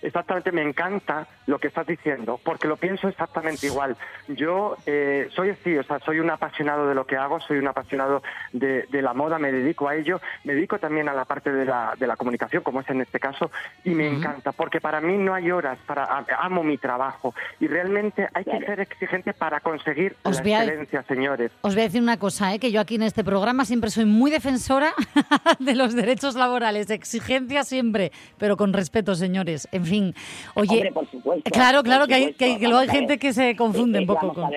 Exactamente, 0.00 0.52
me 0.52 0.62
encanta 0.62 1.26
lo 1.46 1.58
que 1.58 1.68
estás 1.68 1.86
diciendo, 1.86 2.40
porque 2.44 2.68
lo 2.68 2.76
pienso 2.76 3.08
exactamente 3.08 3.66
igual. 3.66 3.96
Yo 4.28 4.76
eh, 4.86 5.28
soy 5.34 5.50
así, 5.50 5.76
o 5.76 5.82
sea, 5.82 5.98
soy 6.00 6.20
un 6.20 6.30
apasionado 6.30 6.86
de 6.86 6.94
lo 6.94 7.04
que 7.06 7.16
hago, 7.16 7.40
soy 7.40 7.58
un 7.58 7.66
apasionado 7.66 8.22
de, 8.52 8.84
de 8.90 9.02
la 9.02 9.12
moda, 9.12 9.38
me 9.38 9.50
dedico 9.50 9.88
a 9.88 9.96
ello, 9.96 10.20
me 10.44 10.54
dedico 10.54 10.78
también 10.78 11.08
a 11.08 11.14
la 11.14 11.24
parte 11.24 11.50
de 11.52 11.64
la, 11.64 11.94
de 11.98 12.06
la 12.06 12.16
comunicación, 12.16 12.62
como 12.62 12.80
es 12.80 12.88
en 12.90 13.00
este 13.00 13.18
caso, 13.18 13.50
y 13.84 13.90
me 13.90 14.06
encanta, 14.08 14.52
porque 14.52 14.80
para 14.80 15.00
mí 15.00 15.16
no 15.18 15.34
hay 15.34 15.50
horas, 15.50 15.78
para 15.86 16.24
amo 16.40 16.62
mi 16.62 16.78
trabajo, 16.78 17.34
y 17.58 17.66
realmente 17.66 18.28
hay 18.34 18.44
que 18.44 18.58
ser 18.64 18.80
exigente 18.80 19.32
para 19.34 19.60
conseguir 19.60 20.14
Os 20.22 20.36
la 20.44 20.58
a- 20.58 20.62
excelencia, 20.64 21.02
señores. 21.04 21.50
Os 21.62 21.74
voy 21.74 21.82
a 21.82 21.86
decir 21.86 22.02
una 22.02 22.18
cosa, 22.18 22.54
¿eh? 22.54 22.58
que 22.60 22.70
yo 22.70 22.80
aquí 22.80 22.94
en 22.94 23.02
este 23.02 23.24
programa 23.24 23.64
siempre 23.64 23.90
soy 23.90 24.04
muy 24.04 24.30
defensora 24.30 24.92
de 25.58 25.74
los 25.74 25.94
derechos 25.94 26.34
laborales, 26.36 26.88
exigencia 26.90 27.64
siempre, 27.64 28.12
pero 28.38 28.56
con 28.56 28.72
respeto, 28.72 29.14
señores. 29.16 29.66
En 29.72 29.87
fin, 29.88 30.14
oye, 30.54 30.74
Hombre, 30.74 30.92
por 30.92 31.10
supuesto. 31.10 31.50
claro, 31.50 31.82
claro 31.82 32.02
por 32.02 32.08
que, 32.08 32.14
hay, 32.14 32.22
supuesto. 32.28 32.44
que, 32.44 32.58
que 32.60 32.64
luego 32.68 32.78
hay 32.80 32.88
gente 32.88 33.18
que 33.18 33.32
se 33.32 33.56
confunde 33.56 33.98
Eh, 33.98 34.02
un 34.02 34.06
poco 34.06 34.32
con... 34.34 34.50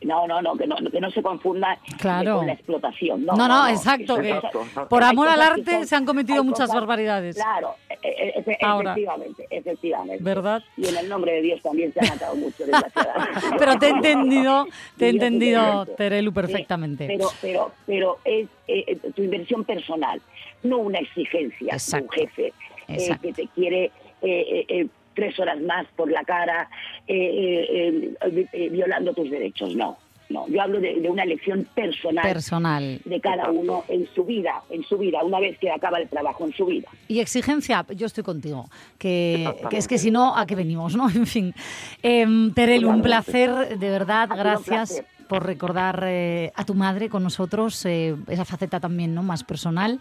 No, 0.00 0.28
no, 0.28 0.40
no, 0.40 0.54
que 0.56 0.64
no, 0.64 0.76
que 0.76 1.00
no 1.00 1.10
se 1.10 1.20
confunda 1.22 1.76
Claro. 2.00 2.36
con 2.36 2.46
la 2.46 2.52
explotación. 2.52 3.24
No, 3.26 3.34
No, 3.34 3.48
no, 3.48 3.66
exacto, 3.66 4.14
Son 4.14 4.22
que 4.22 4.40
cosas- 4.40 4.86
por 4.88 5.02
amor 5.02 5.26
al 5.28 5.40
arte 5.42 5.72
son- 5.72 5.86
se 5.88 5.96
han 5.96 6.04
cometido 6.06 6.44
muchas 6.44 6.68
cosas- 6.68 6.76
barbaridades. 6.76 7.34
Claro, 7.34 7.74
e- 7.90 7.96
e- 8.08 8.44
e- 8.48 8.58
Ahora. 8.64 8.92
efectivamente, 8.92 9.46
efectivamente. 9.50 10.22
¿Verdad? 10.22 10.62
Y 10.76 10.86
en 10.86 10.98
el 10.98 11.08
nombre 11.08 11.32
de 11.32 11.42
Dios 11.42 11.60
también 11.62 11.92
se 11.92 11.98
ha 11.98 12.10
matado 12.10 12.36
mucho, 12.36 12.64
desgraciadamente. 12.64 13.40
Pero 13.58 13.76
te 13.80 13.86
he 13.86 13.90
entendido, 13.90 14.66
te 14.98 15.08
he 15.08 15.10
Sí, 15.10 15.16
entendido. 15.16 15.86
Terelu, 15.86 16.30
Sí, 16.30 16.34
perfectamente. 16.34 17.06
Pero, 17.08 17.28
pero, 17.42 17.72
pero 17.84 18.18
es 18.24 18.46
eh, 18.68 18.84
eh, 18.86 18.96
tu 19.16 19.22
inversión 19.24 19.64
personal, 19.64 20.22
no 20.62 20.78
una 20.78 21.00
exigencia 21.00 21.74
de 21.76 22.00
un 22.02 22.08
jefe 22.10 22.46
eh, 22.46 22.52
Exacto. 22.86 23.22
que 23.22 23.32
te 23.32 23.48
quiere 23.48 23.90
eh, 24.22 24.44
eh, 24.50 24.64
eh, 24.68 24.86
tres 25.14 25.38
horas 25.40 25.60
más 25.60 25.86
por 25.96 26.10
la 26.10 26.22
cara 26.24 26.68
eh, 27.06 27.14
eh, 27.16 28.14
eh, 28.20 28.46
eh, 28.52 28.68
violando 28.68 29.12
tus 29.14 29.30
derechos. 29.30 29.74
No, 29.74 29.98
no. 30.28 30.46
Yo 30.48 30.62
hablo 30.62 30.78
de, 30.80 31.00
de 31.00 31.08
una 31.10 31.24
elección 31.24 31.66
personal, 31.74 32.22
Personal. 32.22 33.00
de 33.04 33.20
cada 33.20 33.50
uno 33.50 33.84
en 33.88 34.06
su 34.14 34.24
vida, 34.24 34.62
en 34.70 34.84
su 34.84 34.96
vida, 34.98 35.24
una 35.24 35.40
vez 35.40 35.58
que 35.58 35.70
acaba 35.70 35.98
el 35.98 36.08
trabajo 36.08 36.44
en 36.46 36.52
su 36.52 36.66
vida. 36.66 36.88
Y 37.08 37.18
exigencia, 37.20 37.84
yo 37.96 38.06
estoy 38.06 38.22
contigo, 38.24 38.68
que, 38.98 39.52
que 39.70 39.78
es 39.78 39.88
que 39.88 39.98
si 39.98 40.10
no, 40.10 40.36
¿a 40.36 40.46
qué 40.46 40.54
venimos? 40.54 40.94
no 40.96 41.08
En 41.14 41.26
fin. 41.26 41.54
Em, 42.02 42.52
Terelu, 42.52 42.88
un 42.90 43.02
placer, 43.02 43.78
de 43.78 43.90
verdad, 43.90 44.28
gracias. 44.28 45.02
por 45.28 45.44
recordar 45.44 46.04
eh, 46.06 46.52
a 46.54 46.64
tu 46.64 46.74
madre 46.74 47.08
con 47.08 47.22
nosotros, 47.22 47.84
eh, 47.86 48.14
esa 48.28 48.44
faceta 48.44 48.78
también 48.80 49.14
¿no? 49.14 49.22
más 49.22 49.42
personal. 49.44 49.98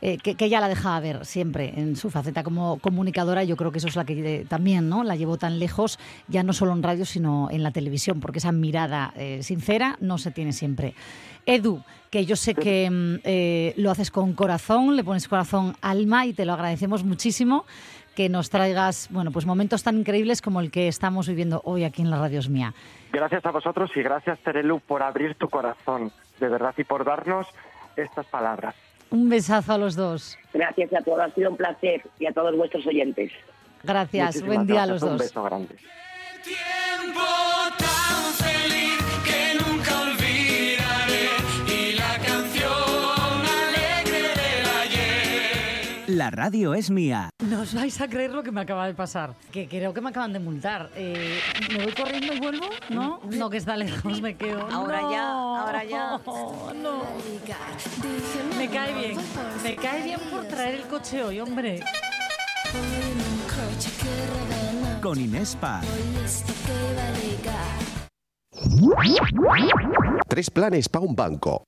Eh, 0.00 0.18
que, 0.18 0.36
ella 0.44 0.60
la 0.60 0.68
dejaba 0.68 1.00
ver 1.00 1.24
siempre 1.24 1.72
en 1.76 1.96
su 1.96 2.10
faceta 2.10 2.42
como 2.42 2.78
comunicadora. 2.78 3.44
Yo 3.44 3.56
creo 3.56 3.72
que 3.72 3.78
eso 3.78 3.88
es 3.88 3.96
la 3.96 4.04
que 4.04 4.40
eh, 4.40 4.46
también 4.48 4.88
¿no? 4.88 5.04
la 5.04 5.16
llevó 5.16 5.36
tan 5.36 5.58
lejos, 5.58 5.98
ya 6.28 6.42
no 6.42 6.52
solo 6.52 6.72
en 6.72 6.82
radio, 6.82 7.04
sino 7.04 7.48
en 7.50 7.62
la 7.62 7.70
televisión, 7.70 8.20
porque 8.20 8.38
esa 8.38 8.52
mirada 8.52 9.12
eh, 9.16 9.42
sincera 9.42 9.96
no 10.00 10.18
se 10.18 10.30
tiene 10.30 10.52
siempre. 10.52 10.94
Edu, 11.46 11.82
que 12.10 12.24
yo 12.24 12.36
sé 12.36 12.54
que 12.54 12.88
mm, 12.90 13.80
lo 13.80 13.90
haces 13.90 14.10
con 14.10 14.32
corazón, 14.34 14.96
le 14.96 15.04
pones 15.04 15.28
corazón, 15.28 15.76
alma 15.82 16.26
y 16.26 16.32
te 16.32 16.44
lo 16.44 16.54
agradecemos 16.54 17.04
muchísimo 17.04 17.64
que 18.14 18.28
nos 18.28 18.48
traigas 18.48 19.08
bueno, 19.10 19.30
pues 19.30 19.44
momentos 19.44 19.82
tan 19.82 19.98
increíbles 19.98 20.40
como 20.40 20.60
el 20.60 20.70
que 20.70 20.88
estamos 20.88 21.28
viviendo 21.28 21.60
hoy 21.64 21.84
aquí 21.84 22.02
en 22.02 22.10
la 22.10 22.18
Radio 22.18 22.38
Es 22.38 22.48
Mía. 22.48 22.72
Gracias 23.12 23.44
a 23.44 23.50
vosotros 23.50 23.90
y 23.94 24.02
gracias, 24.02 24.38
Terelu, 24.40 24.80
por 24.80 25.02
abrir 25.02 25.34
tu 25.34 25.48
corazón, 25.48 26.12
de 26.40 26.48
verdad, 26.48 26.74
y 26.76 26.84
por 26.84 27.04
darnos 27.04 27.46
estas 27.96 28.26
palabras. 28.26 28.74
Un 29.14 29.28
besazo 29.28 29.72
a 29.72 29.78
los 29.78 29.94
dos. 29.94 30.36
Gracias 30.52 30.92
a 30.92 31.00
todos, 31.02 31.20
ha 31.20 31.30
sido 31.30 31.50
un 31.50 31.56
placer 31.56 32.02
y 32.18 32.26
a 32.26 32.32
todos 32.32 32.56
vuestros 32.56 32.84
oyentes. 32.84 33.30
Gracias, 33.84 34.26
Muchísimas 34.26 34.56
buen 34.56 34.66
día 34.66 34.82
a 34.82 34.86
los 34.86 35.02
Un 35.04 35.10
dos. 35.10 35.18
beso 35.20 35.42
grande. 35.44 35.76
La 46.24 46.30
radio 46.30 46.72
es 46.72 46.90
mía. 46.90 47.28
No 47.46 47.60
os 47.60 47.74
vais 47.74 48.00
a 48.00 48.08
creer 48.08 48.32
lo 48.32 48.42
que 48.42 48.50
me 48.50 48.62
acaba 48.62 48.86
de 48.86 48.94
pasar. 48.94 49.34
Que 49.52 49.68
creo 49.68 49.92
que 49.92 50.00
me 50.00 50.08
acaban 50.08 50.32
de 50.32 50.38
multar. 50.38 50.88
Eh, 50.96 51.38
¿Me 51.70 51.84
voy 51.84 51.92
corriendo 51.92 52.32
y 52.32 52.40
vuelvo? 52.40 52.64
¿No? 52.88 53.20
No, 53.30 53.50
que 53.50 53.58
está 53.58 53.76
lejos, 53.76 54.22
me 54.22 54.34
quedo. 54.34 54.66
Ahora 54.72 55.02
No, 55.02 55.12
ya, 55.12 55.28
ahora 55.28 55.84
ya. 55.84 56.18
No. 56.82 57.02
Me 58.56 58.70
cae 58.70 58.94
bien. 58.94 59.18
Me 59.62 59.76
cae 59.76 60.02
bien 60.02 60.20
por 60.30 60.46
traer 60.48 60.76
el 60.76 60.82
coche 60.84 61.22
hoy, 61.22 61.40
hombre. 61.40 61.80
Con 65.02 65.20
Inés 65.20 65.58
Paz. 65.60 65.84
Tres 70.26 70.50
planes 70.50 70.88
para 70.88 71.04
un 71.04 71.14
banco. 71.14 71.64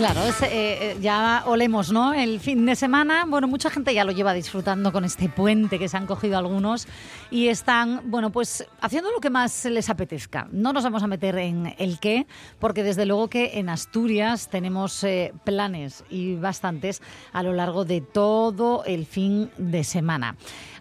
Claro, 0.00 0.22
eh, 0.26 0.32
eh, 0.50 0.96
ya 1.02 1.42
olemos, 1.44 1.92
¿no? 1.92 2.14
El 2.14 2.40
fin 2.40 2.64
de 2.64 2.74
semana, 2.74 3.26
bueno, 3.28 3.46
mucha 3.46 3.68
gente 3.68 3.92
ya 3.92 4.02
lo 4.02 4.12
lleva 4.12 4.32
disfrutando 4.32 4.92
con 4.92 5.04
este 5.04 5.28
puente 5.28 5.78
que 5.78 5.90
se 5.90 5.96
han 5.98 6.06
cogido 6.06 6.38
algunos 6.38 6.88
y 7.30 7.48
están, 7.48 8.00
bueno, 8.06 8.30
pues 8.30 8.66
haciendo 8.80 9.12
lo 9.12 9.20
que 9.20 9.28
más 9.28 9.66
les 9.66 9.90
apetezca. 9.90 10.48
No 10.52 10.72
nos 10.72 10.84
vamos 10.84 11.02
a 11.02 11.06
meter 11.06 11.36
en 11.36 11.74
el 11.76 12.00
qué, 12.00 12.26
porque 12.58 12.82
desde 12.82 13.04
luego 13.04 13.28
que 13.28 13.58
en 13.58 13.68
Asturias 13.68 14.48
tenemos 14.48 15.04
eh, 15.04 15.34
planes 15.44 16.02
y 16.08 16.36
bastantes 16.36 17.02
a 17.34 17.42
lo 17.42 17.52
largo 17.52 17.84
de 17.84 18.00
todo 18.00 18.84
el 18.86 19.04
fin 19.04 19.50
de 19.58 19.84
semana. 19.84 20.34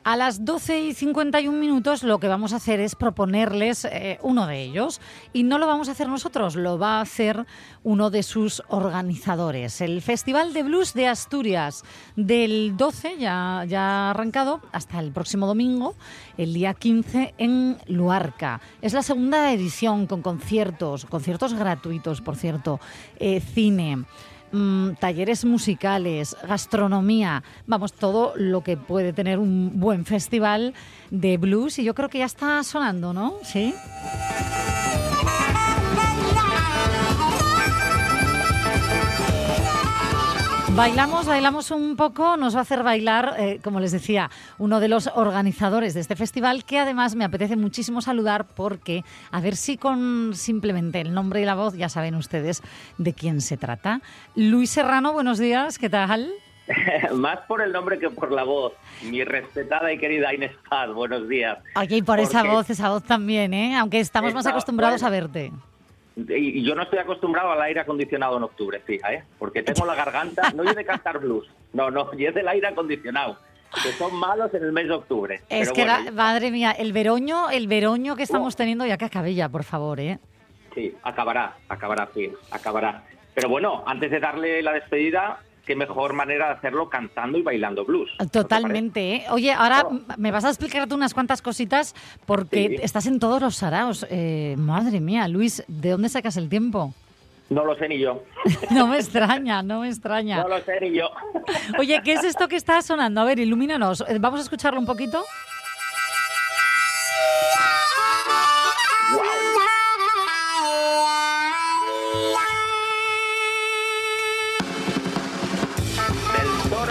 A 0.04 0.16
las 0.16 0.45
12 0.45 0.80
y 0.80 0.93
51 0.93 1.58
minutos 1.58 2.04
lo 2.04 2.20
que 2.20 2.28
vamos 2.28 2.54
a 2.54 2.56
hacer 2.56 2.80
es 2.80 2.95
proponerles 2.95 3.86
eh, 3.86 4.18
uno 4.22 4.47
de 4.47 4.62
ellos 4.62 5.02
y 5.34 5.43
no 5.43 5.58
lo 5.58 5.68
vamos 5.68 5.89
a 5.89 5.91
hacer 5.91 6.08
nosotros, 6.08 6.56
lo 6.56 6.80
va 6.80 6.97
a 6.97 7.02
hacer 7.02 7.45
uno 7.84 8.10
de 8.10 8.24
sus 8.24 8.64
organizadores. 8.70 9.82
El 9.82 10.02
Festival 10.02 10.54
de 10.54 10.64
Blues 10.64 10.93
de 10.93 11.08
Asturias 11.08 11.84
del 12.16 12.78
12 12.78 13.18
ya, 13.18 13.66
ya 13.68 14.12
arrancado 14.12 14.62
hasta 14.72 15.00
el 15.00 15.12
próximo 15.12 15.47
domingo, 15.47 15.95
el 16.38 16.54
día 16.54 16.74
15 16.74 17.34
en 17.38 17.78
Luarca. 17.88 18.62
Es 18.82 18.93
la 18.93 19.04
segunda 19.04 19.52
edición 19.52 20.08
con 20.08 20.22
conciertos, 20.22 21.06
conciertos 21.06 21.54
gratuitos, 21.54 22.22
por 22.22 22.38
cierto, 22.38 22.80
eh, 23.18 23.41
cine 23.41 24.06
mm, 24.52 24.91
talleres 25.00 25.45
musicales, 25.45 26.36
gastronomía, 26.47 27.43
vamos, 27.68 27.93
todo 27.93 28.34
lo 28.36 28.62
que 28.62 28.78
puede 28.78 29.14
tener 29.14 29.39
un 29.39 29.80
buen 29.80 30.06
festival 30.06 30.74
de 31.10 31.38
blues 31.38 31.80
y 31.80 31.84
yo 31.84 31.93
creo 31.95 32.10
que 32.10 32.20
ya 32.20 32.26
está 32.26 32.64
sonando, 32.64 33.14
¿no? 33.14 33.36
Sí. 33.43 33.74
Bailamos, 40.80 41.26
bailamos 41.26 41.72
un 41.72 41.98
poco, 41.98 42.38
nos 42.38 42.56
va 42.56 42.60
a 42.60 42.62
hacer 42.62 42.84
bailar, 42.84 43.36
eh, 43.38 43.60
como 43.62 43.82
les 43.82 43.92
decía, 43.92 44.32
uno 44.58 44.80
de 44.80 44.88
los 44.88 45.08
organizadores 45.14 45.94
de 45.94 46.00
este 46.00 46.16
festival, 46.16 46.64
que 46.64 46.80
además 46.80 47.16
me 47.16 47.26
apetece 47.26 47.58
muchísimo 47.58 48.00
saludar 48.00 48.46
porque, 48.56 49.04
a 49.30 49.42
ver 49.42 49.58
si 49.58 49.76
con 49.76 50.32
simplemente 50.36 51.02
el 51.02 51.14
nombre 51.14 51.42
y 51.42 51.46
la 51.46 51.56
voz 51.56 51.76
ya 51.76 51.90
saben 51.90 52.16
ustedes 52.16 52.64
de 52.98 53.12
quién 53.14 53.42
se 53.42 53.58
trata. 53.58 54.00
Luis 54.38 54.70
Serrano, 54.70 55.12
buenos 55.12 55.38
días, 55.38 55.78
¿qué 55.78 55.90
tal? 55.90 56.32
Más 57.14 57.40
por 57.40 57.62
el 57.62 57.74
nombre 57.74 58.00
que 58.00 58.10
por 58.10 58.32
la 58.32 58.46
voz. 58.46 58.72
Mi 59.04 59.26
respetada 59.26 59.92
y 59.92 59.98
querida 59.98 60.34
Inés 60.34 60.56
Paz, 60.70 60.94
buenos 60.94 61.28
días. 61.28 61.58
Oye, 61.76 61.98
y 61.98 62.02
por 62.02 62.22
esa 62.22 62.44
voz, 62.44 62.70
esa 62.70 62.90
voz 62.90 63.04
también, 63.04 63.54
¿eh? 63.54 63.76
Aunque 63.76 64.00
estamos 64.00 64.34
más 64.34 64.46
acostumbrados 64.46 65.04
a 65.04 65.10
verte. 65.10 65.52
Y 66.28 66.63
yo 66.63 66.76
no 66.76 66.84
estoy 66.84 66.99
acostumbrado 66.99 67.51
al 67.51 67.61
aire 67.61 67.80
acondicionado 67.82 68.38
en 68.38 68.43
octubre, 68.43 68.80
fija, 68.86 69.13
¿eh? 69.13 69.24
Porque 69.38 69.63
tengo 69.63 69.86
la 69.86 69.95
garganta, 69.95 70.51
no 70.55 70.63
es 70.63 70.76
de 70.76 70.84
cantar 70.86 71.20
blues, 71.20 71.47
no, 71.74 71.89
no, 71.91 72.09
y 72.17 72.26
es 72.26 72.34
del 72.36 72.47
aire 72.47 72.67
acondicionado, 72.67 73.38
que 73.84 73.91
son 73.93 74.15
malos 74.15 74.53
en 74.53 74.63
el 74.63 74.72
mes 74.72 74.88
de 74.88 74.93
octubre. 74.93 75.41
Es 75.49 75.72
que, 75.72 75.84
bueno, 75.86 76.03
la- 76.05 76.11
madre 76.11 76.51
mía, 76.51 76.72
el 76.72 76.91
veroño, 76.93 77.49
el 77.49 77.67
veroño 77.67 78.15
que 78.15 78.24
estamos 78.24 78.55
teniendo 78.55 78.86
ya 78.86 78.97
que 78.97 79.05
acabe 79.05 79.34
ya, 79.34 79.49
por 79.49 79.63
favor, 79.63 79.99
¿eh? 79.99 80.20
Sí, 80.76 80.95
acabará, 81.03 81.55
acabará, 81.67 82.09
sí, 82.13 82.32
acabará. 82.51 83.03
Pero 83.34 83.49
bueno, 83.49 83.84
antes 83.86 84.11
de 84.11 84.20
darle 84.20 84.61
la 84.61 84.74
despedida, 84.74 85.39
qué 85.70 85.76
mejor 85.76 86.13
manera 86.13 86.47
de 86.47 86.53
hacerlo 86.53 86.89
cantando 86.89 87.38
y 87.38 87.43
bailando 87.43 87.86
blues. 87.86 88.09
Totalmente, 88.32 89.13
¿eh? 89.17 89.26
Oye, 89.30 89.51
ahora 89.53 89.86
me 90.17 90.32
vas 90.32 90.43
a 90.43 90.49
explicar 90.49 90.88
tú 90.88 90.95
unas 90.95 91.13
cuantas 91.13 91.43
cositas 91.43 91.93
porque 92.26 92.70
Sí. 92.70 92.76
estás 92.82 93.05
en 93.05 93.20
todos 93.20 93.39
los 93.39 93.55
saraos. 93.55 94.03
Eh, 94.09 94.55
madre 94.57 94.99
mía, 94.99 95.28
Luis, 95.28 95.63
¿de 95.67 95.91
dónde 95.91 96.09
sacas 96.09 96.38
el 96.38 96.49
tiempo? 96.49 96.91
No 97.51 97.65
lo 97.65 97.76
sé 97.78 97.88
ni 97.88 97.99
yo. 97.99 98.24
No 98.72 98.88
me 98.88 98.97
extraña, 98.97 99.61
no 99.61 99.82
me 99.82 99.89
extraña. 99.89 100.41
No 100.41 100.49
lo 100.49 100.59
sé 100.61 100.80
ni 100.82 100.97
yo. 100.97 101.07
Oye, 101.78 102.01
¿qué 102.03 102.13
es 102.13 102.24
esto 102.24 102.47
que 102.47 102.55
está 102.55 102.82
sonando? 102.82 103.22
A 103.22 103.26
ver, 103.26 103.38
ilumínanos. 103.38 104.03
Eh, 104.07 104.17
Vamos 104.20 104.39
a 104.39 104.43
escucharlo 104.43 104.80
un 104.80 104.88
poquito. 104.88 105.24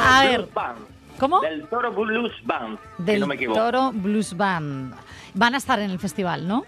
A 0.09 0.23
Blues 0.23 0.39
ver, 0.39 0.49
Band. 0.55 0.79
¿Cómo? 1.19 1.41
Del 1.41 1.67
Toro 1.69 1.93
Blues 1.93 2.33
Band, 2.45 2.79
si 2.97 3.03
Del 3.03 3.21
no 3.21 3.27
me 3.27 3.35
equivoco. 3.35 3.59
Toro 3.59 3.91
Blues 3.93 4.37
Band. 4.37 4.95
Van 5.35 5.55
a 5.55 5.59
estar 5.59 5.79
en 5.81 5.91
el 5.91 5.99
festival, 5.99 6.47
¿no? 6.47 6.65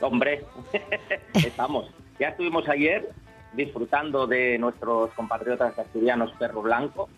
Hombre, 0.00 0.44
estamos. 1.34 1.90
Ya 2.18 2.28
estuvimos 2.28 2.68
ayer 2.68 3.10
disfrutando 3.52 4.26
de 4.26 4.58
nuestros 4.58 5.10
compatriotas 5.12 5.76
asturianos 5.78 6.32
Perro 6.38 6.62
Blanco, 6.62 7.08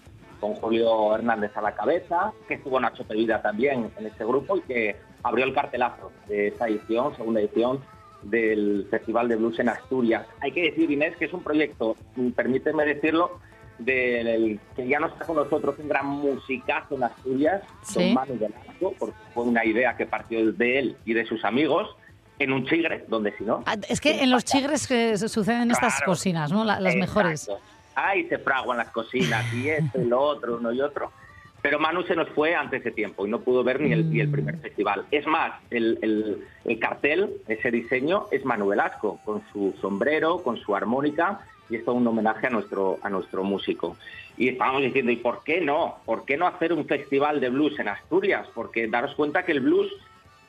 con 0.41 0.55
Julio 0.55 1.15
Hernández 1.15 1.57
a 1.57 1.63
la 1.63 1.75
cabeza, 1.75 2.33
que 2.49 2.55
estuvo 2.55 2.81
Nacho 2.81 3.05
Pevida 3.05 3.41
también 3.43 3.91
en 3.97 4.07
este 4.07 4.25
grupo 4.25 4.57
y 4.57 4.63
que 4.63 4.97
abrió 5.23 5.45
el 5.45 5.55
cartelazo 5.55 6.11
de 6.27 6.49
esta 6.49 6.67
edición, 6.69 7.15
segunda 7.17 7.41
edición 7.41 7.81
del 8.23 8.87
Festival 8.91 9.29
de 9.29 9.37
Blues 9.37 9.59
en 9.59 9.69
Asturias. 9.69 10.27
Hay 10.41 10.53
que 10.53 10.63
decir, 10.63 10.91
Inés, 10.91 11.17
que 11.17 11.27
es 11.27 11.33
un 11.33 11.43
proyecto, 11.43 11.97
mm, 12.17 12.31
permíteme 12.31 12.85
decirlo, 12.85 13.39
del 13.79 14.61
que 14.77 14.87
ya 14.87 15.01
no 15.01 15.09
está 15.09 15.25
con 15.27 15.37
nosotros 15.37 15.75
un 15.79 15.89
gran 15.89 16.07
musicazo 16.07 16.97
en 16.97 17.05
Asturias, 17.05 17.63
Sí. 17.83 18.05
don 18.05 18.15
Manu 18.15 18.39
Velasco, 18.39 18.95
porque 18.99 19.17
fue 19.35 19.45
una 19.45 19.65
idea 19.65 19.97
que 19.97 20.07
partió 20.07 20.53
de 20.53 20.79
él 20.79 20.97
y 21.05 21.15
de 21.15 21.25
sus 21.27 21.45
amigos 21.45 21.97
en 22.39 22.53
un 22.53 22.67
chigre, 22.67 23.05
donde 23.09 23.37
si 23.37 23.45
no... 23.45 23.63
Ah, 23.67 23.77
Es 23.89 24.01
que 24.01 24.23
en 24.23 24.31
los 24.31 24.45
chigres 24.45 24.87
que 24.87 25.17
se 25.17 25.29
suceden 25.29 25.71
estas 25.71 25.97
Claro. 25.97 26.13
cocinas, 26.13 26.51
¿no? 26.53 26.65
La- 26.65 26.81
las 26.81 26.97
mejores. 26.97 27.45
Exacto. 27.49 27.63
Ahí 27.95 28.27
se 28.29 28.39
fraguan 28.39 28.79
las 28.79 28.89
cocinas 28.91 29.45
y 29.53 29.69
esto 29.69 30.01
y 30.01 30.07
lo 30.07 30.21
otro, 30.21 30.57
uno 30.57 30.73
y 30.73 30.81
otro. 30.81 31.13
Pero 31.61 31.79
Manu 31.79 32.03
se 32.03 32.17
nos 32.17 32.29
fue 32.31 32.55
antes 32.57 32.83
de 32.83 32.91
tiempo 32.91 33.25
y 33.27 33.31
no 33.31 33.41
pudo 33.43 33.63
ver 33.63 33.81
ni 33.81 33.93
el, 33.93 34.11
ni 34.11 34.19
el 34.21 34.29
primer 34.31 34.59
festival. 34.59 35.05
Es 35.13 35.27
más, 35.27 35.53
el, 35.71 35.99
el- 36.03 36.45
el 36.65 36.79
cartel, 36.81 37.31
ese 37.47 37.71
diseño, 37.71 38.27
es 38.33 38.45
Manu 38.45 38.69
Velasco, 38.69 39.21
con 39.25 39.43
su 39.53 39.73
sombrero, 39.81 40.43
con 40.43 40.57
su 40.57 40.75
armónica, 40.75 41.41
y 41.73 41.77
es 41.77 41.85
todo 41.85 41.95
un 41.95 42.07
homenaje 42.07 42.47
a 42.47 42.51
nuestro, 42.51 42.99
a 43.03 43.09
nuestro 43.09 43.43
músico. 43.45 43.97
Y 44.37 44.49
estábamos 44.49 44.83
diciendo, 44.83 45.11
¿y 45.11 45.17
por 45.17 45.43
qué 45.43 45.61
no? 45.63 45.97
¿Por 46.05 46.25
qué 46.27 46.37
no 46.37 46.47
hacer 46.47 46.73
un 46.73 46.87
festival 46.87 47.41
de 47.41 47.49
blues 47.49 47.79
en 47.79 47.89
Asturias? 47.89 48.47
Porque 48.55 48.87
daros 48.89 49.15
cuenta 49.15 49.45
que 49.45 49.53
el 49.53 49.61
blues 49.61 49.91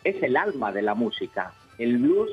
es 0.04 0.22
el 0.22 0.36
alma 0.36 0.72
de 0.74 0.82
la 0.82 0.96
música. 0.96 1.54
El 1.78 1.98
blues 1.98 2.30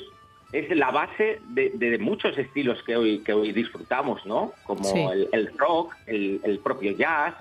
es 0.53 0.68
la 0.76 0.91
base 0.91 1.41
de, 1.51 1.70
de 1.70 1.99
muchos 1.99 2.36
estilos 2.36 2.82
que 2.82 2.97
hoy, 2.97 3.20
que 3.20 3.32
hoy 3.32 3.53
disfrutamos, 3.53 4.26
¿no? 4.26 4.53
Como 4.64 4.82
Sí. 4.84 4.99
el, 4.99 5.28
el 5.32 5.57
rock, 5.57 5.95
el, 6.07 6.41
el 6.43 6.59
propio 6.59 6.91
jazz, 6.93 7.34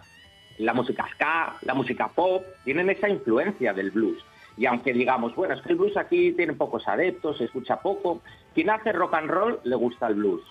la 0.60 0.74
música 0.76 1.08
ska, 1.14 1.56
la 1.64 1.74
música 1.74 2.10
pop, 2.10 2.43
tienen 2.64 2.89
esa 2.91 3.10
influencia 3.10 3.74
del 3.74 3.89
blues. 3.89 4.24
Y 4.58 4.66
aunque 4.66 4.91
digamos, 4.93 5.34
bueno, 5.36 5.56
es 5.56 5.62
que 5.62 5.70
el 5.70 5.78
blues 5.78 5.95
aquí 5.97 6.34
tiene 6.34 6.54
pocos 6.54 6.88
adeptos, 6.88 7.38
se 7.38 7.45
escucha 7.45 7.80
poco, 7.80 8.22
quien 8.54 8.70
hace 8.70 8.91
rock 8.91 9.14
and 9.16 9.30
roll 9.32 9.60
le 9.64 9.76
gusta 9.76 10.08
el 10.08 10.16
blues. 10.16 10.41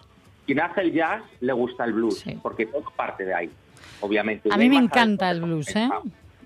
Quien 0.49 0.63
hace 0.63 0.81
el 0.81 0.95
jazz 0.95 1.21
le 1.41 1.53
gusta 1.53 1.85
el 1.85 1.93
blues, 1.93 2.25
porque 2.43 2.65
todo 2.65 2.85
parte 2.97 3.23
de 3.23 3.35
ahí, 3.35 3.51
obviamente. 4.01 4.49
A 4.51 4.57
mí 4.57 4.71
me 4.71 4.79
encanta 4.79 5.31
el 5.31 5.43
blues, 5.43 5.77
¿eh? 5.77 5.91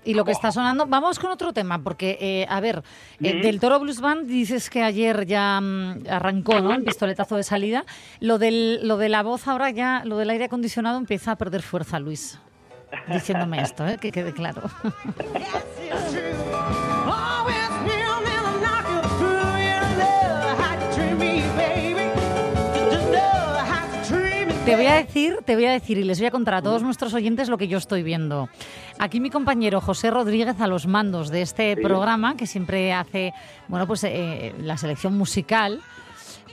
Y 0.03 0.13
lo 0.13 0.25
que 0.25 0.33
está 0.33 0.51
sonando, 0.51 0.85
vamos 0.87 1.19
con 1.19 1.31
otro 1.31 1.53
tema, 1.53 1.81
porque, 1.81 2.17
eh, 2.19 2.45
a 2.49 2.59
ver, 2.59 2.83
eh, 3.21 3.41
del 3.41 3.61
Toro 3.61 3.79
Blues 3.79 4.01
Band 4.01 4.27
dices 4.27 4.69
que 4.69 4.83
ayer 4.83 5.25
ya 5.25 5.61
mm, 5.61 6.03
arrancó, 6.09 6.59
¿no? 6.59 6.73
El 6.73 6.83
pistoletazo 6.83 7.37
de 7.37 7.43
salida. 7.43 7.85
Lo, 8.19 8.39
del, 8.39 8.85
lo 8.85 8.97
de 8.97 9.07
la 9.07 9.23
voz 9.23 9.47
ahora 9.47 9.69
ya, 9.69 10.03
lo 10.03 10.17
del 10.17 10.31
aire 10.31 10.43
acondicionado 10.43 10.97
empieza 10.97 11.31
a 11.31 11.35
perder 11.37 11.61
fuerza, 11.61 11.97
Luis. 11.97 12.37
Diciéndome 13.07 13.61
esto, 13.61 13.87
¿eh? 13.87 13.97
que 14.01 14.11
quede 14.11 14.33
claro. 14.33 14.63
Te 24.65 24.77
voy 24.77 24.85
a 24.85 24.95
decir, 24.95 25.39
te 25.45 25.55
voy 25.55 25.65
a 25.65 25.71
decir 25.71 25.97
y 25.97 26.03
les 26.03 26.19
voy 26.19 26.27
a 26.27 26.31
contar 26.31 26.53
a 26.53 26.61
todos 26.61 26.83
nuestros 26.83 27.13
oyentes 27.13 27.49
lo 27.49 27.57
que 27.57 27.67
yo 27.67 27.77
estoy 27.77 28.01
viendo. 28.01 28.47
Aquí 28.97 29.19
mi 29.19 29.29
compañero 29.29 29.81
José 29.81 30.09
Rodríguez 30.09 30.59
a 30.61 30.67
los 30.67 30.87
mandos 30.87 31.29
de 31.29 31.41
este 31.41 31.75
Sí. 31.75 31.81
programa 31.81 32.37
que 32.37 32.47
siempre 32.47 32.93
hace, 32.93 33.33
bueno, 33.67 33.87
pues 33.87 34.05
eh, 34.05 34.55
la 34.59 34.77
selección 34.77 35.17
musical. 35.17 35.81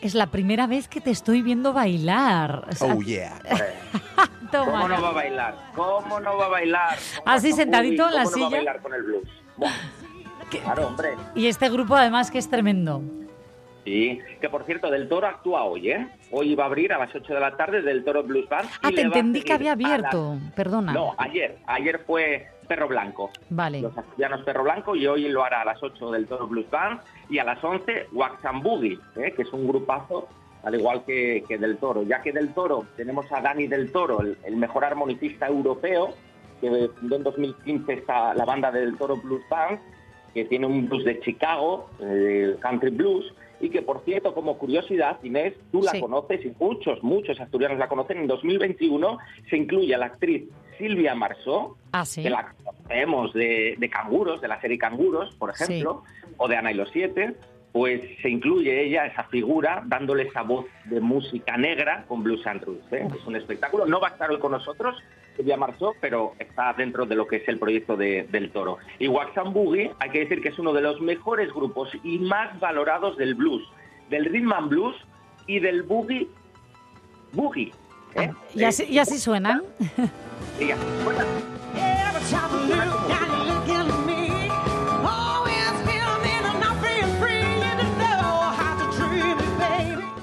Es 0.03 0.15
la 0.15 0.27
primera 0.29 0.67
vez 0.67 0.89
que 0.89 1.01
te 1.01 1.11
estoy 1.11 1.43
viendo 1.43 1.73
bailar. 1.73 2.67
O 2.71 2.73
sea, 2.75 2.95
Oh, 2.95 3.01
yeah. 3.03 3.39
toma 4.51 4.73
¿Cómo 4.83 4.89
no 4.89 5.03
va 5.03 5.09
a 5.09 5.13
bailar? 5.13 5.55
¿Cómo 5.77 6.21
no 6.21 6.37
va 6.37 6.47
a 6.47 6.49
bailar? 6.49 6.99
¿Cómo 7.19 7.37
Así 7.37 7.53
sentadito 7.53 8.09
en 8.09 8.15
la 8.15 8.25
¿Cómo 8.25 8.37
no 8.37 8.43
va 8.43 8.47
a 8.47 8.51
silla. 8.51 8.57
bailar 8.57 8.83
con 8.83 8.95
el 8.95 9.03
blues? 9.03 9.29
Claro, 10.51 10.89
hombre. 10.89 11.11
Y 11.37 11.47
este 11.47 11.69
grupo 11.71 11.95
además 11.95 12.29
que 12.33 12.39
es 12.39 12.51
tremendo. 12.51 13.03
Sí, 13.85 14.19
que 14.41 14.49
por 14.49 14.65
cierto, 14.65 14.91
Del 14.91 15.09
Toro 15.09 15.27
actúa 15.27 15.65
hoy, 15.65 15.91
¿eh? 15.91 16.09
Hoy 16.31 16.55
va 16.55 16.65
a 16.65 16.67
abrir 16.67 16.93
a 16.93 16.99
las 16.99 17.15
8 17.15 17.33
de 17.35 17.41
la 17.41 17.57
tarde 17.57 17.83
Del 17.83 18.05
Toro 18.05 18.23
Blues 18.23 18.49
Band. 18.49 18.67
y 18.67 18.87
Ah, 18.87 18.91
te 18.95 19.01
entendí 19.01 19.43
que 19.43 19.53
había 19.53 19.73
abierto. 19.73 20.37
Perdona. 20.55 20.93
No, 20.93 21.15
ayer. 21.17 21.59
Ayer 21.67 21.99
fue 22.07 22.47
Perro 22.69 22.89
Blanco. 22.89 23.31
Vale. 23.49 23.81
Los 23.81 23.97
asturianos 23.97 24.43
Perro 24.43 24.63
Blanco 24.65 24.95
y 24.95 25.07
hoy 25.07 25.29
lo 25.29 25.43
hará 25.45 25.63
a 25.63 25.65
las 25.65 25.83
8 25.83 26.11
del 26.11 26.27
Toro 26.27 26.47
Blues 26.47 26.69
Band 26.71 27.01
y 27.31 27.39
a 27.39 27.45
las 27.45 27.63
11 27.65 28.09
Wax 28.13 28.45
and 28.45 28.63
Boogie, 28.63 28.99
¿eh? 29.17 29.33
que 29.35 29.43
es 29.43 29.53
un 29.53 29.67
grupazo 29.67 30.29
al 30.63 30.75
igual 30.75 31.03
que, 31.07 31.43
que 31.49 31.57
Del 31.57 31.79
Toro. 31.79 32.03
Ya 32.03 32.21
que 32.21 32.33
Del 32.33 32.53
Toro 32.53 32.85
tenemos 32.97 33.33
a 33.33 33.41
Dani 33.41 33.67
Del 33.67 33.91
Toro, 33.91 34.21
el, 34.21 34.37
el 34.45 34.57
mejor 34.57 34.85
armonicista 34.85 35.47
europeo, 35.47 36.13
que 36.61 36.91
fundó 37.01 37.17
en 37.17 37.23
2015 37.23 37.93
esta, 37.95 38.35
la 38.35 38.45
banda 38.45 38.71
Del 38.71 38.97
Toro 38.99 39.17
Blues 39.17 39.43
Band, 39.49 39.79
que 40.35 40.45
tiene 40.45 40.67
un 40.67 40.87
blues 40.87 41.05
de 41.05 41.19
Chicago, 41.21 41.89
eh, 42.01 42.57
country 42.61 42.91
blues, 42.91 43.33
y 43.61 43.69
que 43.71 43.83
por 43.83 44.03
cierto, 44.05 44.33
como 44.35 44.57
curiosidad, 44.59 45.19
Inés, 45.23 45.55
tú 45.71 45.83
la 45.83 45.93
Sí. 45.93 46.01
conoces 46.01 46.45
y 46.45 46.53
muchos, 46.59 47.03
muchos 47.03 47.39
asturianos 47.41 47.79
la 47.79 47.89
conocen. 47.89 48.19
En 48.19 48.27
2021 48.27 49.19
se 49.49 49.57
incluye 49.57 49.95
a 49.95 49.99
la 49.99 50.07
actriz 50.07 50.45
Silvia 50.79 51.15
Marsó, 51.15 51.77
Ah, 51.93 52.05
sí. 52.07 52.23
que 52.23 52.31
la 52.31 52.55
conocemos 52.65 53.33
de, 53.35 53.75
de 53.79 53.91
Canguros, 53.91 54.41
de 54.41 54.49
la 54.49 54.61
serie 54.61 54.79
Canguros, 54.79 55.35
por 55.37 55.51
ejemplo, 55.51 56.05
o 56.39 56.49
de 56.49 56.57
Ana 56.57 56.73
y 56.73 56.75
los 56.75 56.89
Siete, 56.91 57.35
pues 57.73 58.01
se 58.21 58.29
incluye 58.29 58.85
ella, 58.85 59.07
esa 59.07 59.25
figura, 59.25 59.83
dándole 59.87 60.25
esa 60.25 60.43
voz 60.43 60.67
de 60.87 61.01
música 61.01 61.57
negra 61.57 62.05
con 62.09 62.23
Blues 62.25 62.45
and 62.47 62.65
Roots. 62.65 62.93
¿eh? 62.93 63.07
Es 63.17 63.27
un 63.27 63.37
espectáculo. 63.37 63.87
No 63.87 64.01
va 64.01 64.09
a 64.09 64.11
estar 64.11 64.29
hoy 64.31 64.39
con 64.41 64.53
nosotros, 64.53 64.97
Silvia 65.37 65.57
Marsó, 65.57 65.95
pero 66.01 66.33
está 66.41 66.73
dentro 66.73 67.07
de 67.07 67.15
lo 67.15 67.27
que 67.29 67.37
es 67.37 67.49
el 67.49 67.59
proyecto 67.61 67.97
de- 67.97 68.27
del 68.31 68.51
Toro. 68.51 68.79
Y 68.99 69.07
Wax 69.07 69.39
and 69.39 69.53
Boogie, 69.53 69.93
hay 70.01 70.11
que 70.11 70.19
decir 70.21 70.43
que 70.43 70.49
es 70.49 70.59
uno 70.59 70.73
de 70.73 70.81
los 70.83 71.01
mejores 71.01 71.53
grupos 71.53 71.91
y 72.03 72.19
más 72.19 72.59
valorados 72.59 73.17
del 73.17 73.35
blues, 73.37 73.63
del 74.09 74.25
rhythm 74.25 74.53
and 74.53 74.69
blues 74.69 74.97
y 75.47 75.61
del 75.61 75.85
boogie 75.85 76.27
boogie. 77.33 77.73
¿eh? 78.17 78.33
Y 78.55 78.65
así, 78.65 78.85
y 78.89 78.99
así 78.99 79.17
suenan. 79.19 79.63
Sí, 80.59 80.73
así 80.73 80.83
suena. 81.05 81.25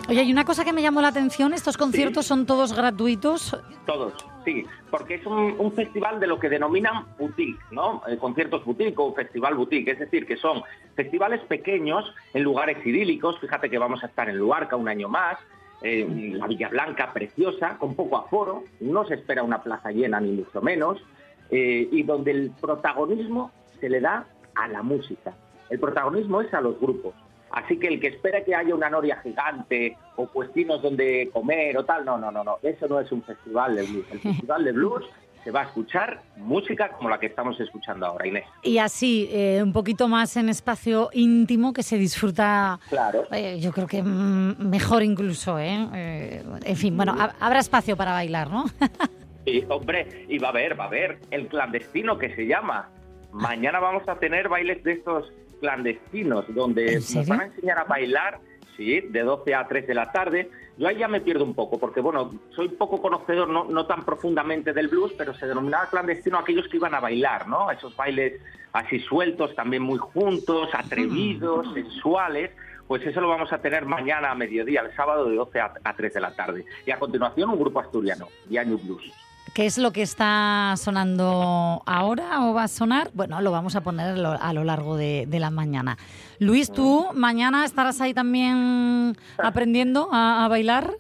Oye, 0.10 0.22
hay 0.22 0.32
una 0.32 0.46
cosa 0.46 0.64
que 0.64 0.72
me 0.72 0.82
llamó 0.82 1.02
la 1.02 1.10
atención, 1.10 1.54
estos 1.54 1.76
conciertos 1.76 2.26
son 2.26 2.46
todos 2.46 2.74
gratuitos. 2.74 3.58
Todos, 3.86 4.14
sí, 4.46 4.66
porque 4.90 5.16
es 5.16 5.26
un, 5.26 5.56
un 5.60 5.74
festival 5.74 6.22
de 6.22 6.28
lo 6.28 6.40
que 6.40 6.48
denominan 6.48 7.06
boutique, 7.20 7.60
¿no? 7.72 8.02
Eh, 8.08 8.18
conciertos 8.18 8.64
boutique 8.64 8.96
o 8.98 9.14
festival 9.14 9.56
boutique, 9.56 9.92
es 9.92 10.00
decir, 10.00 10.26
que 10.26 10.38
son 10.38 10.62
festivales 10.96 11.42
pequeños 11.42 12.06
en 12.34 12.44
lugares 12.44 12.78
idílicos. 12.86 13.38
Fíjate 13.40 13.70
que 13.70 13.78
vamos 13.78 14.02
a 14.02 14.08
estar 14.08 14.30
en 14.30 14.38
Luarca 14.38 14.78
un 14.78 14.88
año 14.88 15.10
más, 15.10 15.40
eh, 15.82 16.08
la 16.34 16.48
Villa 16.48 16.70
Blanca 16.70 17.12
preciosa, 17.12 17.78
con 17.78 17.94
poco 17.94 18.16
aforo, 18.16 18.64
no 18.80 19.06
se 19.06 19.16
espera 19.16 19.44
una 19.44 19.62
plaza 19.62 19.92
llena 19.92 20.22
ni 20.22 20.32
mucho 20.32 20.62
menos, 20.62 21.04
eh, 21.50 21.86
y 21.92 22.04
donde 22.04 22.32
el 22.32 22.52
protagonismo 22.52 23.52
se 23.82 23.90
le 23.90 24.00
da 24.00 24.26
a 24.56 24.70
la 24.70 24.84
música. 24.84 25.36
El 25.70 25.82
protagonismo 25.82 26.40
es 26.40 26.54
a 26.54 26.62
los 26.62 26.80
grupos. 26.80 27.14
Así 27.52 27.78
que 27.80 27.88
el 27.88 28.00
que 28.00 28.08
espera 28.08 28.44
que 28.44 28.54
haya 28.56 28.76
una 28.76 28.90
noria 28.90 29.18
gigante 29.24 29.96
o 30.16 30.28
puestinos 30.28 30.82
donde 30.82 31.30
comer 31.34 31.78
o 31.78 31.86
tal, 31.86 32.04
no, 32.06 32.18
no, 32.18 32.32
no, 32.32 32.44
no. 32.44 32.58
Eso 32.62 32.88
no 32.88 33.00
es 33.00 33.12
un 33.12 33.24
festival 33.24 33.76
de 33.76 33.84
blues. 33.84 34.06
El 34.12 34.20
festival 34.20 34.64
de 34.66 34.72
blues 34.74 35.06
se 35.44 35.52
va 35.52 35.62
a 35.62 35.64
escuchar 35.64 36.22
música 36.36 36.90
como 36.90 37.10
la 37.10 37.20
que 37.20 37.28
estamos 37.28 37.58
escuchando 37.62 38.06
ahora, 38.06 38.28
Inés. 38.28 38.44
Y 38.64 38.80
así, 38.80 39.30
eh, 39.32 39.62
un 39.64 39.72
poquito 39.72 40.10
más 40.10 40.36
en 40.36 40.50
espacio 40.50 41.10
íntimo 41.14 41.72
que 41.72 41.84
se 41.84 41.98
disfruta, 41.98 42.78
Claro. 42.90 43.24
eh, 43.32 43.58
yo 43.62 43.72
creo 43.72 43.88
que 43.88 44.04
mm, 44.04 44.58
mejor 44.68 45.04
incluso, 45.04 45.58
¿eh? 45.58 45.88
Eh, 45.96 46.44
En 46.66 46.76
fin, 46.76 46.98
bueno, 46.98 47.16
ha- 47.18 47.34
habrá 47.40 47.60
espacio 47.60 47.96
para 47.96 48.12
bailar, 48.12 48.50
¿no? 48.50 48.66
Y, 49.46 49.64
hombre, 49.70 50.26
y 50.28 50.38
va 50.40 50.50
a 50.50 50.52
haber, 50.52 50.78
va 50.78 50.84
a 50.84 50.88
haber 50.88 51.20
el 51.32 51.48
clandestino 51.48 52.18
que 52.18 52.36
se 52.36 52.46
llama. 52.48 52.90
Mañana 53.32 53.80
vamos 53.80 54.04
a 54.10 54.16
tener 54.20 54.50
bailes 54.50 54.84
de 54.84 54.92
estos 54.92 55.32
clandestinos, 55.60 56.46
donde 56.54 56.96
nos 56.96 57.06
serio? 57.06 57.30
van 57.30 57.42
a 57.42 57.46
enseñar 57.46 57.80
a 57.80 57.84
bailar, 57.84 58.40
sí, 58.76 59.02
de 59.02 59.22
12 59.22 59.56
a 59.56 59.68
3 59.68 59.88
de 59.88 59.94
la 59.94 60.12
tarde. 60.12 60.50
Yo 60.78 60.88
ahí 60.88 60.98
ya 60.98 61.08
me 61.08 61.22
pierdo 61.22 61.44
un 61.44 61.56
poco, 61.56 61.80
porque 61.80 62.02
bueno, 62.02 62.32
soy 62.56 62.70
poco 62.70 63.02
conocedor, 63.02 63.50
no, 63.50 63.66
no 63.66 63.86
tan 63.88 64.06
profundamente 64.06 64.74
del 64.74 64.88
blues, 64.88 65.14
pero 65.18 65.34
se 65.34 65.48
denominaba 65.48 65.90
clandestino 65.90 66.38
a 66.38 66.42
aquellos 66.42 66.68
que 66.68 66.78
iban 66.78 66.94
a 66.94 67.00
bailar, 67.00 67.48
¿no? 67.48 67.72
Esos 67.72 67.96
bailes 67.96 68.40
así 68.74 69.00
sueltos, 69.00 69.56
también 69.56 69.82
muy 69.82 69.98
juntos, 69.98 70.70
atrevidos, 70.74 71.74
sensuales. 71.74 72.52
Pues 72.88 73.06
eso 73.06 73.20
lo 73.20 73.28
vamos 73.28 73.52
a 73.52 73.58
tener 73.58 73.86
mañana 73.86 74.32
a 74.32 74.36
mediodía, 74.36 74.82
el 74.82 74.96
sábado 74.96 75.28
de 75.28 75.36
12 75.36 75.60
a, 75.60 75.74
a 75.84 75.96
3 75.96 76.14
de 76.14 76.22
la 76.22 76.36
tarde. 76.36 76.66
Y 76.86 76.92
a 76.92 77.00
continuación 77.00 77.50
un 77.50 77.60
grupo 77.60 77.80
asturiano, 77.80 78.28
Yañu 78.50 78.78
Blues. 78.78 79.27
¿Qué 79.54 79.66
es 79.66 79.78
lo 79.78 79.92
que 79.92 80.02
está 80.02 80.76
sonando 80.78 81.82
ahora 81.86 82.46
o 82.46 82.54
va 82.54 82.64
a 82.64 82.68
sonar? 82.68 83.10
Bueno, 83.14 83.42
lo 83.42 83.52
vamos 83.52 83.76
a 83.76 83.82
poner 83.82 84.24
a 84.26 84.54
lo 84.54 84.64
largo 84.64 84.98
de, 84.98 85.26
de 85.28 85.40
la 85.40 85.50
mañana. 85.50 85.98
Luis, 86.40 86.72
¿tú 86.72 87.08
mañana 87.14 87.66
estarás 87.66 88.00
ahí 88.02 88.14
también 88.14 89.18
aprendiendo 89.38 90.10
a, 90.12 90.46
a 90.46 90.48
bailar? 90.48 90.94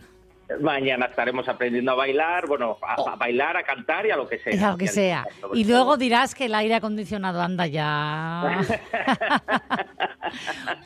Mañana 0.62 1.08
estaremos 1.08 1.48
aprendiendo 1.50 1.92
a 1.92 1.96
bailar, 1.96 2.48
bueno, 2.48 2.78
a, 2.82 3.12
a 3.12 3.16
bailar, 3.16 3.58
a 3.58 3.64
cantar 3.64 4.06
y 4.06 4.12
a 4.12 4.16
lo 4.16 4.28
que 4.28 4.40
sea. 4.40 4.56
Y 4.56 4.60
a 4.60 4.72
lo 4.72 4.78
que 4.78 4.88
sea. 4.88 5.26
luego 5.54 5.98
dirás 5.98 6.34
que 6.36 6.46
el 6.46 6.56
aire 6.56 6.76
acondicionado 6.76 7.42
anda 7.42 7.68
ya. 7.68 8.62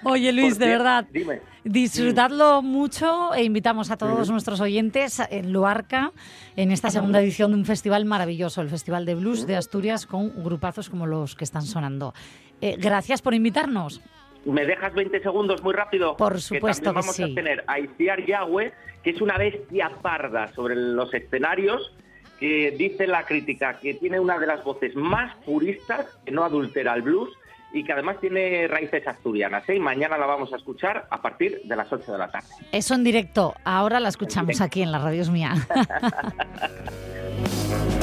Oye, 0.03 0.31
Luis, 0.31 0.57
de 0.57 0.67
verdad, 0.67 1.05
Dime. 1.11 1.41
disfrutadlo 1.63 2.61
mucho 2.61 3.33
e 3.33 3.43
invitamos 3.43 3.91
a 3.91 3.97
todos 3.97 4.29
nuestros 4.29 4.59
oyentes 4.61 5.21
en 5.29 5.51
Luarca 5.53 6.11
en 6.55 6.71
esta 6.71 6.89
segunda 6.89 7.21
edición 7.21 7.51
de 7.51 7.57
un 7.57 7.65
festival 7.65 8.05
maravilloso, 8.05 8.61
el 8.61 8.69
Festival 8.69 9.05
de 9.05 9.15
Blues 9.15 9.47
de 9.47 9.57
Asturias, 9.57 10.05
con 10.05 10.43
grupazos 10.43 10.89
como 10.89 11.05
los 11.05 11.35
que 11.35 11.43
están 11.43 11.63
sonando. 11.63 12.13
Eh, 12.61 12.75
gracias 12.79 13.21
por 13.21 13.33
invitarnos. 13.33 14.01
¿Me 14.45 14.65
dejas 14.65 14.93
20 14.93 15.21
segundos 15.21 15.63
muy 15.63 15.73
rápido? 15.73 16.17
Por 16.17 16.41
supuesto 16.41 16.81
que, 16.81 16.85
también 16.85 16.93
que 16.93 17.01
vamos 17.01 17.15
sí. 17.15 17.23
a 17.23 17.35
tener 17.35 17.63
a 17.67 17.79
Iciar 17.79 18.25
Yahweh, 18.25 18.73
que 19.03 19.11
es 19.11 19.21
una 19.21 19.37
bestia 19.37 19.91
parda 20.01 20.51
sobre 20.53 20.75
los 20.75 21.13
escenarios, 21.13 21.93
que 22.39 22.71
dice 22.71 23.05
la 23.05 23.23
crítica 23.23 23.79
que 23.79 23.93
tiene 23.93 24.19
una 24.19 24.39
de 24.39 24.47
las 24.47 24.63
voces 24.63 24.95
más 24.95 25.35
puristas, 25.45 26.07
que 26.25 26.31
no 26.31 26.43
adultera 26.43 26.95
el 26.95 27.03
blues, 27.03 27.29
y 27.73 27.83
que 27.83 27.93
además 27.93 28.17
tiene 28.19 28.67
raíces 28.67 29.07
asturianas. 29.07 29.67
¿eh? 29.69 29.75
Y 29.75 29.79
mañana 29.79 30.17
la 30.17 30.25
vamos 30.25 30.51
a 30.53 30.57
escuchar 30.57 31.07
a 31.09 31.21
partir 31.21 31.61
de 31.63 31.75
las 31.75 31.91
8 31.91 32.11
de 32.11 32.17
la 32.17 32.29
tarde. 32.29 32.47
Eso 32.71 32.95
en 32.95 33.03
directo. 33.03 33.53
Ahora 33.63 33.99
la 33.99 34.09
escuchamos 34.09 34.59
aquí 34.59 34.81
en 34.81 34.91
la 34.91 34.99
radio 34.99 35.21
es 35.21 35.29
mía. 35.29 35.53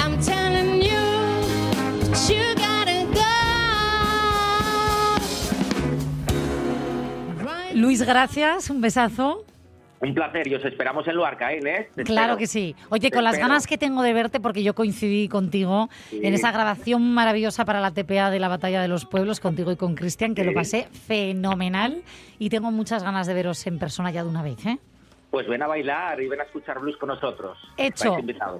Luis 7.81 8.03
gracias, 8.03 8.71
un 8.71 8.81
besazo. 8.81 9.45
Un 10.01 10.15
placer 10.15 10.47
y 10.47 10.55
os 10.55 10.65
esperamos 10.65 11.09
en 11.09 11.17
Luarca, 11.17 11.53
¿eh, 11.53 11.59
Inés? 11.61 11.89
Te 11.97 12.05
Claro 12.05 12.35
espero. 12.35 12.37
que 12.39 12.47
sí. 12.47 12.77
Oye, 12.89 13.11
Te 13.11 13.17
con 13.17 13.25
las 13.25 13.33
espero. 13.35 13.49
ganas 13.49 13.67
que 13.67 13.77
tengo 13.79 14.03
de 14.03 14.13
verte, 14.13 14.39
porque 14.39 14.63
yo 14.63 14.73
coincidí 14.75 15.29
contigo 15.29 15.89
Sí. 16.11 16.21
en 16.23 16.35
esa 16.35 16.53
grabación 16.53 17.03
maravillosa 17.15 17.65
para 17.65 17.81
la 17.81 17.91
TPA 17.91 18.31
de 18.31 18.39
la 18.39 18.47
Batalla 18.47 18.81
de 18.81 18.87
los 18.87 19.07
Pueblos, 19.07 19.41
contigo 19.41 19.73
y 19.73 19.77
con 19.77 19.97
Cristian, 19.97 20.37
que 20.37 20.43
Sí. 20.43 20.49
lo 20.49 20.55
pasé 20.55 20.87
fenomenal 21.07 22.03
y 22.39 22.49
tengo 22.49 22.71
muchas 22.71 23.03
ganas 23.03 23.27
de 23.27 23.35
veros 23.35 23.67
en 23.67 23.81
persona 23.81 24.13
ya 24.13 24.23
de 24.23 24.29
una 24.29 24.43
vez. 24.43 24.65
¿eh? 24.67 24.79
Pues 25.33 25.49
ven 25.49 25.63
a 25.63 25.67
bailar 25.67 26.21
y 26.23 26.29
ven 26.29 26.41
a 26.41 26.45
escuchar 26.45 26.79
blues 26.79 26.97
con 26.97 27.09
nosotros. 27.09 27.59
Hecho. 27.77 28.17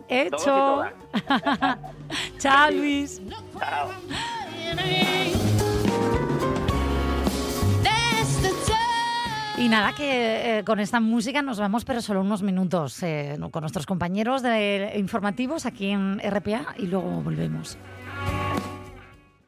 Hecho. 0.09 0.83
Chao, 2.39 2.71
Luis. 2.73 3.23
Chao. 3.61 3.91
Y 9.59 9.69
nada, 9.69 9.93
que 9.93 10.59
eh, 10.59 10.65
con 10.65 10.79
esta 10.79 11.01
música 11.01 11.43
nos 11.43 11.59
vamos, 11.59 11.85
pero 11.85 12.01
solo 12.01 12.21
unos 12.21 12.43
minutos 12.43 13.03
eh, 13.03 13.37
con 13.51 13.63
nuestros 13.63 13.87
compañeros 13.87 14.41
de 14.41 14.93
informativos 14.97 15.67
aquí 15.67 15.87
en 15.91 16.21
RPA 16.21 16.77
y 16.79 16.87
luego 16.87 17.23
volvemos. 17.23 17.77